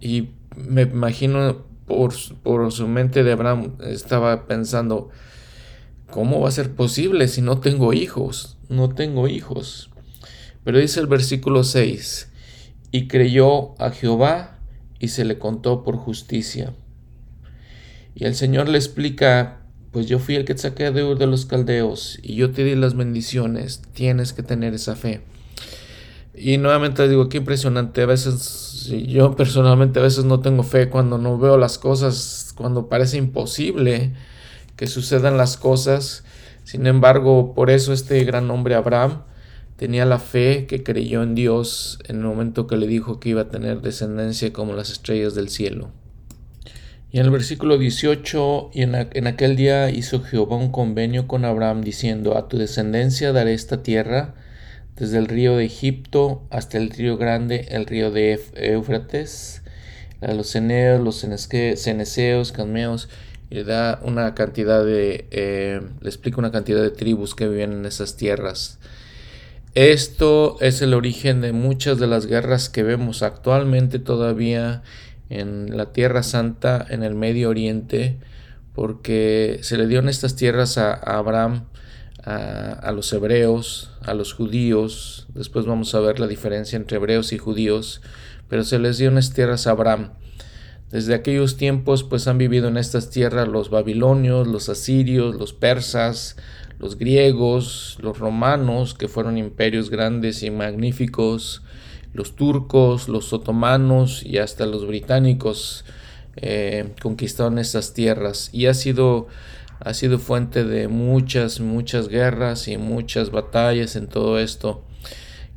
Y 0.00 0.30
me 0.56 0.82
imagino 0.82 1.64
por, 1.86 2.12
por 2.42 2.70
su 2.72 2.86
mente 2.88 3.24
de 3.24 3.32
Abraham 3.32 3.76
estaba 3.84 4.46
pensando, 4.46 5.10
¿cómo 6.10 6.40
va 6.40 6.48
a 6.48 6.52
ser 6.52 6.74
posible 6.74 7.28
si 7.28 7.42
no 7.42 7.58
tengo 7.58 7.92
hijos? 7.92 8.58
No 8.68 8.90
tengo 8.90 9.28
hijos. 9.28 9.90
Pero 10.64 10.78
dice 10.78 11.00
el 11.00 11.06
versículo 11.06 11.64
6, 11.64 12.30
y 12.92 13.08
creyó 13.08 13.80
a 13.80 13.90
Jehová 13.90 14.58
y 14.98 15.08
se 15.08 15.24
le 15.24 15.38
contó 15.38 15.82
por 15.82 15.96
justicia. 15.96 16.74
Y 18.14 18.24
el 18.24 18.34
Señor 18.34 18.68
le 18.68 18.76
explica, 18.76 19.59
pues 19.92 20.06
yo 20.06 20.18
fui 20.18 20.36
el 20.36 20.44
que 20.44 20.54
te 20.54 20.62
saqué 20.62 20.90
de 20.90 21.04
Ur 21.04 21.18
de 21.18 21.26
los 21.26 21.46
caldeos 21.46 22.18
y 22.22 22.36
yo 22.36 22.52
te 22.52 22.64
di 22.64 22.74
las 22.76 22.96
bendiciones, 22.96 23.82
tienes 23.92 24.32
que 24.32 24.42
tener 24.42 24.74
esa 24.74 24.94
fe. 24.94 25.22
Y 26.34 26.58
nuevamente 26.58 27.08
digo, 27.08 27.28
qué 27.28 27.38
impresionante. 27.38 28.02
A 28.02 28.06
veces, 28.06 28.90
yo 29.06 29.34
personalmente 29.36 29.98
a 29.98 30.02
veces 30.02 30.24
no 30.24 30.40
tengo 30.40 30.62
fe 30.62 30.88
cuando 30.88 31.18
no 31.18 31.38
veo 31.38 31.58
las 31.58 31.78
cosas, 31.78 32.54
cuando 32.56 32.88
parece 32.88 33.16
imposible 33.16 34.12
que 34.76 34.86
sucedan 34.86 35.36
las 35.36 35.56
cosas. 35.56 36.24
Sin 36.64 36.86
embargo, 36.86 37.52
por 37.54 37.68
eso 37.68 37.92
este 37.92 38.24
gran 38.24 38.50
hombre 38.50 38.76
Abraham 38.76 39.22
tenía 39.76 40.04
la 40.04 40.18
fe 40.18 40.66
que 40.66 40.82
creyó 40.82 41.22
en 41.22 41.34
Dios 41.34 41.98
en 42.06 42.16
el 42.16 42.22
momento 42.22 42.66
que 42.66 42.76
le 42.76 42.86
dijo 42.86 43.18
que 43.18 43.30
iba 43.30 43.42
a 43.42 43.48
tener 43.48 43.80
descendencia 43.80 44.52
como 44.52 44.74
las 44.74 44.90
estrellas 44.90 45.34
del 45.34 45.48
cielo. 45.48 45.90
Y 47.12 47.18
en 47.18 47.24
el 47.24 47.30
versículo 47.30 47.76
18, 47.76 48.70
y 48.72 48.82
en, 48.82 48.94
en, 48.94 49.26
aquel 49.26 49.56
día 49.56 49.90
hizo 49.90 50.22
Jehová 50.22 50.56
un 50.56 50.70
convenio 50.70 51.26
con 51.26 51.44
Abraham 51.44 51.82
diciendo, 51.82 52.36
a 52.36 52.48
tu 52.48 52.56
descendencia 52.56 53.32
daré 53.32 53.52
esta 53.54 53.82
tierra, 53.82 54.34
desde 54.96 55.18
el 55.18 55.26
río 55.26 55.56
de 55.56 55.64
Egipto 55.64 56.46
hasta 56.50 56.78
el 56.78 56.90
río 56.90 57.16
grande, 57.16 57.66
el 57.70 57.86
río 57.86 58.10
de 58.10 58.38
Éufrates, 58.54 59.62
los 60.20 60.48
ceneos, 60.48 61.00
los 61.00 61.16
ceneseos, 61.20 62.52
calmeos, 62.52 63.08
y 63.48 63.56
le 63.56 63.64
da 63.64 64.00
una 64.04 64.34
cantidad 64.34 64.84
de, 64.84 65.26
eh, 65.30 65.80
le 66.00 66.08
explica 66.08 66.38
una 66.38 66.52
cantidad 66.52 66.82
de 66.82 66.90
tribus 66.90 67.34
que 67.34 67.48
viven 67.48 67.72
en 67.72 67.86
esas 67.86 68.16
tierras. 68.16 68.78
Esto 69.74 70.56
es 70.60 70.82
el 70.82 70.94
origen 70.94 71.40
de 71.40 71.52
muchas 71.52 71.98
de 71.98 72.06
las 72.06 72.26
guerras 72.26 72.68
que 72.68 72.82
vemos 72.82 73.22
actualmente 73.22 73.98
todavía 73.98 74.82
en 75.30 75.76
la 75.76 75.92
Tierra 75.92 76.22
Santa, 76.22 76.84
en 76.90 77.02
el 77.02 77.14
Medio 77.14 77.48
Oriente, 77.48 78.18
porque 78.74 79.60
se 79.62 79.78
le 79.78 79.86
dieron 79.86 80.08
estas 80.10 80.36
tierras 80.36 80.76
a 80.76 80.92
Abraham 80.92 81.64
a, 82.24 82.92
los 82.92 83.12
hebreos, 83.12 83.90
a 84.02 84.14
los 84.14 84.32
judíos. 84.32 85.26
Después 85.34 85.66
vamos 85.66 85.94
a 85.94 86.00
ver 86.00 86.20
la 86.20 86.26
diferencia 86.26 86.76
entre 86.76 86.96
hebreos 86.96 87.32
y 87.32 87.38
judíos. 87.38 88.00
pero 88.48 88.64
se 88.64 88.80
les 88.80 88.98
dio 88.98 89.10
unas 89.10 89.32
tierras 89.32 89.66
a 89.66 89.70
Abraham. 89.70 90.10
Desde 90.90 91.14
aquellos 91.14 91.56
tiempos 91.56 92.02
pues 92.02 92.26
han 92.26 92.36
vivido 92.36 92.66
en 92.66 92.76
estas 92.76 93.10
tierras 93.10 93.46
los 93.46 93.70
babilonios, 93.70 94.48
los 94.48 94.68
asirios, 94.68 95.36
los 95.36 95.52
persas, 95.52 96.36
los 96.80 96.98
griegos, 96.98 97.96
los 98.00 98.18
romanos, 98.18 98.94
que 98.94 99.06
fueron 99.06 99.38
imperios 99.38 99.88
grandes 99.88 100.42
y 100.42 100.50
magníficos, 100.50 101.62
los 102.12 102.34
turcos, 102.34 103.08
los 103.08 103.32
otomanos 103.32 104.24
y 104.24 104.38
hasta 104.38 104.66
los 104.66 104.86
británicos 104.86 105.84
eh, 106.36 106.92
conquistaron 107.02 107.58
estas 107.58 107.92
tierras 107.92 108.50
y 108.52 108.66
ha 108.66 108.74
sido, 108.74 109.28
ha 109.80 109.94
sido 109.94 110.18
fuente 110.18 110.64
de 110.64 110.88
muchas, 110.88 111.60
muchas 111.60 112.08
guerras 112.08 112.68
y 112.68 112.78
muchas 112.78 113.30
batallas 113.30 113.96
en 113.96 114.08
todo 114.08 114.38
esto. 114.38 114.82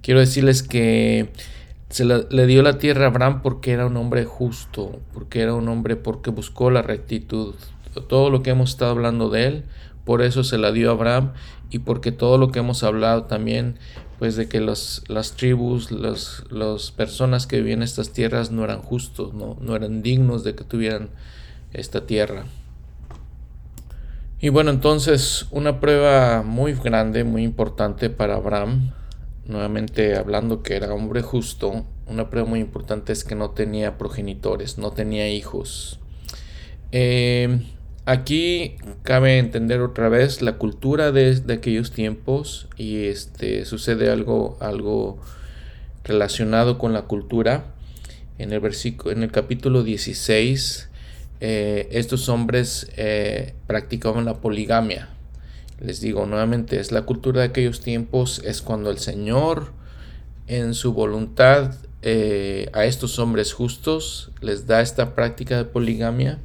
Quiero 0.01 0.19
decirles 0.19 0.63
que 0.63 1.29
se 1.89 2.05
le 2.05 2.47
dio 2.47 2.63
la 2.63 2.77
tierra 2.79 3.05
a 3.05 3.07
Abraham 3.09 3.41
porque 3.41 3.71
era 3.71 3.85
un 3.85 3.95
hombre 3.97 4.25
justo, 4.25 4.99
porque 5.13 5.41
era 5.41 5.53
un 5.53 5.67
hombre 5.69 5.95
porque 5.95 6.31
buscó 6.31 6.71
la 6.71 6.81
rectitud. 6.81 7.55
Todo 8.09 8.29
lo 8.29 8.41
que 8.41 8.49
hemos 8.49 8.71
estado 8.71 8.91
hablando 8.91 9.29
de 9.29 9.45
él, 9.45 9.63
por 10.03 10.21
eso 10.21 10.43
se 10.43 10.57
la 10.57 10.71
dio 10.71 10.89
a 10.89 10.93
Abraham 10.93 11.33
y 11.69 11.79
porque 11.79 12.11
todo 12.11 12.37
lo 12.37 12.51
que 12.51 12.59
hemos 12.59 12.83
hablado 12.83 13.23
también 13.25 13.77
pues 14.23 14.37
de 14.37 14.47
que 14.47 14.61
los, 14.61 15.03
las 15.09 15.33
tribus, 15.33 15.91
las 15.91 16.91
personas 16.95 17.45
que 17.45 17.57
vivían 17.57 17.79
en 17.79 17.83
estas 17.83 18.13
tierras 18.13 18.51
no 18.51 18.63
eran 18.63 18.81
justos, 18.81 19.33
no, 19.33 19.57
no 19.59 19.75
eran 19.75 20.01
dignos 20.01 20.45
de 20.45 20.55
que 20.55 20.63
tuvieran 20.63 21.09
esta 21.73 22.05
tierra. 22.05 22.45
Y 24.39 24.47
bueno, 24.47 24.71
entonces 24.71 25.47
una 25.51 25.81
prueba 25.81 26.41
muy 26.41 26.71
grande, 26.71 27.25
muy 27.25 27.43
importante 27.43 28.09
para 28.09 28.35
Abraham, 28.35 28.93
nuevamente 29.45 30.15
hablando 30.15 30.63
que 30.63 30.77
era 30.77 30.93
hombre 30.93 31.21
justo, 31.21 31.83
una 32.07 32.29
prueba 32.29 32.47
muy 32.47 32.61
importante 32.61 33.11
es 33.11 33.25
que 33.25 33.35
no 33.35 33.49
tenía 33.49 33.97
progenitores, 33.97 34.77
no 34.77 34.91
tenía 34.91 35.27
hijos. 35.27 35.99
Eh, 36.93 37.59
Aquí 38.05 38.75
cabe 39.03 39.37
entender 39.37 39.79
otra 39.79 40.09
vez 40.09 40.41
la 40.41 40.57
cultura 40.57 41.13
de, 41.13 41.41
aquellos 41.53 41.91
tiempos 41.91 42.67
y 42.75 43.05
este 43.05 43.63
sucede 43.63 44.11
algo, 44.11 44.57
algo 44.59 45.19
relacionado 46.03 46.77
con 46.77 46.91
la 46.91 47.03
cultura. 47.03 47.65
En 48.39 48.51
el, 48.51 48.59
versículo, 48.59 49.11
en 49.11 49.23
el 49.23 49.31
capítulo 49.31 49.83
16, 49.83 50.89
eh, 51.39 51.87
estos 51.91 52.27
hombres 52.27 52.91
eh, 52.97 53.53
practicaban 53.67 54.25
la 54.25 54.41
poligamia. 54.41 55.07
Les 55.79 56.01
digo 56.01 56.25
nuevamente, 56.25 56.81
es 56.81 56.91
la 56.91 57.03
cultura 57.03 57.39
de 57.39 57.47
aquellos 57.47 57.79
tiempos, 57.79 58.41
es 58.43 58.61
cuando 58.61 58.89
el 58.89 58.97
Señor 58.97 59.71
en 60.47 60.73
su 60.73 60.91
voluntad 60.91 61.75
eh, 62.01 62.69
a 62.73 62.83
estos 62.83 63.17
hombres 63.17 63.53
justos 63.53 64.31
les 64.41 64.67
da 64.67 64.81
esta 64.81 65.15
práctica 65.15 65.55
de 65.55 65.63
poligamia 65.63 66.39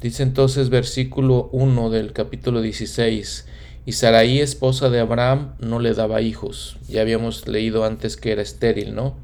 Dice 0.00 0.22
entonces 0.22 0.70
versículo 0.70 1.50
1 1.52 1.90
del 1.90 2.14
capítulo 2.14 2.62
16, 2.62 3.46
y 3.84 3.92
Saraí, 3.92 4.40
esposa 4.40 4.88
de 4.88 4.98
Abraham, 4.98 5.54
no 5.58 5.78
le 5.78 5.92
daba 5.92 6.22
hijos. 6.22 6.78
Ya 6.88 7.02
habíamos 7.02 7.46
leído 7.46 7.84
antes 7.84 8.16
que 8.16 8.32
era 8.32 8.40
estéril, 8.40 8.94
¿no? 8.94 9.18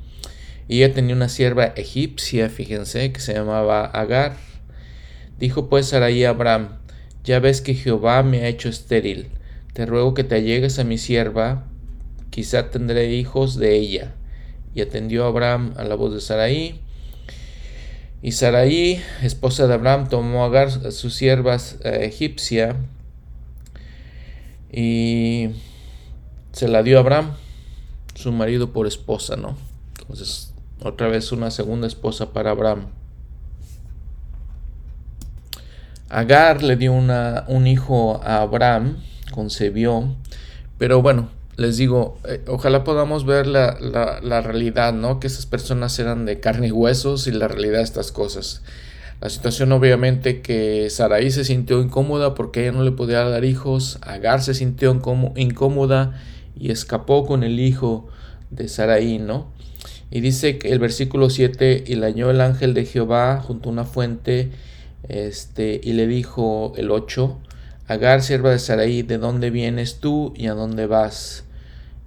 Y 0.69 0.83
ella 0.83 0.93
tenía 0.93 1.15
una 1.15 1.31
sierva 1.31 1.65
egipcia, 1.65 2.51
fíjense, 2.51 3.11
que 3.11 3.21
se 3.21 3.33
llamaba 3.33 3.87
Agar. 3.87 4.37
Dijo 5.39 5.71
pues 5.71 5.87
Saraí 5.87 6.25
a 6.25 6.31
Abraham, 6.31 6.79
ya 7.25 7.39
ves 7.39 7.63
que 7.63 7.75
Jehová 7.75 8.23
me 8.23 8.43
ha 8.43 8.49
hecho 8.49 8.69
estéril. 8.69 9.29
Te 9.73 9.87
ruego 9.87 10.13
que 10.13 10.25
te 10.25 10.35
allegues 10.35 10.79
a 10.79 10.85
mi 10.85 10.99
sierva, 10.99 11.65
quizá 12.29 12.71
tendré 12.71 13.15
hijos 13.15 13.57
de 13.57 13.77
ella. 13.77 14.15
Y 14.75 14.83
atendió 14.83 15.25
Abraham 15.25 15.73
a 15.79 15.85
la 15.85 15.95
voz 15.95 16.13
de 16.13 16.21
Saraí, 16.21 16.81
y 18.23 18.33
Sarai, 18.33 19.03
esposa 19.23 19.67
de 19.67 19.75
Abraham, 19.75 20.09
tomó 20.09 20.45
a 20.45 20.47
Agar, 20.47 20.71
su 20.93 21.11
sierva 21.11 21.57
eh, 21.57 21.99
egipcia, 22.03 22.77
y 24.73 25.51
se 26.53 26.69
la 26.69 26.83
dio 26.83 26.99
a 26.99 27.01
Abraham, 27.01 27.33
su 28.15 28.33
marido, 28.33 28.73
por 28.73 28.87
esposa, 28.87 29.37
¿no? 29.37 29.57
Entonces, 30.01 30.55
otra 30.83 31.09
vez 31.09 31.33
una 31.33 31.51
segunda 31.51 31.87
esposa 31.87 32.33
para 32.33 32.51
Abraham. 32.51 32.87
Agar 36.09 36.63
le 36.63 36.77
dio 36.77 36.93
una, 36.93 37.45
un 37.49 37.67
hijo 37.67 38.21
a 38.25 38.41
Abraham, 38.41 38.97
concebió, 39.33 40.15
pero 40.79 41.03
bueno, 41.03 41.31
les 41.57 41.79
digo, 41.79 42.19
eh, 42.29 42.43
ojalá 42.49 42.85
podamos 42.85 43.25
ver 43.25 43.47
la, 43.47 43.79
la, 43.81 44.41
realidad, 44.43 44.93
¿no? 44.93 45.21
Que 45.21 45.27
esas 45.27 45.47
personas 45.47 45.99
eran 45.99 46.27
de 46.27 46.39
carne 46.39 46.69
y 46.69 46.73
huesos 46.73 47.27
y 47.27 47.33
la 47.33 47.49
realidad 47.49 47.79
de 47.79 47.85
estas 47.85 48.13
cosas. 48.13 48.63
La 49.21 49.31
situación 49.31 49.73
obviamente 49.73 50.43
que 50.43 50.91
Saraí 50.91 51.31
se 51.31 51.45
sintió 51.45 51.81
incómoda 51.81 52.35
porque 52.35 52.63
ella 52.63 52.73
no 52.73 52.85
le 52.85 52.93
podía 52.93 53.25
dar 53.25 53.47
hijos, 53.47 53.99
Agar 54.03 54.43
se 54.43 54.53
sintió 54.53 54.91
incómoda 55.37 56.21
y 56.59 56.71
escapó 56.71 57.27
con 57.27 57.43
el 57.43 57.59
hijo 57.59 58.07
de 58.51 58.69
Saraí, 58.69 59.19
¿no? 59.19 59.51
Y 60.11 60.21
dice 60.21 60.59
que 60.59 60.71
el 60.71 60.79
versículo 60.79 61.31
7, 61.31 61.85
y 61.87 61.95
halló 61.95 62.31
el 62.31 62.43
ángel 62.43 62.75
de 62.75 62.85
Jehová 62.85 63.41
junto 63.41 63.71
a 63.71 63.73
una 63.73 63.85
fuente, 63.85 64.51
este, 65.09 65.81
y 65.83 65.95
le 65.95 66.07
dijo 66.07 66.75
el 66.77 66.91
8, 66.91 67.39
Agar, 67.89 68.23
sierva 68.23 68.51
de 68.51 68.59
Saraí, 68.59 69.03
¿de 69.03 69.17
dónde 69.17 69.51
vienes 69.51 70.01
tú 70.01 70.35
y 70.37 70.49
a 70.49 70.55
dónde 70.55 70.87
vas? 70.87 71.46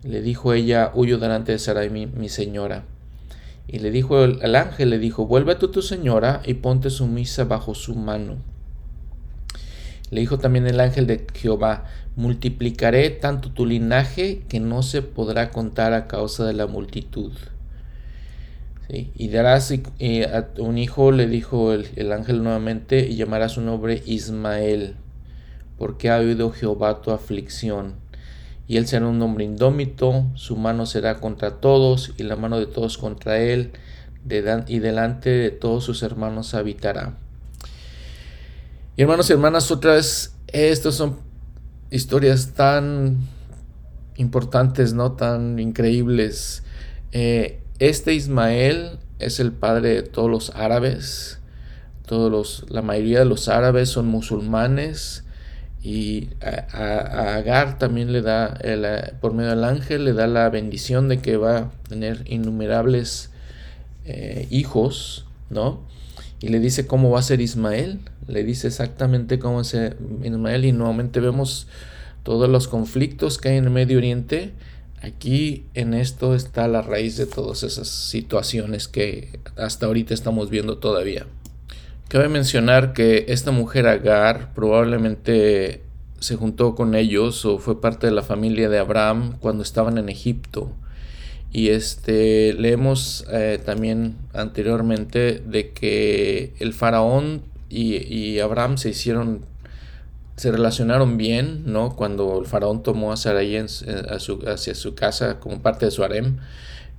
Le 0.03 0.21
dijo 0.21 0.53
ella, 0.53 0.91
huyo 0.93 1.17
delante 1.17 1.51
de 1.51 1.59
Sarai 1.59 1.89
mi, 1.89 2.29
señora. 2.29 2.85
Y 3.67 3.79
le 3.79 3.91
dijo 3.91 4.23
el, 4.23 4.55
ángel, 4.55 4.91
le 4.91 4.97
dijo, 4.97 5.25
vuelve 5.25 5.51
a 5.51 5.59
tu 5.59 5.81
señora 5.81 6.41
y 6.45 6.53
ponte 6.55 6.89
sumisa 6.89 7.43
bajo 7.43 7.75
su 7.75 7.95
mano. 7.95 8.37
Le 10.09 10.21
dijo 10.21 10.39
también 10.39 10.67
el 10.67 10.79
ángel 10.79 11.05
de 11.05 11.27
Jehová, 11.33 11.83
multiplicaré 12.15 13.09
tanto 13.09 13.51
tu 13.51 13.65
linaje 13.65 14.43
que 14.47 14.61
no 14.61 14.83
se 14.83 15.01
podrá 15.01 15.51
contar 15.51 15.93
a 15.93 16.07
causa 16.07 16.45
de 16.45 16.53
la 16.53 16.65
multitud. 16.65 17.33
Y 18.87 19.27
darás 19.27 19.71
a 19.71 20.47
un 20.59 20.77
hijo, 20.79 21.11
le 21.11 21.27
dijo 21.27 21.73
el, 21.73 21.89
el 21.95 22.11
ángel 22.13 22.41
nuevamente, 22.41 23.07
y 23.07 23.17
llamará 23.17 23.49
su 23.49 23.61
nombre 23.61 24.01
Ismael, 24.05 24.95
porque 25.77 26.09
ha 26.09 26.17
oído 26.17 26.51
Jehová 26.51 27.01
tu 27.01 27.11
aflicción 27.11 28.08
y 28.69 28.77
él 28.77 28.85
será 28.85 29.07
un 29.07 29.19
hombre 29.23 29.45
indómito, 29.45 30.27
su 30.35 30.55
mano 30.55 30.85
será 30.85 31.19
contra 31.19 31.55
todos 31.59 32.13
y 32.17 32.23
la 32.23 32.35
mano 32.35 32.59
de 32.59 32.67
todos 32.67 32.99
contra 32.99 33.39
él, 33.39 33.71
y 34.67 34.77
delante 34.77 35.31
de 35.31 35.49
todos 35.49 35.83
sus 35.83 36.03
hermanos 36.03 36.53
habitará. 36.53 37.17
Y 38.95 39.01
hermanos 39.01 39.27
y 39.27 39.33
hermanas, 39.33 39.71
otra 39.71 39.93
vez, 39.93 40.35
estas 40.49 40.93
son 40.93 41.17
historias 41.89 42.53
tan 42.53 43.17
importantes, 44.17 44.93
no 44.93 45.13
tan 45.13 45.57
increíbles. 45.57 46.61
Eh, 47.11 47.63
este 47.79 48.13
Ismael 48.13 48.99
es 49.17 49.39
el 49.39 49.51
padre 49.51 49.95
de 49.95 50.03
todos 50.03 50.29
los 50.29 50.51
árabes. 50.51 51.39
Todos 52.05 52.31
los, 52.31 52.69
la 52.69 52.83
mayoría 52.83 53.17
de 53.17 53.25
los 53.25 53.49
árabes 53.49 53.89
son 53.89 54.05
musulmanes 54.05 55.23
y 55.81 56.29
a, 56.41 57.35
Agar 57.35 57.77
también 57.77 58.11
le 58.11 58.21
da, 58.21 58.57
eh, 58.61 59.13
por 59.21 59.33
medio 59.33 59.51
del 59.51 59.63
ángel, 59.63 60.05
le 60.05 60.13
da 60.13 60.27
la 60.27 60.49
bendición 60.49 61.07
de 61.07 61.19
que 61.19 61.37
va 61.37 61.57
a 61.57 61.71
tener 61.87 62.23
innumerables 62.25 63.31
eh, 64.05 64.47
hijos, 64.49 65.25
¿no? 65.49 65.81
Y 66.41 66.49
le 66.49 66.59
dice 66.59 66.87
cómo 66.87 67.11
va 67.11 67.19
a 67.19 67.23
ser 67.23 67.41
Ismael, 67.41 67.99
le 68.27 68.43
dice 68.43 68.67
exactamente 68.67 69.39
cómo 69.39 69.55
va 69.55 69.61
a 69.61 69.65
ser 69.65 69.97
Ismael 70.23 70.65
y 70.65 70.71
nuevamente 70.71 71.19
vemos 71.19 71.67
todos 72.23 72.49
los 72.49 72.67
conflictos 72.67 73.37
que 73.37 73.49
hay 73.49 73.57
en 73.57 73.65
el 73.65 73.69
Medio 73.71 73.97
Oriente. 73.97 74.53
Aquí 75.01 75.65
en 75.73 75.93
esto 75.93 76.35
está 76.35 76.67
la 76.67 76.81
raíz 76.81 77.17
de 77.17 77.25
todas 77.25 77.63
esas 77.63 77.87
situaciones 77.87 78.87
que 78.87 79.39
hasta 79.55 79.85
ahorita 79.85 80.13
estamos 80.13 80.49
viendo 80.49 80.77
todavía. 80.77 81.25
Cabe 82.09 82.27
mencionar 82.27 82.93
que 82.93 83.25
esta 83.27 83.51
mujer 83.51 83.85
Agar 83.85 84.51
probablemente 84.55 85.83
se 86.19 86.35
juntó 86.37 86.73
con 86.73 86.95
ellos 86.95 87.45
o 87.45 87.59
fue 87.59 87.79
parte 87.81 88.07
de 88.07 88.11
la 88.11 88.23
familia 88.23 88.67
de 88.67 88.79
Abraham 88.79 89.37
cuando 89.39 89.61
estaban 89.61 89.99
en 89.99 90.09
Egipto. 90.09 90.71
Y 91.51 91.69
este 91.69 92.53
leemos 92.53 93.27
eh, 93.31 93.61
también 93.63 94.15
anteriormente 94.33 95.39
de 95.45 95.69
que 95.69 96.55
el 96.57 96.73
faraón 96.73 97.43
y, 97.69 98.39
Abraham 98.39 98.79
se 98.79 98.89
hicieron, 98.89 99.45
se 100.35 100.51
relacionaron 100.51 101.15
bien, 101.15 101.71
¿no? 101.71 101.95
Cuando 101.95 102.39
el 102.39 102.47
faraón 102.47 102.81
tomó 102.81 103.13
a 103.13 103.17
Sarai 103.17 103.55
hacia 103.55 104.73
su 104.73 104.95
casa 104.95 105.39
como 105.39 105.61
parte 105.61 105.85
de 105.85 105.91
su 105.91 106.03
harem. 106.03 106.37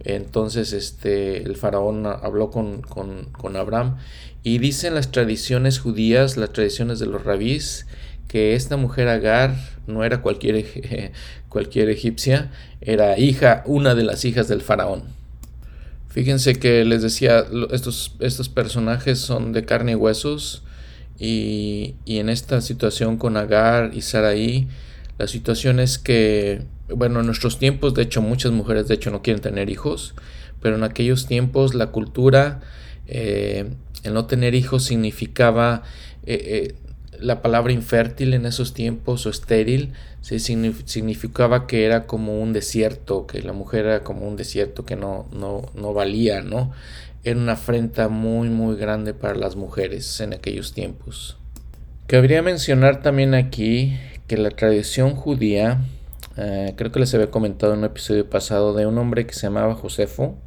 Entonces 0.03 0.73
este, 0.73 1.43
el 1.43 1.57
faraón 1.57 2.07
habló 2.07 2.51
con, 2.51 2.81
con, 2.81 3.57
Abraham 3.57 3.97
y 4.43 4.59
dicen 4.59 4.95
las 4.95 5.11
tradiciones 5.11 5.78
judías, 5.78 6.36
las 6.36 6.53
tradiciones 6.53 6.99
de 6.99 7.07
los 7.07 7.24
rabís, 7.24 7.86
que 8.28 8.55
esta 8.55 8.76
mujer 8.76 9.09
Agar 9.09 9.57
no 9.86 10.05
era 10.05 10.22
cualquier, 10.22 11.12
cualquier 11.49 11.91
egipcia, 11.91 12.51
era 12.80 13.18
hija, 13.18 13.62
una 13.66 13.95
de 13.95 14.05
las 14.05 14.24
hijas 14.24 14.49
del 14.49 14.62
faraón. 14.62 15.03
Fíjense 16.09 16.55
que 16.59 16.84
les 16.84 17.03
decía, 17.03 17.45
estos, 17.70 18.16
estos 18.18 18.49
personajes 18.49 19.18
son 19.20 19.53
de 19.53 19.64
carne 19.64 19.93
y 19.93 19.95
huesos 19.95 20.64
y, 21.20 21.95
en 22.07 22.28
esta 22.30 22.61
situación 22.62 23.18
con 23.18 23.36
Agar 23.36 23.91
y 23.95 24.01
Saraí, 24.01 24.68
la 25.18 25.28
situación 25.28 25.78
es 25.78 25.99
que, 25.99 26.62
bueno, 26.88 27.20
en 27.20 27.26
nuestros 27.26 27.59
tiempos, 27.59 27.95
de 27.95 28.03
hecho, 28.03 28.22
muchas 28.22 28.53
mujeres, 28.53 28.88
de 28.88 28.95
hecho, 28.95 29.11
no 29.11 29.22
quieren 29.22 29.43
tener 29.43 29.68
hijos, 29.68 30.14
pero 30.62 30.76
en 30.76 30.82
aquellos 30.82 31.26
tiempos 31.26 31.74
la 31.74 31.88
cultura, 31.88 32.61
eh, 33.07 33.70
el 34.03 34.15
no 34.15 34.27
tener 34.27 34.55
hijos 34.55 34.85
significaba 34.85 35.83
eh, 36.25 36.41
eh, 36.45 36.75
la 37.21 37.43
palabra 37.43 37.73
infértil 37.73 38.35
en 38.35 38.47
esos 38.47 38.73
tiempos 38.73 39.27
o 39.27 39.31
estéril 39.31 39.93
significaba 40.23 41.67
que 41.67 41.85
era 41.85 42.07
como 42.07 42.41
un 42.41 42.53
desierto, 42.53 43.27
que 43.27 43.43
la 43.43 43.53
mujer 43.53 43.87
era 43.87 44.03
como 44.03 44.27
un 44.27 44.37
desierto 44.37 44.85
que 44.85 44.97
no, 44.97 45.27
no, 45.33 45.63
no 45.75 45.93
valía, 45.95 46.43
¿no? 46.43 46.73
Era 47.25 47.39
una 47.39 47.53
afrenta 47.53 48.09
muy 48.09 48.49
muy 48.49 48.77
grande 48.77 49.13
para 49.15 49.35
las 49.35 49.57
mujeres 49.57 50.21
en 50.21 50.33
aquellos 50.35 50.73
tiempos. 50.73 51.37
Cabría 52.07 52.43
mencionar 52.43 53.03
también 53.03 53.35
aquí 53.35 53.99
que 54.27 54.37
la 54.37 54.51
tradición 54.51 55.15
judía, 55.15 55.81
eh, 56.37 56.75
creo 56.77 56.93
que 56.93 57.01
les 57.01 57.15
había 57.15 57.31
comentado 57.31 57.73
en 57.73 57.81
un 57.81 57.85
episodio 57.85 58.29
pasado 58.29 58.75
de 58.75 58.87
un 58.87 58.97
hombre 58.99 59.27
que 59.27 59.35
se 59.35 59.43
llamaba 59.43 59.75
Josefo, 59.75 60.39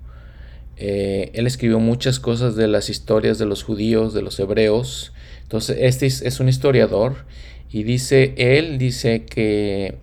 eh, 0.86 1.32
él 1.34 1.48
escribió 1.48 1.80
muchas 1.80 2.20
cosas 2.20 2.58
de 2.58 2.68
las 2.68 2.90
historias 2.90 3.38
de 3.38 3.46
los 3.46 3.64
judíos, 3.64 4.14
de 4.14 4.22
los 4.22 4.38
hebreos. 4.38 5.14
Entonces, 5.44 5.78
este 5.80 6.08
es, 6.08 6.40
un 6.42 6.50
historiador 6.50 7.26
y 7.72 7.84
dice, 7.84 8.34
él 8.36 8.78
dice 8.78 9.24
que 9.24 10.00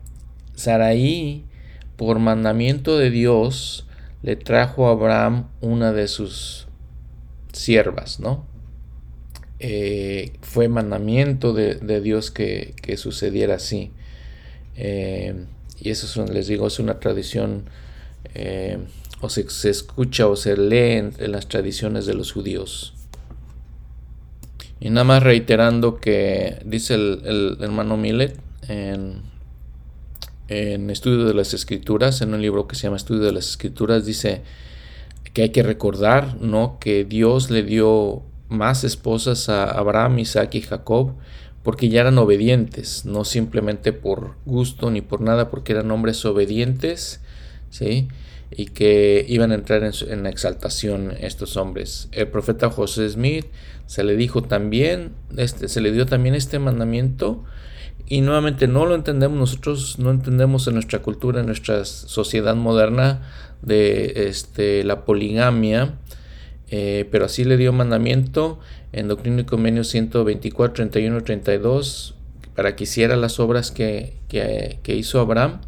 Saraí, 0.55 1.45
por 1.97 2.18
mandamiento 2.18 2.97
de 2.97 3.11
Dios, 3.11 3.87
le 4.22 4.37
trajo 4.37 4.89
a 4.89 4.93
Abraham 4.93 5.49
una 5.61 5.93
de 5.93 6.09
sus 6.09 6.66
siervas, 7.53 8.18
¿no? 8.18 8.47
Eh, 9.59 10.33
fue 10.41 10.68
mandamiento 10.68 11.53
de, 11.53 12.01
Dios 12.01 12.31
que, 12.31 12.74
sucediera 12.97 13.57
así. 13.57 13.91
Eh, 14.76 15.45
y 15.78 15.91
eso 15.91 16.24
les 16.24 16.47
digo, 16.47 16.66
es 16.66 16.78
una 16.78 17.01
tradición 17.01 17.68
o 19.21 19.29
se, 19.29 19.43
escucha 19.68 20.27
o 20.27 20.37
se 20.37 20.57
lee 20.57 21.12
en, 21.18 21.33
las 21.33 21.49
tradiciones 21.49 22.07
de 22.07 22.14
los 22.14 22.33
judíos. 22.33 22.95
Y 24.81 24.91
nada 24.91 25.05
más 25.05 25.23
reiterando 25.23 26.01
que 26.01 26.61
dice 26.64 26.95
el, 26.95 27.59
hermano 27.61 27.97
Millet 27.97 28.39
en, 28.68 29.23
en 30.49 30.91
Estudio 30.91 31.25
de 31.27 31.35
las 31.35 31.53
Escrituras, 31.53 32.23
en 32.23 32.33
un 32.33 32.41
libro 32.41 32.66
que 32.66 32.77
se 32.77 32.85
llama 32.85 32.97
Estudio 32.97 33.25
de 33.25 33.33
las 33.33 33.49
Escrituras, 33.49 34.07
dice 34.07 34.43
que 35.35 35.43
hay 35.43 35.51
que 35.51 35.62
recordar 35.62 36.37
¿no? 36.41 36.79
que 36.81 37.05
Dios 37.05 37.51
le 37.51 37.62
dio 37.62 38.23
más 38.49 38.85
esposas 38.85 39.49
a 39.49 39.64
Abraham, 39.64 40.18
Isaac 40.18 40.55
y 40.55 40.62
Jacob 40.62 41.14
porque 41.62 41.89
ya 41.89 42.01
eran 42.01 42.18
obedientes, 42.18 43.05
no 43.05 43.25
simplemente 43.25 43.93
por 43.93 44.37
gusto 44.47 44.91
ni 44.91 45.03
por 45.03 45.21
nada, 45.21 45.51
porque 45.51 45.73
eran 45.73 45.91
hombres 45.91 46.25
obedientes, 46.25 47.21
¿sí? 47.68 48.09
Y 48.57 48.67
que 48.67 49.25
iban 49.29 49.53
a 49.53 49.55
entrar 49.55 49.83
en, 49.85 50.27
exaltación 50.27 51.13
estos 51.21 51.57
hombres. 51.57 52.09
El 52.13 52.29
profeta 52.29 52.71
José 52.71 53.09
Smith 53.09 53.47
se 53.87 54.05
le 54.05 54.17
dijo 54.17 54.43
también, 54.43 55.13
este, 55.37 55.69
se 55.69 55.81
le 55.81 55.93
dio 55.93 56.07
también 56.07 56.35
este 56.35 56.59
mandamiento 56.59 57.45
y 58.07 58.23
nuevamente 58.23 58.67
no 58.67 58.87
lo 58.87 58.97
entendemos 58.97 59.39
nosotros, 59.39 59.99
no 59.99 60.11
entendemos 60.11 60.67
en 60.67 60.75
nuestra 60.75 61.01
cultura, 61.01 61.41
en 61.41 61.47
nuestra 61.47 61.85
sociedad 61.85 62.57
moderna 62.57 63.23
de 63.63 64.27
este, 64.29 64.83
la 64.85 65.05
poligamia, 65.05 65.95
eh, 66.71 67.09
pero 67.11 67.27
así 67.27 67.45
le 67.45 67.57
dio 67.57 67.73
mandamiento 67.73 68.59
en 68.93 69.07
Doctrina 69.07 69.43
y 69.43 69.45
Convenio 69.45 69.85
124, 69.85 70.75
31, 70.75 71.23
32 71.23 72.15
para 72.57 72.75
que 72.75 72.85
hiciera 72.85 73.17
las 73.17 73.39
obras 73.39 73.71
que, 73.71 74.15
que 74.29 74.97
hizo 74.97 75.21
Abraham 75.21 75.61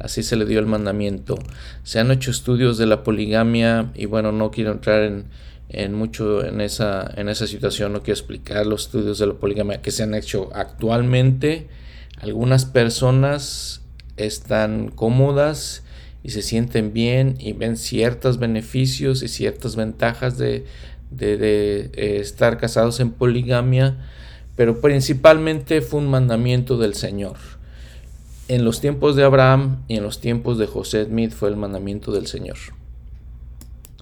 Así 0.00 0.22
se 0.22 0.36
le 0.36 0.44
dio 0.44 0.58
el 0.58 0.66
mandamiento. 0.66 1.38
Se 1.82 2.00
han 2.00 2.10
hecho 2.10 2.30
estudios 2.30 2.78
de 2.78 2.86
la 2.86 3.04
poligamia 3.04 3.92
y 3.94 4.06
bueno, 4.06 4.32
no 4.32 4.50
quiero 4.50 4.72
entrar 4.72 5.02
en, 5.68 5.94
mucho 5.94 6.44
en 6.44 6.60
esa, 6.60 7.10
en 7.16 7.28
esa 7.28 7.46
situación, 7.46 7.92
no 7.92 8.02
quiero 8.02 8.18
explicar 8.18 8.66
los 8.66 8.86
estudios 8.86 9.18
de 9.18 9.26
la 9.26 9.34
poligamia 9.34 9.82
que 9.82 9.90
se 9.90 10.02
han 10.02 10.14
hecho 10.14 10.50
actualmente. 10.54 11.68
Algunas 12.20 12.64
personas 12.64 13.82
están 14.16 14.88
cómodas 14.88 15.84
y 16.22 16.30
se 16.30 16.42
sienten 16.42 16.92
bien 16.92 17.36
y 17.38 17.52
ven 17.52 17.76
ciertos 17.76 18.38
beneficios 18.38 19.22
y 19.22 19.28
ciertas 19.28 19.76
ventajas 19.76 20.38
de, 20.38 20.64
de 21.10 21.90
eh, 21.94 22.18
estar 22.20 22.58
casados 22.58 22.98
en 22.98 23.10
poligamia, 23.10 23.96
pero 24.56 24.80
principalmente 24.80 25.82
fue 25.82 26.00
un 26.00 26.08
mandamiento 26.08 26.78
del 26.78 26.94
Señor 26.94 27.36
en 28.48 28.64
los 28.64 28.80
tiempos 28.80 29.16
de 29.16 29.24
Abraham 29.24 29.84
y 29.88 29.96
en 29.96 30.02
los 30.02 30.20
tiempos 30.20 30.58
de 30.58 30.66
José 30.66 31.04
Smith 31.04 31.32
fue 31.32 31.48
el 31.48 31.56
mandamiento 31.56 32.12
del 32.12 32.26
Señor. 32.26 32.56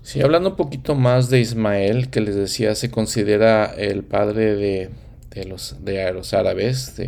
Si 0.03 0.21
hablando 0.21 0.51
un 0.51 0.57
poquito 0.57 0.95
más 0.95 1.31
de 1.31 1.41
Ismael, 1.41 2.11
que 2.11 2.21
les 2.21 2.35
decía 2.35 2.75
se 2.75 2.91
considera 2.91 3.67
el 3.67 4.03
padre 4.03 4.57
de, 4.57 4.91
los, 5.47 5.77
de 5.85 6.13
los, 6.13 6.35
árabes, 6.35 7.01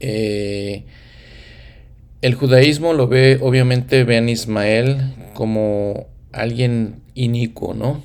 eh, 0.00 0.84
el 2.22 2.34
judaísmo 2.34 2.92
lo 2.92 3.06
ve, 3.06 3.38
obviamente 3.40 4.02
ven 4.04 4.26
a 4.26 4.30
Ismael 4.32 5.14
como 5.32 6.08
alguien 6.32 7.02
inicuo, 7.14 7.72
¿no? 7.72 8.02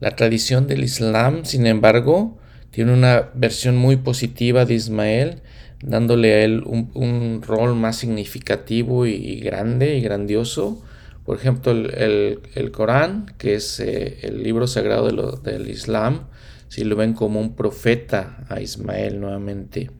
La 0.00 0.14
tradición 0.14 0.66
del 0.66 0.84
Islam, 0.84 1.44
sin 1.44 1.66
embargo, 1.66 2.38
tiene 2.70 2.92
una 2.92 3.30
versión 3.34 3.76
muy 3.76 3.96
positiva 3.96 4.64
de 4.64 4.74
Ismael 4.74 5.42
dándole 5.82 6.34
a 6.34 6.44
él 6.44 6.62
un, 6.66 7.42
rol 7.42 7.74
más 7.74 7.96
significativo 7.96 9.06
y, 9.06 9.40
grande 9.40 9.96
y 9.96 10.00
grandioso. 10.00 10.82
Por 11.24 11.36
ejemplo, 11.36 11.72
el, 11.72 12.70
Corán, 12.72 13.34
que 13.38 13.54
es 13.54 13.80
eh, 13.80 14.18
el 14.22 14.42
libro 14.42 14.66
sagrado 14.66 15.36
del 15.36 15.68
Islam, 15.68 16.28
si 16.68 16.84
lo 16.84 16.96
ven 16.96 17.14
como 17.14 17.40
un 17.40 17.54
profeta 17.54 18.44
a 18.48 18.60
Ismael 18.60 19.20
nuevamente. 19.20 19.90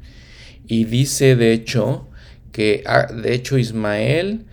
Y 0.66 0.84
dice, 0.84 1.36
de 1.36 1.52
hecho, 1.52 2.08
que 2.52 2.82
ah, 2.86 3.06
de 3.12 3.34
hecho 3.34 3.58
Ismael, 3.58 4.46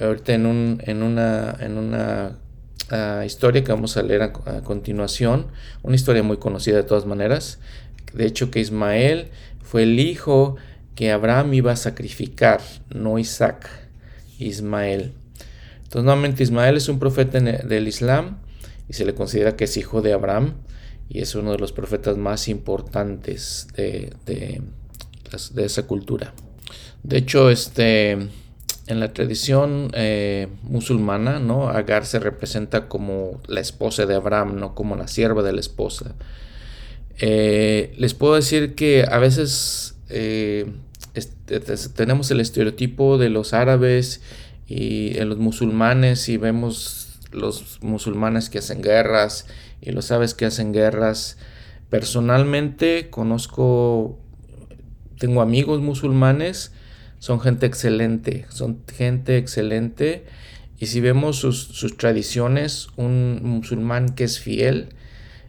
ahorita 0.00 0.34
en, 0.34 0.46
un, 0.46 0.82
en 0.84 1.02
una, 1.02 1.56
en 1.60 1.78
una 1.78 2.38
historia 3.26 3.64
que 3.64 3.72
vamos 3.72 3.96
a 3.96 4.02
leer 4.02 4.22
a, 4.22 4.32
continuación, 4.32 5.46
una 5.82 5.96
historia 5.96 6.22
muy 6.22 6.36
conocida 6.36 6.76
de 6.76 6.82
todas 6.82 7.06
maneras, 7.06 7.58
de 8.12 8.26
hecho 8.26 8.50
que 8.50 8.60
Ismael 8.60 9.28
fue 9.62 9.84
el 9.84 9.98
hijo 9.98 10.56
que 10.94 11.10
Abraham 11.10 11.54
iba 11.54 11.72
a 11.72 11.76
sacrificar, 11.76 12.60
no 12.90 13.18
Isaac, 13.18 13.68
Ismael. 14.38 15.12
Entonces, 15.76 16.04
nuevamente, 16.04 16.42
Ismael 16.42 16.76
es 16.76 16.88
un 16.88 16.98
profeta 16.98 17.40
del 17.40 17.88
Islam 17.88 18.38
y 18.88 18.92
se 18.92 19.04
le 19.04 19.14
considera 19.14 19.56
que 19.56 19.64
es 19.64 19.76
hijo 19.76 20.02
de 20.02 20.12
Abraham 20.12 20.54
y 21.08 21.20
es 21.20 21.34
uno 21.34 21.52
de 21.52 21.58
los 21.58 21.72
profetas 21.72 22.16
más 22.16 22.48
importantes 22.48 23.68
de, 23.76 24.12
de, 24.26 24.62
esa 25.56 25.86
cultura. 25.86 26.32
De 27.02 27.18
hecho, 27.18 27.50
este, 27.50 28.28
en 28.92 29.00
la 29.00 29.12
tradición 29.12 29.90
eh, 29.94 30.48
musulmana, 30.62 31.40
¿no? 31.40 31.68
Agar 31.68 32.06
se 32.06 32.18
representa 32.18 32.88
como 32.88 33.40
la 33.46 33.60
esposa 33.60 34.06
de 34.06 34.14
Abraham, 34.14 34.58
no 34.58 34.74
como 34.74 34.96
la 34.96 35.08
sierva 35.08 35.42
de 35.42 35.52
la 35.52 35.60
esposa. 35.60 36.14
Eh, 37.18 37.94
les 37.98 38.14
puedo 38.14 38.34
decir 38.34 38.74
que 38.74 39.04
a 39.10 39.18
veces 39.18 39.96
eh, 40.08 40.66
tenemos 41.94 42.30
el 42.30 42.40
estereotipo 42.40 43.18
de 43.18 43.30
los 43.30 43.52
árabes 43.52 44.22
y 44.66 45.18
en 45.18 45.28
los 45.28 45.38
musulmanes 45.38 46.28
y 46.28 46.36
vemos 46.36 47.20
los 47.32 47.78
musulmanes 47.82 48.50
que 48.50 48.58
hacen 48.58 48.82
guerras 48.82 49.46
y 49.80 49.90
los 49.90 50.10
árabes 50.10 50.34
que 50.34 50.46
hacen 50.46 50.72
guerras. 50.72 51.38
Personalmente 51.90 53.10
conozco, 53.10 54.18
tengo 55.18 55.42
amigos 55.42 55.80
musulmanes, 55.80 56.72
son 57.22 57.38
gente 57.38 57.66
excelente, 57.66 58.46
son 58.48 58.80
gente 58.92 59.36
excelente. 59.36 60.24
Y 60.80 60.86
si 60.86 61.00
vemos 61.00 61.36
sus, 61.36 61.56
sus 61.56 61.96
tradiciones, 61.96 62.88
un 62.96 63.38
musulmán 63.44 64.16
que 64.16 64.24
es 64.24 64.40
fiel 64.40 64.88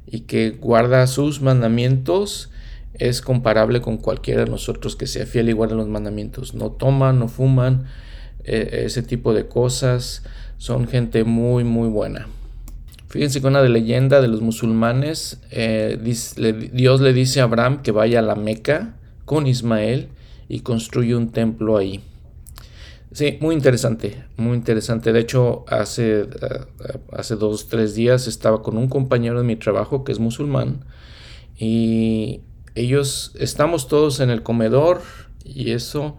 y 0.06 0.20
que 0.20 0.52
guarda 0.52 1.08
sus 1.08 1.42
mandamientos, 1.42 2.52
es 2.94 3.24
comparable 3.24 3.82
con 3.82 3.98
cualquiera 3.98 4.46
de 4.46 4.52
nosotros 4.52 4.96
que 4.96 5.08
sea 5.08 5.26
fiel 5.26 5.50
igual 5.50 5.72
a 5.72 5.74
los 5.74 5.88
mandamientos. 5.88 6.54
No 6.54 6.70
toman, 6.70 7.18
no 7.18 7.28
fuman, 7.28 7.86
eh, 8.44 8.84
ese 8.86 9.02
tipo 9.02 9.34
de 9.34 9.48
cosas. 9.48 10.22
Son 10.60 10.88
gente 10.88 11.24
muy, 11.24 11.64
muy 11.64 11.90
buena. 11.90 12.28
Fíjense 13.08 13.42
que 13.42 13.48
una 13.48 13.64
de 13.64 13.70
leyenda 13.70 14.22
de 14.22 14.28
los 14.28 14.42
musulmanes, 14.42 15.42
eh, 15.50 15.98
Dios 16.72 17.02
le 17.02 17.14
dice 17.14 17.42
a 17.42 17.46
Abraham 17.46 17.82
que 17.82 17.92
vaya 17.92 18.20
a 18.20 18.22
la 18.22 18.36
Meca 18.36 18.94
con 19.26 19.48
Ismael 19.48 20.10
y 20.48 20.62
construye 20.62 21.16
un 21.16 21.32
templo 21.32 21.78
ahí. 21.78 22.02
Sí, 23.12 23.38
muy 23.42 23.54
interesante, 23.54 24.24
muy 24.38 24.58
interesante. 24.58 25.14
De 25.14 25.20
hecho, 25.20 25.66
hace, 25.68 26.22
eh, 26.22 26.28
hace 27.12 27.36
dos, 27.36 27.68
tres 27.70 27.94
días 27.94 28.28
estaba 28.28 28.64
con 28.64 28.78
un 28.78 28.90
compañero 28.90 29.40
de 29.40 29.46
mi 29.46 29.56
trabajo 29.56 30.04
que 30.04 30.12
es 30.12 30.20
musulmán 30.20 30.86
y 31.58 32.42
ellos 32.74 33.34
estamos 33.40 33.88
todos 33.88 34.20
en 34.20 34.32
el 34.32 34.42
comedor 34.42 35.02
y 35.46 35.72
eso, 35.72 36.18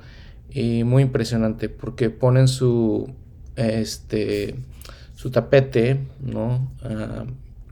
y 0.50 0.84
muy 0.84 1.02
impresionante 1.02 1.68
porque 1.68 2.10
ponen 2.10 2.46
su, 2.46 3.12
este, 3.56 4.54
su 5.16 5.30
tapete, 5.30 6.06
¿no? 6.20 6.70
Ah, 6.82 7.24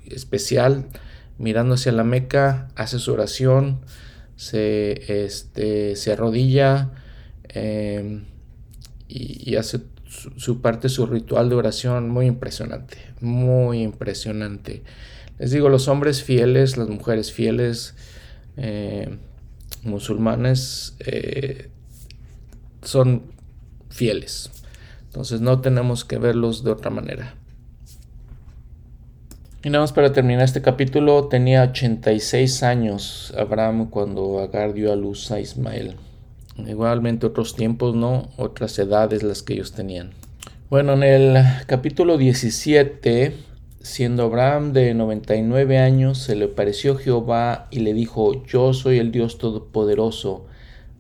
especial 0.07 0.87
mirando 1.39 1.75
hacia 1.75 1.93
la 1.93 2.05
Meca, 2.05 2.69
hace 2.77 2.99
su 2.99 3.13
oración, 3.13 3.81
se, 4.37 5.25
este, 5.25 5.97
se 5.97 6.13
arrodilla. 6.13 6.91
Eh, 7.49 8.23
y, 9.09 9.57
hace 9.57 9.81
su, 10.37 10.61
parte, 10.61 10.89
su 10.89 11.07
ritual 11.07 11.51
de 11.51 11.55
oración 11.55 12.09
muy 12.09 12.27
impresionante, 12.27 12.97
muy 13.21 13.83
impresionante. 13.83 14.83
Les 15.39 15.51
digo, 15.51 15.69
los 15.69 15.89
hombres 15.89 16.23
fieles, 16.23 16.77
las 16.77 16.89
mujeres 16.89 17.33
fieles, 17.33 17.95
eh, 18.57 19.19
musulmanes, 19.83 20.97
eh, 21.01 21.69
son 22.83 23.33
fieles. 23.91 24.51
Entonces 25.05 25.41
no 25.41 25.61
tenemos 25.61 26.05
que 26.05 26.19
verlos 26.19 26.65
de 26.65 26.71
otra 26.71 26.91
manera. 26.91 27.35
Y 29.65 29.71
nada 29.71 29.85
más 29.85 29.93
para 29.93 30.13
terminar 30.13 30.43
este 30.43 30.61
capítulo, 30.61 31.29
tenía 31.29 31.63
86 31.63 32.65
años 32.65 33.33
Abraham 33.39 33.91
cuando 33.91 34.41
Agar 34.41 34.75
dio 34.75 34.93
a 34.93 34.97
luz 34.97 35.31
a 35.31 35.39
Ismael. 35.39 35.95
Igualmente 36.57 37.27
otros 37.27 37.55
tiempos, 37.55 37.95
¿no? 37.95 38.29
Otras 38.37 38.77
edades 38.81 39.23
las 39.23 39.45
que 39.45 39.55
ellos 39.55 39.71
tenían. 39.71 40.11
Bueno, 40.69 40.95
en 40.95 41.05
el 41.05 41.45
capítulo 41.67 42.19
17, 42.19 43.37
siendo 43.81 44.25
Abraham 44.25 44.73
de 44.73 44.95
99 44.95 45.79
años, 45.79 46.19
se 46.19 46.35
le 46.35 46.47
apareció 46.47 46.97
Jehová 46.97 47.69
y 47.71 47.81
le 47.81 47.95
dijo, 47.95 48.45
yo 48.45 48.75
soy 48.75 48.99
el 48.99 49.13
Dios 49.13 49.39
Todopoderoso, 49.39 50.45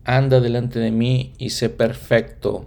anda 0.04 0.38
delante 0.38 0.78
de 0.78 0.92
mí 0.92 1.32
y 1.36 1.50
sé 1.50 1.68
perfecto. 1.68 2.66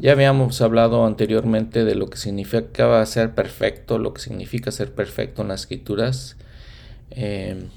Ya 0.00 0.12
habíamos 0.12 0.60
hablado 0.60 1.04
anteriormente 1.04 1.84
de 1.84 1.96
lo 1.96 2.06
que 2.06 2.18
significaba 2.18 3.04
ser 3.04 3.34
perfecto, 3.34 3.98
lo 3.98 4.14
que 4.14 4.20
significa 4.20 4.70
ser 4.70 4.92
perfecto 4.92 5.42
en 5.42 5.48
las 5.48 5.62
escrituras. 5.62 6.36
Eh, 7.10 7.68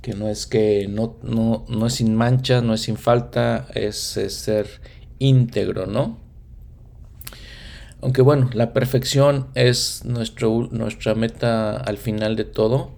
que 0.00 0.14
no 0.14 0.28
es 0.28 0.46
que 0.46 0.86
no, 0.88 1.16
no, 1.22 1.86
es 1.86 1.94
sin 1.94 2.14
mancha, 2.14 2.62
no 2.62 2.72
es 2.72 2.82
sin 2.82 2.96
falta, 2.96 3.66
es, 3.74 3.96
ser 3.96 4.80
íntegro, 5.18 5.86
¿no? 5.86 6.18
Aunque 8.00 8.22
bueno, 8.22 8.48
la 8.54 8.72
perfección 8.72 9.48
es 9.54 10.04
nuestro, 10.04 10.68
nuestra 10.70 11.14
meta 11.14 11.76
al 11.76 11.98
final 11.98 12.36
de 12.36 12.44
todo, 12.44 12.92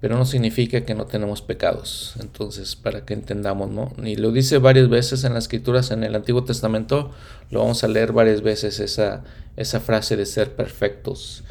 pero 0.00 0.16
no 0.16 0.24
significa 0.24 0.80
que 0.82 0.94
no 0.94 1.06
tenemos 1.06 1.42
pecados. 1.42 2.14
Entonces, 2.20 2.74
para 2.74 3.04
que 3.04 3.14
entendamos, 3.14 3.70
¿no? 3.70 3.92
Y 4.02 4.16
lo 4.16 4.32
dice 4.32 4.58
varias 4.58 4.88
veces 4.88 5.24
en 5.24 5.34
las 5.34 5.44
escrituras, 5.44 5.90
en 5.90 6.04
el 6.04 6.14
Antiguo 6.14 6.42
Testamento, 6.44 7.10
lo 7.50 7.60
vamos 7.60 7.84
a 7.84 7.88
leer 7.88 8.12
varias 8.12 8.40
veces 8.40 8.80
esa, 8.80 9.24
esa 9.56 9.80
frase 9.80 10.16
de 10.16 10.24
ser 10.24 10.56
perfectos. 10.56 11.44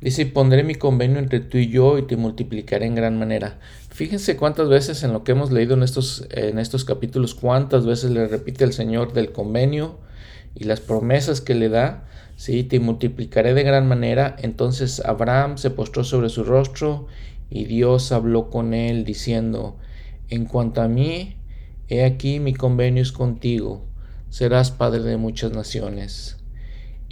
Dice, 0.00 0.26
pondré 0.26 0.64
mi 0.64 0.74
convenio 0.74 1.18
entre 1.18 1.38
tú 1.38 1.58
y 1.58 1.68
yo 1.68 1.96
y 1.96 2.02
te 2.02 2.16
multiplicaré 2.16 2.86
en 2.86 2.96
gran 2.96 3.18
manera. 3.18 3.60
Fíjense 3.90 4.36
cuántas 4.36 4.68
veces 4.68 5.04
en 5.04 5.12
lo 5.12 5.22
que 5.22 5.32
hemos 5.32 5.52
leído 5.52 5.74
en 5.74 5.84
estos, 5.84 6.26
en 6.30 6.58
estos 6.58 6.84
capítulos, 6.84 7.34
cuántas 7.34 7.86
veces 7.86 8.10
le 8.10 8.26
repite 8.26 8.64
el 8.64 8.72
Señor 8.72 9.12
del 9.12 9.30
convenio 9.30 9.98
y 10.56 10.64
las 10.64 10.80
promesas 10.80 11.40
que 11.40 11.54
le 11.54 11.68
da. 11.68 12.08
Sí, 12.36 12.64
te 12.64 12.80
multiplicaré 12.80 13.54
de 13.54 13.62
gran 13.62 13.86
manera. 13.86 14.34
Entonces 14.40 15.00
Abraham 15.04 15.58
se 15.58 15.70
postró 15.70 16.02
sobre 16.02 16.30
su 16.30 16.42
rostro 16.42 17.06
y 17.52 17.66
Dios 17.66 18.12
habló 18.12 18.48
con 18.50 18.74
él 18.74 19.04
diciendo, 19.04 19.76
en 20.28 20.46
cuanto 20.46 20.80
a 20.80 20.88
mí, 20.88 21.36
he 21.88 22.04
aquí 22.04 22.40
mi 22.40 22.54
convenio 22.54 23.02
es 23.02 23.12
contigo, 23.12 23.84
serás 24.30 24.70
padre 24.70 25.02
de 25.02 25.18
muchas 25.18 25.52
naciones 25.52 26.38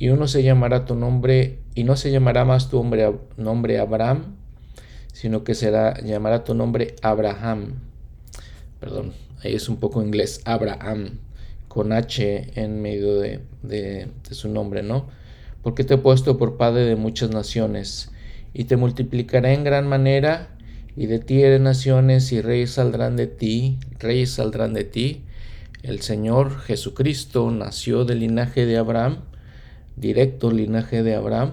y 0.01 0.09
uno 0.09 0.26
se 0.28 0.43
llamará 0.43 0.86
tu 0.86 0.95
nombre, 0.95 1.59
y 1.74 1.84
no 1.84 1.95
se 1.95 2.11
llamará 2.11 2.47
más 2.47 2.70
tu 2.70 2.82
nombre, 3.36 3.78
Abraham, 3.78 4.36
sino 5.12 5.45
que 5.45 5.55
será, 5.55 6.01
llamará 6.01 6.43
tu 6.43 6.55
nombre 6.55 6.97
Abraham. 7.03 7.74
Perdón, 8.80 9.12
ahí 9.45 9.55
es 9.55 9.68
un 9.68 9.76
poco 9.76 10.03
inglés, 10.03 10.41
Abraham, 10.47 11.18
con 11.68 11.93
H 11.93 12.51
en 12.55 12.80
medio 12.80 13.18
de, 13.18 13.43
de 13.62 14.09
su 14.30 14.49
nombre, 14.49 14.82
¿no? 14.82 15.07
Porque 15.61 15.84
te 15.84 15.95
he 15.95 15.99
puesto 15.99 16.38
por 16.38 16.57
padre 16.57 16.86
de 16.86 16.97
muchas 16.97 17.28
naciones, 17.28 18.11
y 18.53 18.64
te 18.64 18.76
multiplicaré 18.76 19.55
en 19.55 19.64
gran 19.64 19.86
manera, 19.86 20.48
y 20.96 21.07
de 21.07 21.18
ti 21.18 21.42
eres 21.42 21.61
naciones, 21.61 22.32
y 22.32 22.40
reyes 22.40 22.72
saldrán 22.72 23.16
de 23.16 23.26
ti, 23.26 23.78
reyes 23.98 24.32
saldrán 24.32 24.74
de 24.74 24.84
ti. 24.84 25.24
El 25.82 26.01
Señor 26.03 26.61
Jesucristo 26.61 27.51
nació 27.51 28.05
del 28.05 28.20
linaje 28.20 28.66
de 28.66 28.76
Abraham, 28.76 29.18
directo 29.96 30.51
linaje 30.51 31.03
de 31.03 31.14
Abraham. 31.14 31.53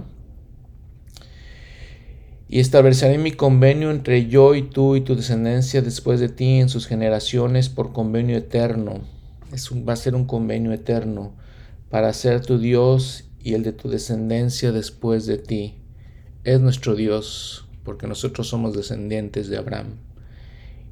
Y 2.50 2.60
estableceré 2.60 3.18
mi 3.18 3.32
convenio 3.32 3.92
entre 3.92 4.28
yo 4.28 4.56
y 4.56 4.64
tú 4.64 4.96
y 4.96 5.02
tu 5.02 5.16
descendencia 5.16 5.82
después 5.82 6.20
de 6.20 6.30
ti 6.30 6.60
en 6.60 6.70
sus 6.70 6.88
generaciones 6.88 7.70
por 7.70 7.92
convenio 7.92 8.38
eterno. 8.38 9.02
Es 9.52 9.70
va 9.72 9.94
a 9.94 9.98
ser 9.98 10.16
un 10.16 10.26
convenio 10.26 10.72
eterno 10.72 11.34
para 11.90 12.12
ser 12.14 12.46
tu 12.46 12.58
Dios 12.58 13.26
y 13.42 13.54
el 13.54 13.64
de 13.64 13.74
tu 13.74 13.90
descendencia 13.90 14.72
después 14.72 15.26
de 15.26 15.38
ti. 15.38 15.76
Es 16.44 16.60
nuestro 16.62 16.96
Dios, 16.96 17.66
porque 17.84 18.08
nosotros 18.08 18.48
somos 18.48 18.76
descendientes 18.76 19.50
de 19.50 19.58
Abraham. 19.58 19.96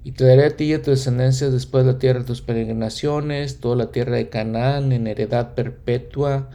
Y 0.03 0.11
te 0.11 0.25
daré 0.25 0.45
a 0.45 0.55
ti 0.55 0.65
y 0.65 0.73
a 0.73 0.81
tu 0.81 0.91
descendencia 0.91 1.49
después 1.49 1.85
de 1.85 1.93
la 1.93 1.99
tierra 1.99 2.19
de 2.19 2.25
tus 2.25 2.41
peregrinaciones, 2.41 3.59
toda 3.59 3.75
la 3.75 3.91
tierra 3.91 4.17
de 4.17 4.29
Canaán 4.29 4.91
en 4.91 5.07
heredad 5.07 5.55
perpetua, 5.55 6.49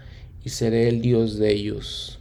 y 0.44 0.50
seré 0.50 0.88
el 0.88 1.02
Dios 1.02 1.38
de 1.38 1.52
ellos. 1.52 2.20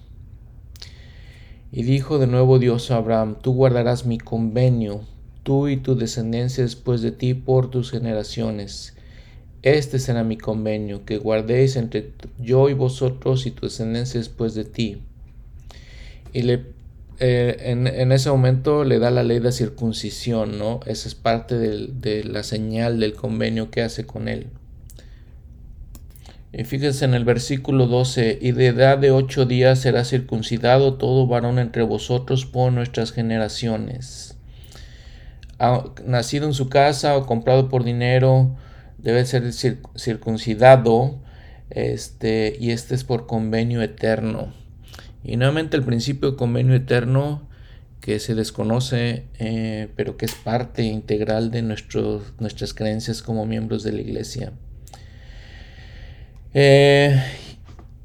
Y 1.72 1.84
dijo 1.84 2.18
de 2.18 2.28
nuevo 2.28 2.58
Dios 2.58 2.90
a 2.90 2.98
Abraham, 2.98 3.38
tú 3.42 3.54
guardarás 3.54 4.06
mi 4.06 4.18
convenio, 4.18 5.02
tú 5.44 5.68
y 5.68 5.78
tu 5.78 5.96
descendencia 5.96 6.64
después 6.64 7.02
de 7.02 7.12
ti 7.12 7.36
por 7.36 7.70
tus 7.70 7.92
generaciones. 7.92 8.96
Este 9.62 10.00
será 10.00 10.24
mi 10.24 10.38
convenio, 10.38 11.06
que 11.06 11.18
guardéis 11.18 11.76
entre 11.76 12.14
yo 12.40 12.70
y 12.70 12.74
vosotros 12.74 13.46
y 13.46 13.52
tu 13.52 13.68
descendencia 13.68 14.20
después 14.20 14.56
de 14.56 14.66
ti. 14.66 15.04
Y 16.34 16.44
le, 16.44 16.66
eh, 17.20 17.58
en, 17.66 18.12
ese 18.12 18.30
momento 18.30 18.84
le 18.84 19.00
da 19.00 19.12
la 19.12 19.24
ley 19.24 19.40
de 19.40 19.52
circuncisión, 19.52 20.58
¿no? 20.58 20.80
Esa 20.86 21.08
es 21.08 21.16
parte 21.16 21.58
de 21.58 22.24
la 22.24 22.44
señal 22.44 23.00
del 23.00 23.14
convenio 23.14 23.72
que 23.72 23.82
hace 23.82 24.06
con 24.06 24.28
él. 24.28 24.48
Y 26.52 26.64
fíjense 26.64 27.06
en 27.06 27.14
el 27.14 27.26
versículo 27.26 27.86
12, 27.86 28.40
y 28.42 28.54
de 28.54 28.68
edad 28.68 28.98
de 28.98 29.12
ocho 29.12 29.46
días 29.46 29.80
será 29.80 30.04
circuncidado 30.04 30.96
todo 30.96 31.28
varón 31.28 31.60
entre 31.60 31.84
vosotros 31.84 32.46
por 32.46 32.72
nuestras 32.74 33.12
generaciones. 33.12 34.36
nacido 36.06 36.48
en 36.48 36.54
su 36.54 36.70
casa 36.70 37.18
o 37.18 37.26
comprado 37.26 37.70
por 37.70 37.84
dinero, 37.84 38.56
debe 38.98 39.26
ser 39.26 39.52
circuncidado, 39.54 41.20
este, 41.70 42.58
y 42.60 42.72
este 42.72 42.96
es 42.96 43.04
por 43.04 43.28
convenio 43.28 43.82
eterno. 43.84 44.54
Y 45.24 45.38
nuevamente 45.38 45.78
el 45.78 45.84
principio 45.84 46.38
convenio 46.38 46.76
eterno 46.76 47.50
que 48.02 48.20
se 48.20 48.36
desconoce, 48.36 49.26
eh, 49.40 49.90
pero 49.96 50.18
que 50.18 50.26
es 50.26 50.36
parte 50.36 50.84
integral 50.84 51.52
de 51.52 51.62
nuestras 51.62 52.74
creencias 52.74 53.22
como 53.22 53.46
miembros 53.46 53.84
de 53.84 53.92
la 53.92 54.02
iglesia. 54.02 54.54
Eh, 56.54 57.22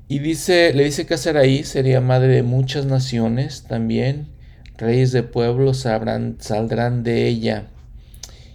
y 0.08 0.18
dice, 0.18 0.72
le 0.74 0.84
dice 0.84 1.06
que 1.06 1.14
ahí 1.36 1.64
sería 1.64 2.00
madre 2.00 2.34
de 2.34 2.42
muchas 2.42 2.86
naciones 2.86 3.64
también, 3.68 4.28
reyes 4.76 5.12
de 5.12 5.22
pueblos 5.22 5.78
saldrán 5.78 7.02
de 7.02 7.28
ella. 7.28 7.68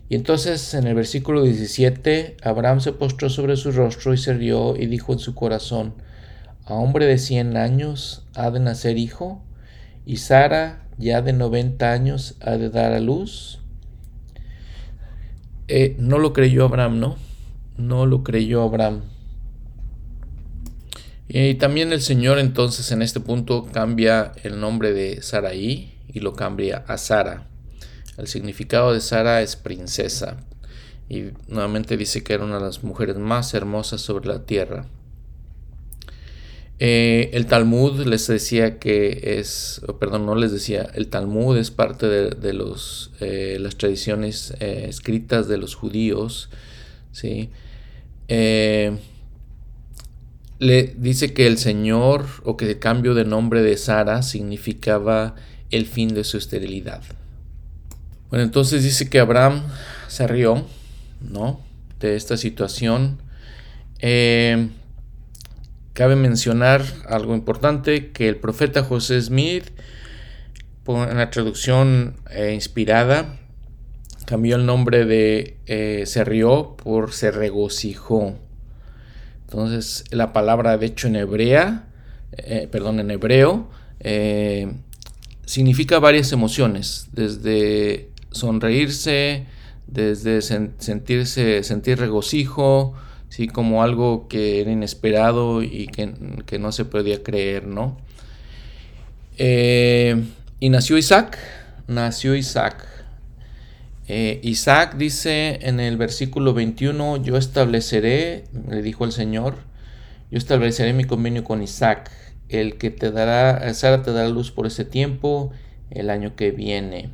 Y 0.10 0.16
entonces 0.16 0.74
en 0.74 0.88
el 0.88 0.96
versículo 0.96 1.44
17, 1.44 2.38
Abraham 2.44 2.82
se 2.82 2.94
postró 2.94 3.30
sobre 3.30 3.56
su 3.56 3.72
rostro 3.72 4.14
y 4.14 4.18
se 4.18 4.34
rió 4.34 4.76
y 4.76 4.88
dijo 4.88 5.14
en 5.14 5.20
su 5.20 5.36
corazón, 5.36 5.94
a 6.70 6.76
hombre 6.76 7.08
de 7.08 7.18
100 7.18 7.58
años 7.58 8.24
ha 8.36 8.52
de 8.52 8.60
nacer 8.60 8.98
hijo, 9.00 9.44
y 10.06 10.18
Sara 10.18 10.88
ya 11.00 11.22
de 11.22 11.34
90 11.34 11.92
años 11.92 12.36
ha 12.42 12.52
de 12.52 12.70
dar 12.70 12.94
a 12.94 13.00
luz. 13.00 13.60
Eh, 15.68 15.96
no 15.98 16.20
lo 16.20 16.32
creyó 16.32 16.66
Abraham, 16.66 17.00
¿no? 17.00 17.18
No 17.76 18.06
lo 18.06 18.24
creyó 18.24 18.62
Abraham. 18.62 19.02
Y 21.28 21.56
también 21.56 21.92
el 21.92 22.02
Señor 22.02 22.38
entonces 22.38 22.92
en 22.92 23.02
este 23.02 23.20
punto 23.20 23.66
cambia 23.72 24.32
el 24.44 24.60
nombre 24.60 24.94
de 24.94 25.22
Saraí 25.22 25.94
y 26.08 26.20
lo 26.20 26.34
cambia 26.34 26.84
a 26.88 26.98
Sara. 26.98 27.48
El 28.18 28.28
significado 28.28 28.94
de 28.94 29.02
Sara 29.02 29.42
es 29.42 29.56
princesa 29.56 30.38
y 31.08 31.32
nuevamente 31.48 31.98
dice 31.98 32.24
que 32.24 32.34
era 32.34 32.44
una 32.44 32.60
de 32.60 32.66
las 32.66 32.84
mujeres 32.84 33.18
más 33.18 33.54
hermosas 33.56 34.02
sobre 34.02 34.28
la 34.28 34.46
tierra. 34.46 34.86
Eh, 36.82 37.32
el 37.34 37.46
Talmud 37.46 38.06
les 38.06 38.28
decía 38.28 38.80
que 38.80 39.38
es, 39.38 39.82
perdón, 40.00 40.26
no 40.26 40.36
les 40.36 40.54
decía, 40.54 40.90
el 40.94 41.10
Talmud 41.10 41.58
es 41.58 41.72
parte 41.72 42.08
de, 42.08 42.54
los, 42.54 43.12
eh, 43.20 43.58
las 43.60 43.76
tradiciones 43.76 44.54
eh, 44.62 44.86
escritas 44.88 45.50
de 45.50 45.58
los 45.58 45.76
judíos, 45.76 46.50
¿sí? 47.12 47.50
le 50.60 50.94
dice 50.98 51.34
que 51.34 51.48
el 51.48 51.58
Señor 51.58 52.28
o 52.44 52.56
que 52.56 52.70
el 52.70 52.80
cambio 52.80 53.14
de 53.14 53.26
nombre 53.26 53.62
de 53.62 53.76
Sara 53.76 54.22
significaba 54.22 55.36
el 55.72 55.86
fin 55.86 56.14
de 56.14 56.24
su 56.24 56.38
esterilidad. 56.38 57.02
Bueno, 58.30 58.46
entonces 58.46 58.84
dice 58.84 59.10
que 59.10 59.20
Abraham 59.20 59.64
se 60.08 60.28
rió, 60.28 60.66
¿no? 61.22 61.62
De 62.00 62.16
esta 62.16 62.38
situación. 62.38 63.18
Cabe 66.00 66.16
mencionar 66.16 66.86
algo 67.10 67.36
importante, 67.36 68.12
que 68.12 68.30
el 68.30 68.38
profeta 68.38 68.86
José 68.86 69.22
Smith, 69.22 69.66
en 70.88 71.18
la 71.18 71.30
traducción 71.30 72.16
eh, 72.32 72.54
inspirada, 72.54 73.38
cambió 74.26 74.56
el 74.56 74.66
nombre 74.66 75.04
de 75.04 75.58
eh, 75.66 76.04
se 76.06 76.24
rió 76.24 76.78
por 76.82 77.12
se 77.12 77.32
regocijó. 77.32 78.38
Entonces, 79.42 80.06
la 80.12 80.32
palabra, 80.32 80.78
de 80.78 80.86
hecho, 80.86 81.10
en 81.10 81.18
hebrea, 81.18 81.90
eh, 82.32 82.70
perdón, 82.72 83.02
en 83.02 83.12
hebreo, 83.12 83.70
significa 85.44 86.00
varias 86.00 86.32
emociones, 86.32 87.10
desde 87.12 88.10
sonreírse, 88.32 89.48
desde 89.88 90.42
sentirse, 90.42 91.62
sentir 91.64 92.00
regocijo, 92.00 92.96
¿sí? 93.30 93.48
como 93.48 93.84
algo 93.84 94.28
que 94.28 94.62
era 94.62 94.72
inesperado 94.72 95.64
y 95.64 95.88
que, 95.88 96.60
no 96.60 96.72
se 96.72 96.86
podía 96.86 97.24
creer, 97.24 97.66
¿no? 97.66 97.98
Eh, 99.38 100.22
y 100.60 100.70
nació 100.70 100.98
Isaac, 100.98 101.38
nació 101.88 102.36
Isaac. 102.36 102.86
Eh, 104.08 104.40
Isaac 104.44 104.96
dice 104.98 105.60
en 105.62 105.80
el 105.80 105.96
versículo 105.96 106.54
21, 106.54 107.18
yo 107.18 107.38
estableceré, 107.38 108.46
le 108.68 108.82
dijo 108.82 109.06
el 109.06 109.12
Señor, 109.12 109.56
yo 110.32 110.38
estableceré 110.38 110.94
mi 110.94 111.06
convenio 111.06 111.44
con 111.44 111.62
Isaac, 111.62 112.12
el 112.50 112.78
que 112.78 112.90
te 112.90 113.12
dará, 113.12 113.74
Sara 113.74 114.02
te 114.02 114.12
dará 114.12 114.28
luz 114.28 114.52
por 114.52 114.66
ese 114.66 114.84
tiempo, 114.84 115.52
el 115.92 116.10
año 116.10 116.36
que 116.36 116.52
viene. 116.52 117.10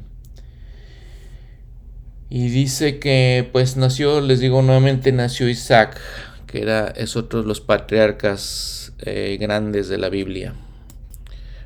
Y 2.30 2.49
dice 2.49 2.99
que 2.99 3.47
pues 3.51 3.78
nació, 3.78 4.21
les 4.21 4.39
digo 4.39 4.61
nuevamente, 4.61 5.11
nació 5.11 5.47
Isaac, 5.47 5.99
que 6.47 6.61
era, 6.61 6.88
es 6.88 7.15
otro 7.15 7.41
de 7.41 7.47
los 7.47 7.61
patriarcas 7.61 8.93
eh, 8.99 9.38
grandes 9.39 9.89
de 9.89 9.97
la 9.97 10.09
Biblia. 10.09 10.55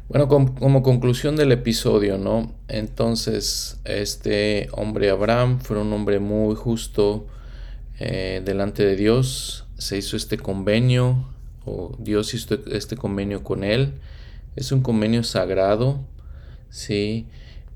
Bueno, 0.10 0.28
como 0.28 0.82
conclusión 0.82 1.36
del 1.36 1.52
episodio, 1.52 2.18
¿no? 2.18 2.52
Entonces, 2.68 3.80
este 3.86 4.68
hombre 4.72 5.12
Abraham 5.12 5.60
fue 5.60 5.80
un 5.80 5.94
hombre 5.94 6.18
muy 6.18 6.56
justo 6.56 7.28
eh, 8.00 8.42
delante 8.44 8.84
de 8.84 8.96
Dios. 8.96 9.66
Se 9.78 9.98
hizo 9.98 10.18
este 10.18 10.38
convenio, 10.38 11.28
o 11.64 11.96
Dios 12.00 12.34
hizo 12.34 12.58
este 12.72 12.96
convenio 12.98 13.44
con 13.44 13.64
él. 13.64 13.94
Es 14.56 14.72
un 14.72 14.82
convenio 14.82 15.24
sagrado, 15.24 16.00
¿sí? 16.72 17.28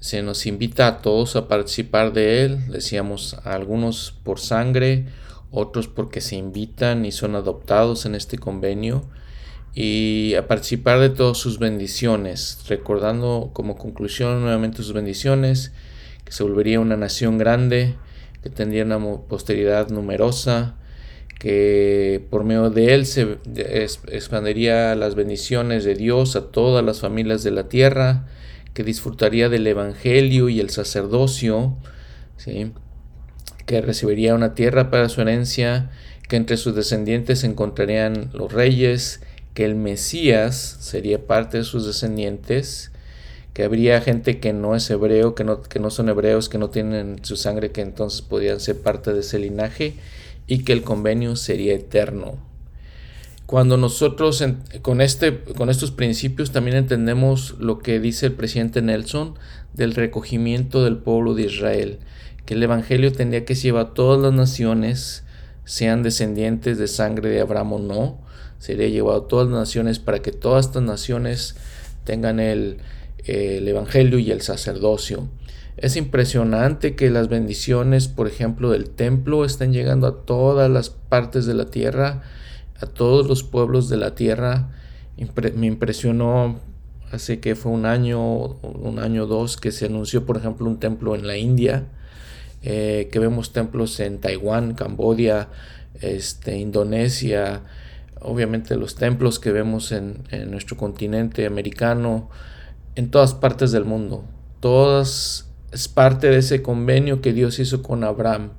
Se 0.03 0.21
nos 0.21 0.45
invita 0.47 0.85
a 0.85 0.97
todos 1.01 1.37
a 1.37 1.47
participar 1.47 2.11
de 2.11 2.43
él, 2.43 2.67
decíamos 2.67 3.37
algunos 3.45 4.13
por 4.25 4.37
sangre, 4.37 5.05
otros 5.49 5.87
porque 5.87 6.19
se 6.19 6.35
invitan 6.35 7.05
y 7.05 7.13
son 7.13 7.37
adoptados 7.37 8.05
en 8.05 8.13
este 8.13 8.37
convenio 8.37 9.05
y 9.73 10.33
a 10.37 10.45
participar 10.45 10.99
de 10.99 11.09
todas 11.09 11.37
sus 11.37 11.57
bendiciones, 11.57 12.65
recordando 12.67 13.51
como 13.53 13.77
conclusión 13.77 14.41
nuevamente 14.41 14.83
sus 14.83 14.91
bendiciones, 14.91 15.71
que 16.25 16.33
se 16.33 16.43
volvería 16.43 16.81
una 16.81 16.97
nación 16.97 17.37
grande, 17.37 17.95
que 18.41 18.49
tendría 18.49 18.83
una 18.83 18.99
posteridad 19.29 19.87
numerosa, 19.87 20.75
que 21.39 22.21
por 22.29 22.43
medio 22.43 22.69
de 22.69 22.93
él 22.93 23.05
se 23.05 23.37
expandiría 24.11 24.95
las 24.95 25.15
bendiciones 25.15 25.85
de 25.85 25.95
Dios 25.95 26.35
a 26.35 26.51
todas 26.51 26.83
las 26.83 26.99
familias 26.99 27.41
de 27.43 27.51
la 27.51 27.69
tierra, 27.69 28.27
que 28.73 28.83
disfrutaría 28.83 29.49
del 29.49 29.67
Evangelio 29.67 30.49
y 30.49 30.59
el 30.59 30.69
sacerdocio, 30.69 31.77
que 33.65 33.81
recibiría 33.81 34.35
una 34.35 34.55
tierra 34.55 34.89
para 34.89 35.09
su 35.09 35.21
herencia, 35.21 35.91
que 36.27 36.35
entre 36.35 36.57
sus 36.57 36.75
descendientes 36.75 37.39
se 37.39 37.47
encontrarían 37.47 38.29
los 38.33 38.51
reyes, 38.51 39.21
que 39.53 39.65
el 39.65 39.75
Mesías 39.75 40.77
sería 40.79 41.27
parte 41.27 41.59
de 41.59 41.63
sus 41.63 41.85
descendientes, 41.85 42.91
que 43.53 43.63
habría 43.63 44.01
gente 44.01 44.39
que 44.39 44.51
no 44.51 44.75
es 44.75 44.89
hebreo, 44.89 45.35
que 45.35 45.43
no, 45.43 45.61
que 45.61 45.79
no 45.79 45.91
son 45.91 46.09
hebreos, 46.09 46.49
que 46.49 46.57
no 46.57 46.71
tienen 46.71 47.23
su 47.23 47.35
sangre, 47.35 47.71
que 47.71 47.81
entonces 47.81 48.23
podrían 48.23 48.59
ser 48.59 48.81
parte 48.81 49.13
de 49.13 49.19
ese 49.19 49.37
linaje, 49.37 49.93
y 50.47 50.63
que 50.63 50.73
el 50.73 50.81
convenio 50.81 51.35
sería 51.35 51.73
eterno. 51.73 52.52
Cuando 53.53 53.77
nosotros 53.77 54.43
con, 54.81 54.99
este, 54.99 55.43
con 55.55 55.69
estos 55.69 55.91
principios 55.91 56.49
también 56.49 56.75
entendemos 56.75 57.53
lo 57.59 57.77
que 57.77 57.99
dice 57.99 58.25
el 58.25 58.31
presidente 58.31 58.81
Nelson 58.81 59.35
del 59.75 59.93
recogimiento 59.93 60.83
del 60.83 60.97
pueblo 60.97 61.35
de 61.35 61.43
Israel, 61.43 61.99
que 62.47 62.55
el 62.55 62.63
Evangelio 62.63 63.11
tendría 63.11 63.45
que 63.45 63.53
llevar 63.53 63.85
a 63.85 63.93
todas 63.93 64.19
las 64.19 64.33
naciones, 64.33 65.23
sean 65.65 66.01
descendientes 66.01 66.79
de 66.79 66.87
sangre 66.87 67.29
de 67.29 67.41
Abraham 67.41 67.73
o 67.73 67.77
no, 67.77 68.21
sería 68.57 68.87
llevado 68.87 69.25
a 69.25 69.27
todas 69.27 69.47
las 69.47 69.59
naciones 69.59 69.99
para 69.99 70.23
que 70.23 70.31
todas 70.31 70.65
estas 70.65 70.81
naciones 70.81 71.55
tengan 72.05 72.39
el, 72.39 72.77
el 73.19 73.67
Evangelio 73.67 74.17
y 74.17 74.31
el 74.31 74.41
sacerdocio. 74.41 75.29
Es 75.77 75.95
impresionante 75.95 76.95
que 76.95 77.11
las 77.11 77.29
bendiciones, 77.29 78.07
por 78.07 78.27
ejemplo, 78.27 78.71
del 78.71 78.89
templo 78.89 79.45
estén 79.45 79.73
llegando 79.73 80.07
a 80.07 80.25
todas 80.25 80.71
las 80.71 80.89
partes 80.89 81.45
de 81.45 81.53
la 81.53 81.65
tierra 81.65 82.23
a 82.83 82.85
todos 82.85 83.27
los 83.27 83.43
pueblos 83.43 83.89
de 83.89 83.97
la 83.97 84.15
tierra. 84.15 84.69
me 85.55 85.67
impresionó 85.67 86.59
hace 87.11 87.39
que 87.39 87.55
fue 87.55 87.71
un 87.71 87.85
año, 87.85 88.19
un 88.61 88.99
año 88.99 89.23
o 89.23 89.27
dos, 89.27 89.57
que 89.57 89.71
se 89.71 89.85
anunció, 89.85 90.25
por 90.25 90.37
ejemplo, 90.37 90.67
un 90.67 90.79
templo 90.79 91.15
en 91.15 91.27
la 91.27 91.37
India, 91.37 91.85
eh, 92.61 93.09
que 93.11 93.19
vemos 93.19 93.53
templos 93.53 93.99
en 93.99 94.19
Taiwán, 94.19 94.73
Cambodia, 94.73 95.49
este, 96.01 96.57
Indonesia, 96.57 97.61
obviamente 98.19 98.75
los 98.75 98.95
templos 98.95 99.39
que 99.39 99.51
vemos 99.51 99.91
en, 99.91 100.23
en 100.31 100.49
nuestro 100.51 100.75
continente 100.75 101.45
americano, 101.45 102.29
en 102.95 103.11
todas 103.11 103.33
partes 103.33 103.71
del 103.71 103.85
mundo. 103.85 104.25
Todas 104.59 105.49
es 105.71 105.87
parte 105.87 106.27
de 106.27 106.37
ese 106.37 106.61
convenio 106.61 107.21
que 107.21 107.33
Dios 107.33 107.59
hizo 107.59 107.81
con 107.83 108.03
Abraham 108.03 108.51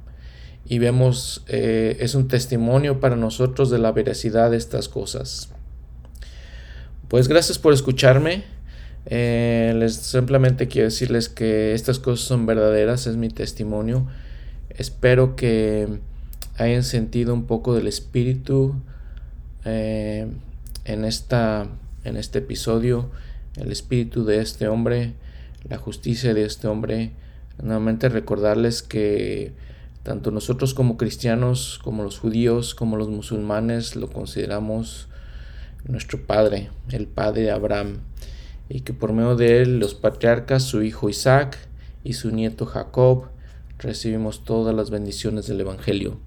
y 0.66 0.78
vemos, 0.78 1.44
eh, 1.48 1.98
es 2.00 2.14
un 2.14 2.28
testimonio 2.28 3.00
para 3.00 3.16
nosotros 3.16 3.70
de 3.70 3.78
la 3.78 3.92
veracidad 3.92 4.50
de 4.50 4.56
estas 4.56 4.88
cosas. 4.88 5.50
Pues 7.08 7.28
gracias 7.28 7.58
por 7.58 7.72
escucharme. 7.72 8.44
Eh, 9.06 9.74
les 9.76 9.96
simplemente 9.96 10.66
quiero 10.66 10.86
decirles 10.86 11.28
que 11.28 11.74
estas 11.74 11.98
cosas 11.98 12.26
son 12.26 12.46
verdaderas, 12.46 13.06
es 13.06 13.16
mi 13.16 13.28
testimonio. 13.28 14.06
Espero 14.70 15.36
que 15.36 16.00
hayan 16.56 16.82
sentido 16.82 17.34
un 17.34 17.44
poco 17.44 17.74
del 17.74 17.86
espíritu 17.86 18.74
eh, 19.66 20.26
en, 20.86 21.04
esta, 21.04 21.68
en 22.04 22.16
este 22.16 22.38
episodio, 22.38 23.10
el 23.56 23.70
espíritu 23.70 24.24
de 24.24 24.40
este 24.40 24.68
hombre, 24.68 25.12
la 25.68 25.76
justicia 25.76 26.32
de 26.32 26.44
este 26.44 26.68
hombre. 26.68 27.12
Nuevamente 27.62 28.08
recordarles 28.08 28.82
que 28.82 29.52
tanto 30.04 30.30
nosotros 30.30 30.74
como 30.74 30.96
cristianos, 30.96 31.80
como 31.82 32.04
los 32.04 32.18
judíos, 32.18 32.74
como 32.74 32.96
los 32.96 33.08
musulmanes, 33.08 33.96
lo 33.96 34.10
consideramos 34.10 35.08
nuestro 35.88 36.26
Padre, 36.26 36.70
el 36.90 37.06
Padre 37.06 37.50
Abraham, 37.50 38.00
y 38.68 38.80
que 38.82 38.92
por 38.92 39.14
medio 39.14 39.34
de 39.34 39.62
él 39.62 39.78
los 39.78 39.94
patriarcas, 39.94 40.62
su 40.62 40.82
hijo 40.82 41.08
Isaac 41.08 41.56
y 42.04 42.12
su 42.12 42.30
nieto 42.30 42.66
Jacob, 42.66 43.28
recibimos 43.78 44.44
todas 44.44 44.74
las 44.74 44.90
bendiciones 44.90 45.46
del 45.46 45.62
Evangelio. 45.62 46.18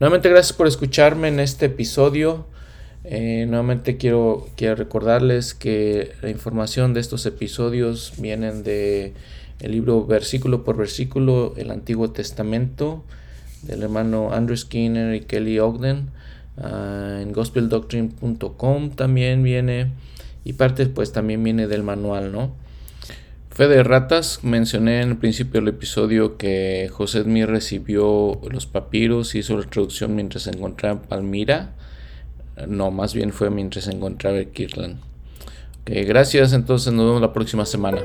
Nuevamente 0.00 0.30
gracias 0.30 0.56
por 0.56 0.66
escucharme 0.66 1.28
en 1.28 1.40
este 1.40 1.66
episodio. 1.66 2.46
Eh, 3.04 3.44
nuevamente 3.46 3.98
quiero, 3.98 4.48
quiero 4.56 4.76
recordarles 4.76 5.52
que 5.52 6.12
la 6.22 6.30
información 6.30 6.94
de 6.94 7.00
estos 7.00 7.26
episodios 7.26 8.14
vienen 8.16 8.64
de 8.64 9.12
el 9.64 9.72
libro 9.72 10.04
versículo 10.04 10.62
por 10.62 10.76
versículo, 10.76 11.54
el 11.56 11.70
Antiguo 11.70 12.10
Testamento, 12.10 13.02
del 13.62 13.82
hermano 13.82 14.30
Andrew 14.30 14.56
Skinner 14.58 15.14
y 15.14 15.20
Kelly 15.20 15.58
Ogden. 15.58 16.10
Ah, 16.58 17.20
en 17.22 17.32
gospeldoctrine.com 17.32 18.90
también 18.90 19.42
viene 19.42 19.90
y 20.44 20.52
parte 20.52 20.84
pues 20.86 21.12
también 21.12 21.42
viene 21.42 21.66
del 21.66 21.82
manual, 21.82 22.30
¿no? 22.30 22.52
Fe 23.50 23.66
de 23.66 23.82
ratas, 23.82 24.40
mencioné 24.42 25.00
en 25.00 25.10
el 25.10 25.16
principio 25.16 25.60
del 25.60 25.68
episodio 25.68 26.36
que 26.36 26.90
José 26.92 27.22
Smith 27.22 27.46
recibió 27.46 28.38
los 28.50 28.66
papiros 28.66 29.34
y 29.34 29.38
hizo 29.38 29.56
la 29.56 29.64
traducción 29.64 30.14
mientras 30.14 30.42
se 30.42 30.50
encontraba 30.50 31.00
en 31.00 31.08
Palmira, 31.08 31.72
No, 32.68 32.90
más 32.90 33.14
bien 33.14 33.32
fue 33.32 33.48
mientras 33.48 33.88
encontraba 33.88 34.44
Kirtland. 34.44 34.98
Ok, 35.80 35.90
gracias, 36.06 36.52
entonces 36.52 36.92
nos 36.92 37.06
vemos 37.06 37.22
la 37.22 37.32
próxima 37.32 37.64
semana. 37.64 38.02